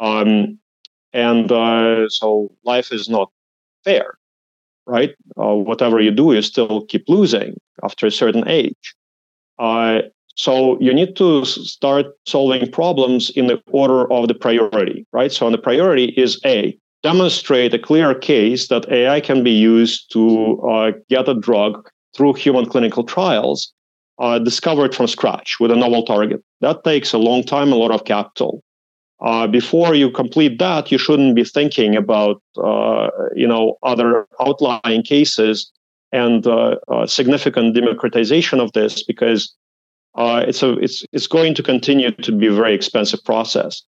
um, 0.00 0.58
and 1.12 1.50
uh, 1.52 2.08
so 2.08 2.50
life 2.64 2.92
is 2.92 3.08
not 3.08 3.30
fair 3.84 4.14
right 4.86 5.14
uh, 5.40 5.54
whatever 5.54 6.00
you 6.00 6.10
do 6.10 6.32
you 6.32 6.42
still 6.42 6.84
keep 6.86 7.04
losing 7.08 7.56
after 7.82 8.06
a 8.06 8.10
certain 8.10 8.46
age 8.48 8.94
uh, 9.58 10.00
so 10.34 10.80
you 10.80 10.92
need 10.94 11.14
to 11.14 11.44
start 11.44 12.06
solving 12.26 12.70
problems 12.70 13.30
in 13.30 13.46
the 13.46 13.62
order 13.70 14.10
of 14.12 14.28
the 14.28 14.34
priority 14.34 15.06
right 15.12 15.32
so 15.32 15.50
the 15.50 15.58
priority 15.58 16.06
is 16.16 16.40
a 16.44 16.76
demonstrate 17.02 17.74
a 17.74 17.78
clear 17.78 18.14
case 18.14 18.68
that 18.68 18.90
ai 18.90 19.20
can 19.20 19.42
be 19.42 19.50
used 19.50 20.10
to 20.12 20.60
uh, 20.62 20.92
get 21.08 21.28
a 21.28 21.34
drug 21.34 21.88
through 22.14 22.32
human 22.34 22.66
clinical 22.66 23.04
trials 23.04 23.72
uh, 24.18 24.38
discovered 24.38 24.94
from 24.94 25.06
scratch 25.06 25.58
with 25.60 25.70
a 25.70 25.76
novel 25.76 26.04
target. 26.04 26.42
That 26.60 26.84
takes 26.84 27.12
a 27.12 27.18
long 27.18 27.42
time, 27.42 27.72
a 27.72 27.76
lot 27.76 27.90
of 27.90 28.04
capital. 28.04 28.62
Uh, 29.22 29.46
before 29.46 29.94
you 29.94 30.10
complete 30.10 30.58
that, 30.58 30.90
you 30.90 30.98
shouldn't 30.98 31.36
be 31.36 31.44
thinking 31.44 31.94
about 31.94 32.42
uh, 32.62 33.08
you 33.34 33.46
know 33.46 33.76
other 33.82 34.26
outlying 34.40 35.02
cases 35.02 35.70
and 36.10 36.46
uh, 36.46 36.76
uh, 36.88 37.06
significant 37.06 37.74
democratization 37.74 38.60
of 38.60 38.72
this 38.72 39.02
because 39.04 39.54
uh, 40.16 40.44
it's 40.46 40.62
a 40.62 40.72
it's 40.78 41.04
it's 41.12 41.28
going 41.28 41.54
to 41.54 41.62
continue 41.62 42.10
to 42.10 42.32
be 42.32 42.48
a 42.48 42.52
very 42.52 42.74
expensive 42.74 43.22
process. 43.24 43.82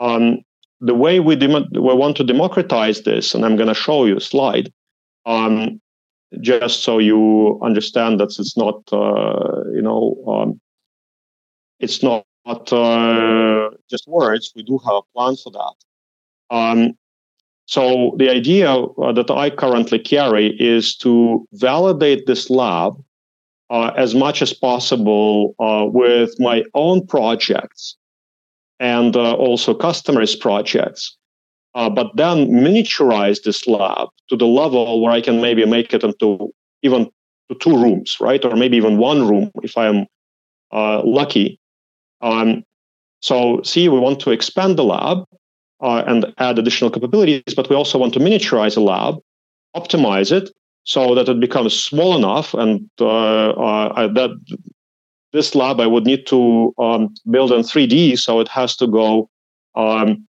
Um, 0.00 0.38
the 0.80 0.94
way 0.94 1.20
we, 1.20 1.36
dem- 1.36 1.70
we 1.72 1.94
want 1.94 2.16
to 2.16 2.24
democratize 2.24 3.02
this, 3.02 3.34
and 3.34 3.44
I'm 3.44 3.56
going 3.56 3.68
to 3.68 3.74
show 3.74 4.04
you 4.04 4.16
a 4.16 4.20
slide, 4.20 4.72
um, 5.24 5.80
just 6.40 6.82
so 6.82 6.98
you 6.98 7.58
understand 7.62 8.20
that 8.20 8.36
it's 8.38 8.56
not, 8.56 8.82
uh, 8.92 9.64
you 9.72 9.80
know, 9.80 10.22
um, 10.26 10.60
it's 11.78 12.02
not 12.02 12.26
uh, 12.46 13.70
just 13.90 14.06
words. 14.06 14.52
We 14.54 14.62
do 14.62 14.78
have 14.78 14.94
a 14.94 15.02
plan 15.14 15.36
for 15.36 15.50
that. 15.52 15.74
Um, 16.54 16.98
so 17.66 18.14
the 18.18 18.30
idea 18.30 18.70
uh, 18.70 19.12
that 19.12 19.30
I 19.30 19.50
currently 19.50 19.98
carry 19.98 20.48
is 20.60 20.94
to 20.96 21.46
validate 21.52 22.26
this 22.26 22.50
lab 22.50 23.02
uh, 23.70 23.92
as 23.96 24.14
much 24.14 24.42
as 24.42 24.52
possible 24.52 25.54
uh, 25.58 25.86
with 25.86 26.38
my 26.38 26.64
own 26.74 27.06
projects 27.06 27.96
and 28.78 29.16
uh, 29.16 29.34
also 29.34 29.72
customers' 29.72 30.36
projects 30.36 31.16
uh, 31.74 31.90
but 31.90 32.14
then 32.16 32.48
miniaturize 32.48 33.42
this 33.42 33.66
lab 33.66 34.08
to 34.28 34.36
the 34.36 34.46
level 34.46 35.02
where 35.02 35.12
I 35.12 35.20
can 35.20 35.40
maybe 35.40 35.66
make 35.66 35.92
it 35.92 36.04
into 36.04 36.52
even 36.82 37.10
to 37.50 37.56
two 37.58 37.76
rooms, 37.76 38.18
right? 38.20 38.44
Or 38.44 38.56
maybe 38.56 38.76
even 38.76 38.98
one 38.98 39.28
room 39.28 39.50
if 39.62 39.76
I 39.76 39.86
am 39.86 40.06
uh, 40.72 41.02
lucky. 41.04 41.58
Um, 42.20 42.64
so, 43.20 43.62
see, 43.62 43.88
we 43.88 43.98
want 43.98 44.20
to 44.20 44.30
expand 44.30 44.78
the 44.78 44.84
lab 44.84 45.24
uh, 45.80 46.04
and 46.06 46.32
add 46.38 46.58
additional 46.58 46.90
capabilities, 46.90 47.54
but 47.54 47.68
we 47.68 47.76
also 47.76 47.98
want 47.98 48.14
to 48.14 48.20
miniaturize 48.20 48.74
the 48.74 48.80
lab, 48.80 49.16
optimize 49.76 50.30
it 50.30 50.50
so 50.84 51.14
that 51.14 51.28
it 51.28 51.40
becomes 51.40 51.78
small 51.78 52.16
enough 52.16 52.52
and 52.54 52.88
uh, 53.00 53.50
uh, 53.50 54.06
that 54.08 54.30
this 55.32 55.54
lab 55.54 55.80
I 55.80 55.86
would 55.86 56.06
need 56.06 56.26
to 56.28 56.72
um, 56.78 57.14
build 57.30 57.50
in 57.50 57.60
3D, 57.60 58.18
so 58.18 58.40
it 58.40 58.48
has 58.48 58.76
to 58.76 58.86
go 58.86 59.28
um, 59.74 60.26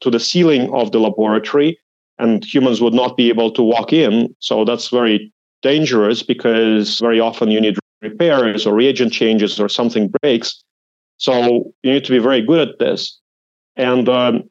to 0.00 0.10
the 0.10 0.20
ceiling 0.20 0.72
of 0.72 0.92
the 0.92 1.00
laboratory 1.00 1.78
and 2.18 2.44
humans 2.44 2.80
would 2.80 2.94
not 2.94 3.16
be 3.16 3.28
able 3.28 3.50
to 3.52 3.62
walk 3.62 3.92
in. 3.92 4.34
So 4.40 4.64
that's 4.64 4.88
very 4.88 5.32
dangerous 5.62 6.22
because 6.22 6.98
very 6.98 7.20
often 7.20 7.50
you 7.50 7.60
need 7.60 7.78
repairs 8.02 8.66
or 8.66 8.74
reagent 8.74 9.12
changes 9.12 9.58
or 9.58 9.68
something 9.68 10.12
breaks. 10.22 10.62
So 11.18 11.72
you 11.82 11.92
need 11.92 12.04
to 12.04 12.12
be 12.12 12.18
very 12.18 12.42
good 12.42 12.68
at 12.68 12.78
this 12.78 13.18
and 13.76 14.08
um, 14.08 14.44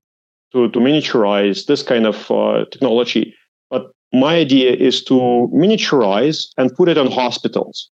to, 0.53 0.69
to 0.69 0.79
miniaturize 0.79 1.65
this 1.65 1.83
kind 1.83 2.05
of 2.05 2.29
uh, 2.29 2.65
technology. 2.71 3.33
But 3.69 3.91
my 4.13 4.35
idea 4.35 4.73
is 4.73 5.03
to 5.05 5.13
miniaturize 5.53 6.47
and 6.57 6.73
put 6.75 6.89
it 6.89 6.97
on 6.97 7.11
hospitals 7.11 7.89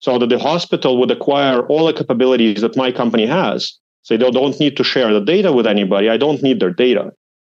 so 0.00 0.18
that 0.18 0.28
the 0.28 0.38
hospital 0.38 0.98
would 0.98 1.10
acquire 1.10 1.66
all 1.66 1.86
the 1.86 1.92
capabilities 1.92 2.60
that 2.60 2.76
my 2.76 2.90
company 2.90 3.26
has 3.26 3.78
so 4.02 4.16
they 4.16 4.30
don't 4.30 4.58
need 4.58 4.76
to 4.76 4.84
share 4.84 5.12
the 5.12 5.20
data 5.20 5.52
with 5.52 5.66
anybody. 5.66 6.08
I 6.10 6.16
don't 6.16 6.42
need 6.42 6.60
their 6.60 6.72
data. 6.72 7.12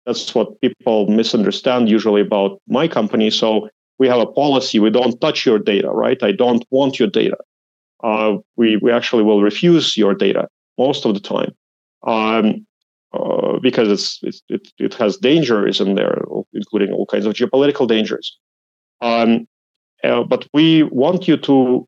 That's 0.05 0.35
what 0.35 0.59
people 0.59 1.07
misunderstand 1.07 1.89
usually 1.89 2.21
about 2.21 2.61
my 2.67 2.87
company. 2.87 3.29
So 3.29 3.69
we 3.97 4.07
have 4.09 4.19
a 4.19 4.25
policy. 4.25 4.79
We 4.79 4.89
don't 4.89 5.19
touch 5.21 5.45
your 5.45 5.59
data, 5.59 5.89
right? 5.89 6.21
I 6.21 6.33
don't 6.33 6.65
want 6.69 6.99
your 6.99 7.07
data. 7.07 7.37
Uh, 8.03 8.37
we, 8.57 8.77
we 8.77 8.91
actually 8.91 9.23
will 9.23 9.41
refuse 9.41 9.95
your 9.95 10.13
data 10.13 10.47
most 10.77 11.05
of 11.05 11.13
the 11.13 11.19
time 11.19 11.51
um, 12.05 12.65
uh, 13.13 13.57
because 13.59 13.89
it's, 13.89 14.19
it's, 14.23 14.41
it, 14.49 14.67
it 14.77 14.93
has 14.95 15.17
dangers 15.17 15.79
in 15.79 15.95
there, 15.95 16.21
including 16.53 16.91
all 16.91 17.05
kinds 17.05 17.25
of 17.25 17.33
geopolitical 17.33 17.87
dangers. 17.87 18.37
Um, 19.01 19.47
uh, 20.03 20.23
but 20.23 20.45
we 20.53 20.83
want 20.83 21.27
you 21.27 21.37
to 21.37 21.87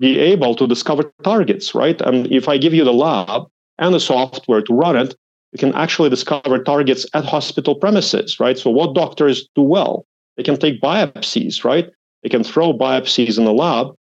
be 0.00 0.18
able 0.18 0.54
to 0.56 0.66
discover 0.66 1.12
targets, 1.22 1.74
right? 1.74 2.00
And 2.00 2.30
if 2.32 2.48
I 2.48 2.58
give 2.58 2.74
you 2.74 2.84
the 2.84 2.92
lab, 2.92 3.44
and 3.78 3.94
the 3.94 4.00
software 4.00 4.62
to 4.62 4.74
run 4.74 4.96
it, 4.96 5.14
you 5.52 5.58
can 5.58 5.74
actually 5.74 6.10
discover 6.10 6.62
targets 6.62 7.06
at 7.14 7.24
hospital 7.24 7.74
premises, 7.74 8.40
right? 8.40 8.58
So 8.58 8.70
what 8.70 8.94
doctors 8.94 9.48
do 9.54 9.62
well, 9.62 10.06
they 10.36 10.42
can 10.42 10.58
take 10.58 10.80
biopsies, 10.80 11.64
right? 11.64 11.88
They 12.22 12.28
can 12.28 12.44
throw 12.44 12.72
biopsies 12.72 13.38
in 13.38 13.44
the 13.44 13.52
lab, 13.52 13.94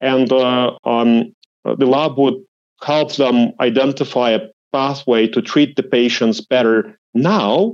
and 0.00 0.32
uh, 0.32 0.76
um, 0.84 1.34
the 1.64 1.86
lab 1.86 2.18
would 2.18 2.34
help 2.82 3.14
them 3.16 3.52
identify 3.60 4.30
a 4.30 4.48
pathway 4.72 5.26
to 5.28 5.40
treat 5.40 5.76
the 5.76 5.82
patients 5.82 6.40
better 6.40 6.98
now, 7.14 7.72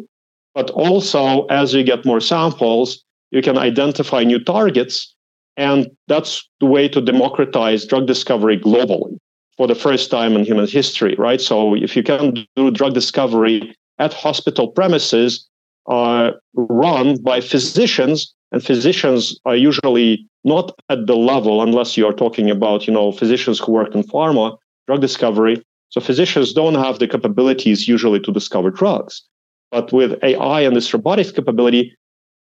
but 0.55 0.70
also 0.70 1.47
as 1.47 1.75
you 1.75 1.83
get 1.83 2.05
more 2.05 2.20
samples, 2.20 3.03
you 3.31 3.43
can 3.43 3.59
identify 3.59 4.23
new 4.23 4.39
targets, 4.39 5.14
and 5.57 5.91
that's 6.07 6.49
the 6.61 6.66
way 6.66 6.89
to 6.89 7.01
democratize 7.01 7.87
drug 7.87 8.07
discovery 8.07 8.59
globally 8.59 9.16
for 9.57 9.66
the 9.66 9.75
first 9.75 10.11
time 10.11 10.35
in 10.35 10.45
human 10.45 10.66
history, 10.66 11.14
right? 11.18 11.41
So 11.41 11.75
if 11.75 11.97
you 11.97 12.03
can 12.03 12.47
do 12.57 12.70
drug 12.70 12.95
discovery 12.95 13.75
at 13.99 14.12
hospital 14.12 14.68
premises 14.68 15.49
uh, 15.89 16.33
run 16.55 17.20
by 17.23 17.41
physicians 17.41 18.35
And 18.53 18.62
physicians 18.62 19.40
are 19.46 19.57
usually 19.57 20.26
not 20.44 20.78
at 20.90 21.07
the 21.07 21.16
level, 21.16 21.62
unless 21.62 21.96
you 21.96 22.07
are 22.07 22.12
talking 22.12 22.50
about, 22.50 22.86
you 22.86 22.92
know, 22.92 23.11
physicians 23.11 23.59
who 23.59 23.72
work 23.72 23.94
in 23.94 24.03
pharma, 24.03 24.57
drug 24.86 25.00
discovery. 25.00 25.62
So 25.88 26.00
physicians 26.00 26.53
don't 26.53 26.74
have 26.74 26.98
the 26.98 27.09
capabilities 27.09 27.88
usually 27.88 28.20
to 28.20 28.32
discover 28.32 28.70
drugs. 28.70 29.22
But 29.70 29.92
with 29.92 30.22
AI 30.22 30.61
and 30.61 30.76
this 30.76 30.92
robotics 30.92 31.32
capability, 31.32 31.94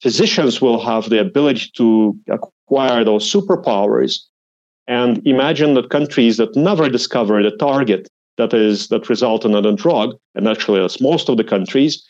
physicians 0.01 0.62
will 0.62 0.80
have 0.80 1.10
the 1.10 1.20
ability 1.20 1.70
to 1.76 2.18
acquire 2.30 3.03
those 3.03 3.32
superpowers. 3.32 4.20
And 4.88 5.26
imagine 5.28 5.76
that 5.76 5.91
countries 5.91 6.38
that 6.38 6.55
never 6.55 6.89
discovered 6.89 7.45
a 7.45 7.55
target 7.57 8.07
that 8.38 8.53
is 8.53 8.88
that 8.88 9.10
result 9.10 9.45
in 9.45 9.53
a 9.53 9.76
drug, 9.76 10.16
and 10.34 10.47
actually 10.47 10.80
that's 10.80 11.01
most 11.01 11.30
of 11.30 11.38
the 11.38 11.43
countries, 11.43 12.03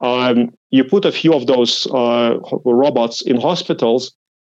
um, 0.00 0.54
you 0.70 0.84
put 0.84 1.04
a 1.04 1.12
few 1.12 1.34
of 1.34 1.46
those 1.46 1.86
uh, 1.86 2.36
robots 2.64 3.22
in 3.22 3.40
hospitals, 3.40 4.12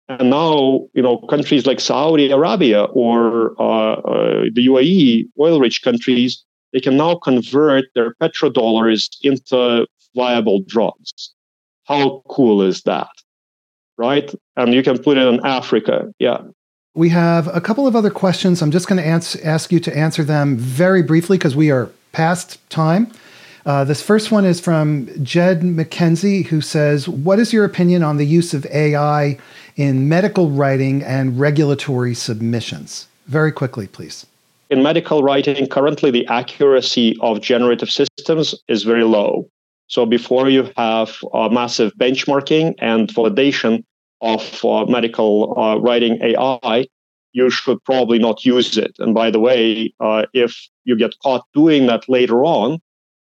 and 0.09 0.29
now 0.29 0.87
you 0.93 1.01
know 1.01 1.17
countries 1.29 1.65
like 1.65 1.79
Saudi 1.79 2.31
Arabia 2.31 2.83
or 2.83 3.59
uh, 3.61 3.93
uh, 3.93 4.43
the 4.53 4.67
UAE, 4.67 5.27
oil-rich 5.39 5.83
countries, 5.83 6.43
they 6.73 6.79
can 6.79 6.97
now 6.97 7.15
convert 7.15 7.85
their 7.95 8.13
petrodollars 8.15 9.09
into 9.21 9.87
viable 10.15 10.61
drugs. 10.67 11.33
How 11.85 12.21
cool 12.29 12.61
is 12.61 12.81
that? 12.83 13.09
Right? 13.97 14.33
And 14.55 14.73
you 14.73 14.83
can 14.83 14.97
put 14.97 15.17
it 15.17 15.27
in 15.27 15.43
Africa. 15.45 16.13
Yeah. 16.19 16.41
We 16.93 17.09
have 17.09 17.47
a 17.55 17.61
couple 17.61 17.87
of 17.87 17.95
other 17.95 18.09
questions. 18.09 18.61
I'm 18.61 18.71
just 18.71 18.87
going 18.87 18.97
to 19.01 19.07
ans- 19.07 19.35
ask 19.37 19.71
you 19.71 19.79
to 19.81 19.95
answer 19.95 20.23
them 20.23 20.57
very 20.57 21.03
briefly 21.03 21.37
because 21.37 21.55
we 21.55 21.71
are 21.71 21.89
past 22.11 22.59
time. 22.69 23.11
Uh, 23.67 23.83
this 23.83 24.01
first 24.01 24.31
one 24.31 24.45
is 24.45 24.61
from 24.61 25.09
Jed 25.21 25.59
McKenzie, 25.59 26.45
who 26.45 26.61
says, 26.61 27.09
What 27.09 27.37
is 27.37 27.51
your 27.51 27.65
opinion 27.65 28.01
on 28.01 28.15
the 28.15 28.25
use 28.25 28.53
of 28.53 28.65
AI 28.67 29.37
in 29.75 30.07
medical 30.07 30.49
writing 30.49 31.03
and 31.03 31.37
regulatory 31.37 32.15
submissions? 32.15 33.09
Very 33.25 33.51
quickly, 33.51 33.87
please. 33.87 34.25
In 34.69 34.81
medical 34.81 35.21
writing, 35.21 35.67
currently 35.67 36.11
the 36.11 36.25
accuracy 36.27 37.17
of 37.19 37.41
generative 37.41 37.89
systems 37.89 38.55
is 38.69 38.83
very 38.83 39.03
low. 39.03 39.49
So 39.87 40.05
before 40.05 40.47
you 40.47 40.71
have 40.77 41.17
massive 41.51 41.91
benchmarking 41.95 42.75
and 42.79 43.09
validation 43.09 43.83
of 44.21 44.63
uh, 44.63 44.85
medical 44.85 45.59
uh, 45.59 45.75
writing 45.79 46.19
AI, 46.21 46.85
you 47.33 47.49
should 47.49 47.83
probably 47.83 48.17
not 48.17 48.45
use 48.45 48.77
it. 48.77 48.95
And 48.99 49.13
by 49.13 49.29
the 49.29 49.41
way, 49.41 49.93
uh, 49.99 50.25
if 50.33 50.69
you 50.85 50.97
get 50.97 51.19
caught 51.21 51.43
doing 51.53 51.87
that 51.87 52.07
later 52.07 52.45
on, 52.45 52.79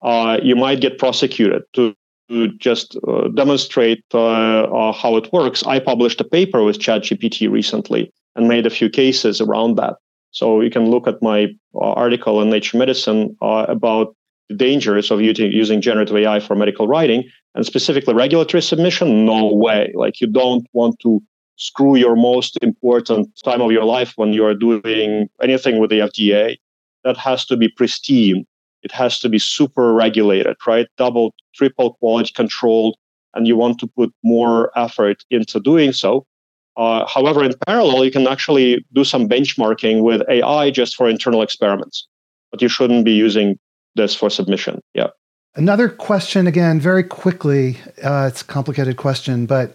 uh, 0.05 0.39
you 0.43 0.55
might 0.55 0.79
get 0.79 0.99
prosecuted 0.99 1.63
to, 1.73 1.95
to 2.29 2.49
just 2.59 2.95
uh, 3.07 3.27
demonstrate 3.29 4.03
how 4.13 5.17
it 5.17 5.33
works. 5.33 5.63
I 5.63 5.79
published 5.79 6.21
a 6.21 6.23
paper 6.23 6.63
with 6.63 6.77
ChatGPT 6.77 7.49
recently 7.51 8.13
and 8.35 8.47
made 8.47 8.67
a 8.67 8.69
few 8.69 8.89
cases 8.89 9.41
around 9.41 9.77
that. 9.77 9.95
So 10.29 10.61
you 10.61 10.69
can 10.69 10.91
look 10.91 11.07
at 11.07 11.21
my 11.23 11.47
article 11.73 12.41
in 12.41 12.49
Nature 12.49 12.77
Medicine 12.77 13.35
about 13.41 14.15
the 14.49 14.55
dangers 14.55 15.09
of 15.09 15.21
using 15.21 15.81
generative 15.81 16.15
AI 16.15 16.39
for 16.39 16.55
medical 16.55 16.87
writing 16.87 17.23
and 17.55 17.65
specifically 17.65 18.13
regulatory 18.13 18.61
submission. 18.61 19.25
No 19.25 19.51
way. 19.53 19.91
Like 19.95 20.21
you 20.21 20.27
don't 20.27 20.67
want 20.73 20.99
to 20.99 21.19
screw 21.55 21.95
your 21.95 22.15
most 22.15 22.59
important 22.61 23.29
time 23.43 23.61
of 23.61 23.71
your 23.71 23.85
life 23.85 24.13
when 24.17 24.33
you 24.33 24.45
are 24.45 24.53
doing 24.53 25.29
anything 25.41 25.79
with 25.79 25.89
the 25.89 25.99
FDA. 25.99 26.57
That 27.03 27.17
has 27.17 27.45
to 27.45 27.57
be 27.57 27.69
pristine. 27.69 28.45
It 28.85 28.91
has 28.91 29.19
to 29.21 29.29
be 29.29 29.39
super 29.39 29.93
regulated, 29.93 30.57
right? 30.67 30.87
Double, 30.95 31.33
triple 31.55 31.95
quality 31.95 32.31
controlled, 32.33 32.95
and 33.33 33.47
you 33.47 33.57
want 33.57 33.79
to 33.79 33.87
put 33.87 34.13
more 34.23 34.71
effort 34.77 35.23
into 35.31 35.59
doing 35.59 35.91
so. 35.91 36.27
Uh, 36.77 37.03
however, 37.07 37.43
in 37.43 37.53
parallel, 37.65 38.05
you 38.05 38.11
can 38.11 38.27
actually 38.27 38.85
do 38.93 39.03
some 39.03 39.27
benchmarking 39.27 40.03
with 40.03 40.21
AI 40.29 40.69
just 40.69 40.95
for 40.95 41.09
internal 41.09 41.41
experiments, 41.41 42.07
but 42.51 42.61
you 42.61 42.69
shouldn't 42.69 43.05
be 43.05 43.13
using 43.13 43.57
this 43.95 44.13
for 44.13 44.29
submission. 44.29 44.79
Yeah. 44.93 45.07
Another 45.55 45.89
question, 45.89 46.45
again, 46.45 46.79
very 46.79 47.03
quickly. 47.03 47.79
Uh, 48.03 48.27
it's 48.29 48.41
a 48.41 48.45
complicated 48.45 48.97
question, 48.97 49.47
but 49.47 49.73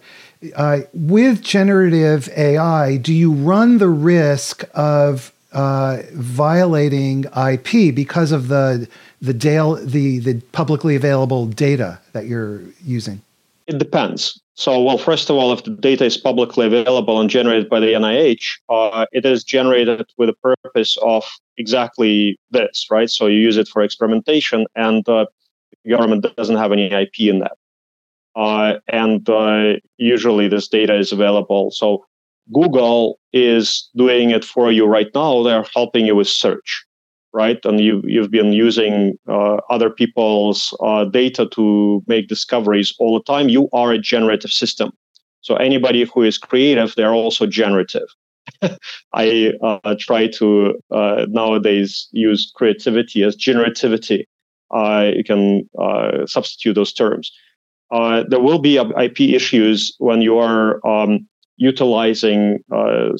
uh, 0.55 0.81
with 0.93 1.41
generative 1.41 2.29
AI, 2.37 2.95
do 2.95 3.11
you 3.13 3.33
run 3.33 3.79
the 3.79 3.89
risk 3.89 4.63
of 4.73 5.33
uh, 5.51 6.01
violating 6.13 7.25
IP 7.35 7.93
because 7.93 8.31
of 8.31 8.47
the 8.47 8.87
the, 9.21 9.33
dale, 9.33 9.75
the 9.75 10.19
the 10.19 10.41
publicly 10.51 10.95
available 10.95 11.45
data 11.45 11.99
that 12.13 12.25
you're 12.25 12.61
using? 12.83 13.21
It 13.67 13.77
depends. 13.77 14.41
So, 14.55 14.81
well, 14.81 14.97
first 14.97 15.29
of 15.29 15.37
all, 15.37 15.53
if 15.53 15.63
the 15.63 15.71
data 15.71 16.05
is 16.05 16.17
publicly 16.17 16.65
available 16.67 17.19
and 17.19 17.29
generated 17.29 17.69
by 17.69 17.79
the 17.79 17.93
NIH, 17.93 18.43
uh, 18.69 19.05
it 19.11 19.25
is 19.25 19.43
generated 19.43 20.05
with 20.17 20.29
the 20.29 20.55
purpose 20.63 20.97
of 21.01 21.25
exactly 21.57 22.37
this, 22.51 22.87
right? 22.91 23.09
So 23.09 23.27
you 23.27 23.39
use 23.39 23.57
it 23.57 23.67
for 23.67 23.81
experimentation, 23.81 24.65
and 24.75 25.07
uh, 25.07 25.25
the 25.83 25.91
government 25.91 26.25
doesn't 26.35 26.57
have 26.57 26.71
any 26.71 26.91
IP 26.91 27.21
in 27.21 27.39
that. 27.39 27.57
Uh, 28.35 28.79
and 28.87 29.29
uh, 29.29 29.73
usually 29.97 30.47
this 30.47 30.67
data 30.67 30.95
is 30.95 31.11
available. 31.11 31.71
So 31.71 32.05
Google 32.53 33.19
is 33.33 33.89
doing 33.95 34.31
it 34.31 34.43
for 34.43 34.71
you 34.71 34.85
right 34.85 35.09
now. 35.13 35.43
They're 35.43 35.65
helping 35.73 36.05
you 36.05 36.15
with 36.15 36.27
search, 36.27 36.85
right? 37.33 37.63
And 37.65 37.79
you, 37.79 38.01
you've 38.05 38.31
been 38.31 38.53
using 38.53 39.17
uh, 39.27 39.57
other 39.69 39.89
people's 39.89 40.75
uh, 40.83 41.05
data 41.05 41.47
to 41.53 42.03
make 42.07 42.27
discoveries 42.27 42.93
all 42.99 43.17
the 43.17 43.23
time. 43.23 43.49
You 43.49 43.69
are 43.73 43.91
a 43.91 43.99
generative 43.99 44.51
system. 44.51 44.91
So 45.41 45.55
anybody 45.55 46.05
who 46.05 46.23
is 46.23 46.37
creative, 46.37 46.93
they're 46.95 47.13
also 47.13 47.45
generative. 47.45 48.07
I 49.13 49.53
uh, 49.63 49.95
try 49.99 50.27
to 50.27 50.79
uh, 50.91 51.25
nowadays 51.29 52.07
use 52.11 52.51
creativity 52.55 53.23
as 53.23 53.35
generativity. 53.35 54.25
you 55.15 55.23
can 55.23 55.69
substitute 56.27 56.73
those 56.73 56.93
terms. 56.93 57.31
Uh, 57.91 58.23
there 58.29 58.39
will 58.39 58.59
be 58.59 58.77
IP 58.77 59.19
issues 59.19 59.93
when 59.99 60.21
you 60.21 60.37
are 60.37 60.85
um, 60.87 61.27
utilizing 61.61 62.57
uh, 62.71 63.11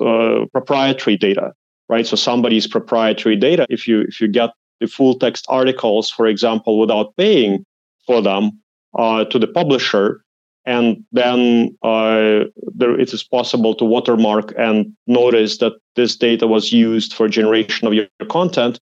uh, 0.00 0.46
proprietary 0.52 1.16
data, 1.16 1.52
right? 1.88 2.06
So 2.06 2.14
somebody's 2.14 2.68
proprietary 2.68 3.34
data. 3.34 3.66
If 3.68 3.88
you 3.88 4.02
if 4.02 4.20
you 4.20 4.28
get 4.28 4.50
the 4.80 4.86
full 4.86 5.18
text 5.18 5.44
articles, 5.48 6.08
for 6.08 6.26
example, 6.28 6.78
without 6.78 7.16
paying 7.16 7.66
for 8.06 8.22
them 8.22 8.52
uh, 8.96 9.24
to 9.24 9.40
the 9.40 9.48
publisher, 9.48 10.22
and 10.64 11.04
then 11.10 11.76
uh, 11.82 12.46
there, 12.76 12.98
it 12.98 13.12
is 13.12 13.24
possible 13.24 13.74
to 13.74 13.84
watermark 13.84 14.54
and 14.56 14.94
notice 15.08 15.58
that 15.58 15.72
this 15.96 16.16
data 16.16 16.46
was 16.46 16.72
used 16.72 17.12
for 17.12 17.28
generation 17.28 17.88
of 17.88 17.94
your 17.94 18.06
content. 18.30 18.78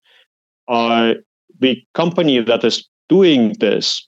the 0.67 1.75
company 1.93 2.39
that 2.41 2.63
is 2.63 2.87
doing 3.09 3.53
this 3.59 4.07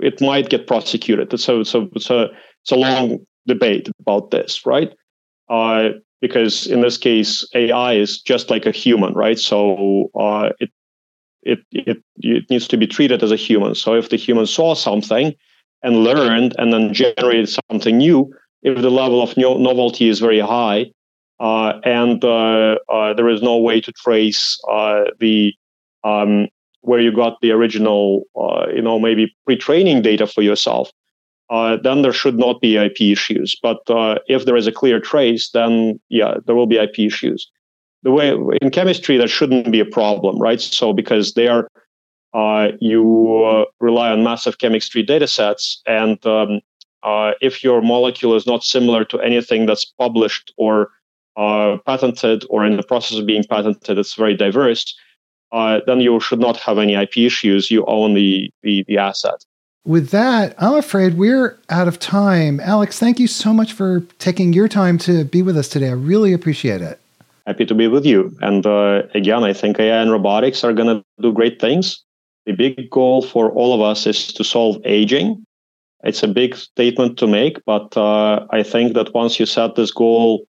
it 0.00 0.20
might 0.20 0.48
get 0.48 0.66
prosecuted. 0.66 1.28
So, 1.40 1.62
so 1.64 1.88
a 2.10 2.28
it's 2.62 2.72
a 2.72 2.76
long 2.76 3.18
debate 3.48 3.88
about 4.00 4.30
this, 4.30 4.64
right? 4.64 4.92
Uh, 5.48 5.90
because 6.20 6.66
in 6.66 6.80
this 6.80 6.96
case, 6.96 7.46
AI 7.54 7.94
is 7.94 8.20
just 8.20 8.50
like 8.50 8.66
a 8.66 8.70
human, 8.70 9.14
right? 9.14 9.38
So 9.38 10.10
uh, 10.18 10.50
it 10.60 10.70
it 11.42 11.58
it 11.72 12.02
it 12.18 12.44
needs 12.50 12.68
to 12.68 12.76
be 12.76 12.86
treated 12.86 13.22
as 13.22 13.32
a 13.32 13.36
human. 13.36 13.74
So 13.74 13.94
if 13.94 14.10
the 14.10 14.16
human 14.16 14.46
saw 14.46 14.74
something 14.74 15.34
and 15.82 16.04
learned 16.04 16.54
and 16.58 16.72
then 16.72 16.92
generated 16.92 17.48
something 17.70 17.98
new, 17.98 18.32
if 18.62 18.80
the 18.80 18.90
level 18.90 19.22
of 19.22 19.36
novelty 19.36 20.08
is 20.08 20.18
very 20.20 20.40
high, 20.40 20.90
uh, 21.40 21.80
and 21.84 22.24
uh, 22.24 22.76
uh, 22.88 23.14
there 23.14 23.28
is 23.28 23.42
no 23.42 23.56
way 23.56 23.80
to 23.80 23.92
trace 23.92 24.58
uh, 24.70 25.04
the 25.20 25.54
um, 26.04 26.48
where 26.82 27.00
you 27.00 27.12
got 27.12 27.40
the 27.40 27.52
original, 27.52 28.24
you 28.74 28.82
know, 28.82 28.98
maybe 28.98 29.34
pre-training 29.44 30.02
data 30.02 30.26
for 30.26 30.42
yourself, 30.42 30.90
uh, 31.50 31.76
then 31.82 32.02
there 32.02 32.12
should 32.12 32.38
not 32.38 32.60
be 32.60 32.76
IP 32.76 33.00
issues. 33.00 33.56
But 33.62 33.78
uh, 33.88 34.18
if 34.26 34.44
there 34.44 34.56
is 34.56 34.66
a 34.66 34.72
clear 34.72 35.00
trace, 35.00 35.50
then 35.50 35.98
yeah, 36.08 36.34
there 36.46 36.54
will 36.54 36.66
be 36.66 36.78
IP 36.78 36.98
issues. 37.00 37.50
The 38.02 38.12
way 38.12 38.36
in 38.62 38.70
chemistry, 38.70 39.16
that 39.16 39.28
shouldn't 39.28 39.72
be 39.72 39.80
a 39.80 39.84
problem, 39.84 40.38
right? 40.38 40.60
So 40.60 40.92
because 40.92 41.34
there, 41.34 41.68
uh, 42.32 42.68
you 42.80 43.44
uh, 43.44 43.64
rely 43.80 44.10
on 44.10 44.22
massive 44.22 44.58
chemistry 44.58 45.02
data 45.02 45.26
sets, 45.26 45.82
and 45.86 46.24
um, 46.24 46.60
uh, 47.02 47.32
if 47.40 47.64
your 47.64 47.82
molecule 47.82 48.36
is 48.36 48.46
not 48.46 48.62
similar 48.62 49.04
to 49.06 49.18
anything 49.20 49.66
that's 49.66 49.84
published 49.84 50.52
or 50.56 50.90
patented 51.86 52.44
or 52.50 52.66
in 52.66 52.76
the 52.76 52.82
process 52.82 53.18
of 53.18 53.26
being 53.26 53.44
patented, 53.48 53.96
it's 53.96 54.14
very 54.14 54.36
diverse 54.36 54.94
uh, 55.52 55.80
then 55.86 56.00
you 56.00 56.20
should 56.20 56.40
not 56.40 56.56
have 56.58 56.78
any 56.78 56.94
IP 56.94 57.18
issues. 57.18 57.70
You 57.70 57.84
own 57.86 58.14
the, 58.14 58.50
the, 58.62 58.84
the 58.86 58.98
asset. 58.98 59.44
With 59.88 60.10
that, 60.10 60.54
I'm 60.58 60.74
afraid 60.74 61.14
we're 61.14 61.58
out 61.70 61.88
of 61.88 61.98
time. 61.98 62.60
Alex, 62.60 62.98
thank 62.98 63.18
you 63.18 63.26
so 63.26 63.54
much 63.54 63.72
for 63.72 64.00
taking 64.18 64.52
your 64.52 64.68
time 64.68 64.98
to 64.98 65.24
be 65.24 65.40
with 65.40 65.56
us 65.56 65.66
today. 65.66 65.88
I 65.88 65.92
really 65.92 66.34
appreciate 66.34 66.82
it. 66.82 67.00
Happy 67.46 67.64
to 67.64 67.74
be 67.74 67.88
with 67.88 68.04
you. 68.04 68.36
And 68.42 68.66
uh, 68.66 69.04
again, 69.14 69.44
I 69.44 69.54
think 69.54 69.80
AI 69.80 70.02
and 70.02 70.12
robotics 70.12 70.62
are 70.62 70.74
going 70.74 70.94
to 70.94 71.02
do 71.22 71.32
great 71.32 71.58
things. 71.58 72.04
The 72.44 72.52
big 72.52 72.90
goal 72.90 73.22
for 73.22 73.50
all 73.52 73.72
of 73.72 73.80
us 73.80 74.06
is 74.06 74.26
to 74.34 74.44
solve 74.44 74.76
aging 74.84 75.42
It's 76.04 76.22
a 76.22 76.28
big 76.28 76.54
statement 76.54 77.18
to 77.20 77.26
make, 77.26 77.56
but 77.64 77.96
uh, 77.96 78.44
I 78.50 78.62
think 78.62 78.92
that 78.92 79.14
once 79.14 79.40
you 79.40 79.46
set 79.46 79.74
this 79.74 79.90
goal, 79.90 80.44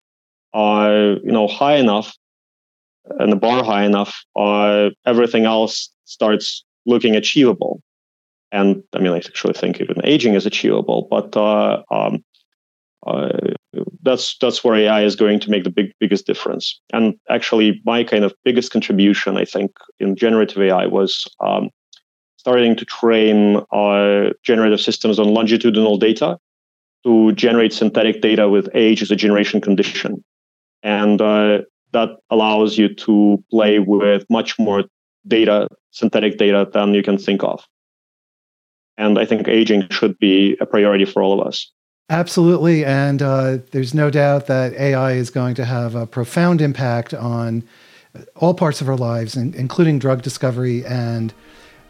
uh, 0.54 1.16
you 1.22 1.30
know, 1.30 1.46
high 1.46 1.76
enough 1.76 2.16
and 3.18 3.32
the 3.32 3.36
bar 3.36 3.62
high 3.62 3.84
enough, 3.84 4.16
uh, 4.34 4.88
everything 5.04 5.44
else 5.44 5.90
starts 6.06 6.64
looking 6.86 7.14
achievable. 7.14 7.82
And 8.52 8.82
I 8.94 8.98
mean, 9.00 9.12
I 9.12 9.18
actually 9.18 9.54
think 9.54 9.80
even 9.80 10.04
aging 10.04 10.34
is 10.34 10.46
achievable, 10.46 11.08
but 11.10 11.36
uh, 11.36 11.82
um, 11.90 12.24
uh, 13.06 13.28
that's 14.02 14.36
that's 14.40 14.64
where 14.64 14.74
AI 14.74 15.02
is 15.02 15.16
going 15.16 15.40
to 15.40 15.50
make 15.50 15.64
the 15.64 15.70
big 15.70 15.92
biggest 16.00 16.26
difference. 16.26 16.80
And 16.92 17.14
actually, 17.28 17.80
my 17.84 18.04
kind 18.04 18.24
of 18.24 18.34
biggest 18.44 18.72
contribution, 18.72 19.36
I 19.36 19.44
think, 19.44 19.72
in 20.00 20.16
generative 20.16 20.62
AI 20.62 20.86
was 20.86 21.26
um, 21.40 21.70
starting 22.36 22.76
to 22.76 22.84
train 22.84 23.62
uh, 23.72 24.30
generative 24.42 24.80
systems 24.80 25.18
on 25.18 25.34
longitudinal 25.34 25.98
data 25.98 26.38
to 27.04 27.32
generate 27.32 27.72
synthetic 27.72 28.20
data 28.22 28.48
with 28.48 28.68
age 28.74 29.02
as 29.02 29.10
a 29.10 29.16
generation 29.16 29.60
condition, 29.60 30.24
and 30.82 31.20
uh, 31.20 31.58
that 31.92 32.10
allows 32.30 32.78
you 32.78 32.92
to 32.94 33.42
play 33.50 33.78
with 33.78 34.24
much 34.30 34.58
more 34.58 34.84
data, 35.28 35.68
synthetic 35.90 36.38
data, 36.38 36.68
than 36.72 36.94
you 36.94 37.02
can 37.02 37.18
think 37.18 37.42
of. 37.42 37.64
And 38.98 39.18
I 39.18 39.24
think 39.26 39.48
aging 39.48 39.88
should 39.90 40.18
be 40.18 40.56
a 40.60 40.66
priority 40.66 41.04
for 41.04 41.22
all 41.22 41.38
of 41.38 41.46
us. 41.46 41.70
Absolutely. 42.08 42.84
And 42.84 43.20
uh, 43.20 43.58
there's 43.72 43.92
no 43.92 44.10
doubt 44.10 44.46
that 44.46 44.72
AI 44.74 45.12
is 45.12 45.30
going 45.30 45.54
to 45.56 45.64
have 45.64 45.94
a 45.94 46.06
profound 46.06 46.60
impact 46.60 47.12
on 47.12 47.64
all 48.36 48.54
parts 48.54 48.80
of 48.80 48.88
our 48.88 48.96
lives, 48.96 49.36
including 49.36 49.98
drug 49.98 50.22
discovery 50.22 50.84
and 50.86 51.34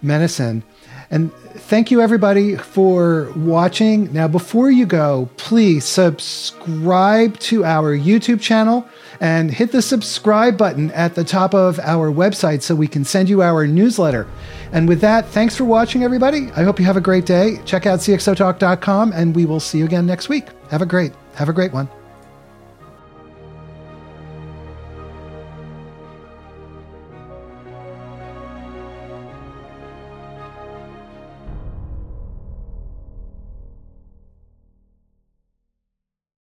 medicine. 0.03 0.63
And 1.11 1.33
thank 1.35 1.91
you, 1.91 2.01
everybody, 2.01 2.57
for 2.57 3.31
watching. 3.37 4.13
Now, 4.13 4.27
before 4.27 4.71
you 4.71 4.87
go, 4.87 5.29
please 5.37 5.85
subscribe 5.85 7.39
to 7.41 7.65
our 7.65 7.97
YouTube 7.97 8.41
channel 8.41 8.89
and 9.21 9.51
hit 9.51 9.73
the 9.73 9.83
subscribe 9.83 10.57
button 10.57 10.91
at 10.93 11.15
the 11.15 11.25
top 11.25 11.55
of 11.55 11.79
our 11.81 12.11
website 12.11 12.63
so 12.63 12.75
we 12.75 12.89
can 12.89 13.05
send 13.05 13.29
you 13.29 13.43
our 13.43 13.67
newsletter. 13.67 14.27
And 14.73 14.89
with 14.89 15.01
that, 15.01 15.27
thanks 15.29 15.57
for 15.57 15.65
watching, 15.65 16.03
everybody. 16.03 16.51
I 16.57 16.63
hope 16.63 16.79
you 16.79 16.85
have 16.87 16.97
a 16.97 17.01
great 17.01 17.27
day. 17.27 17.61
Check 17.65 17.87
out 17.87 18.01
cxotalk.com, 18.01 19.13
and 19.13 19.35
we 19.35 19.47
will 19.47 19.61
see 19.61 19.79
you 19.79 19.85
again 19.85 20.07
next 20.07 20.29
week. 20.29 20.47
Have 20.71 20.83
a 20.83 20.87
great, 20.87 21.13
have 21.35 21.49
a 21.49 21.53
great 21.53 21.73
one. 21.73 21.89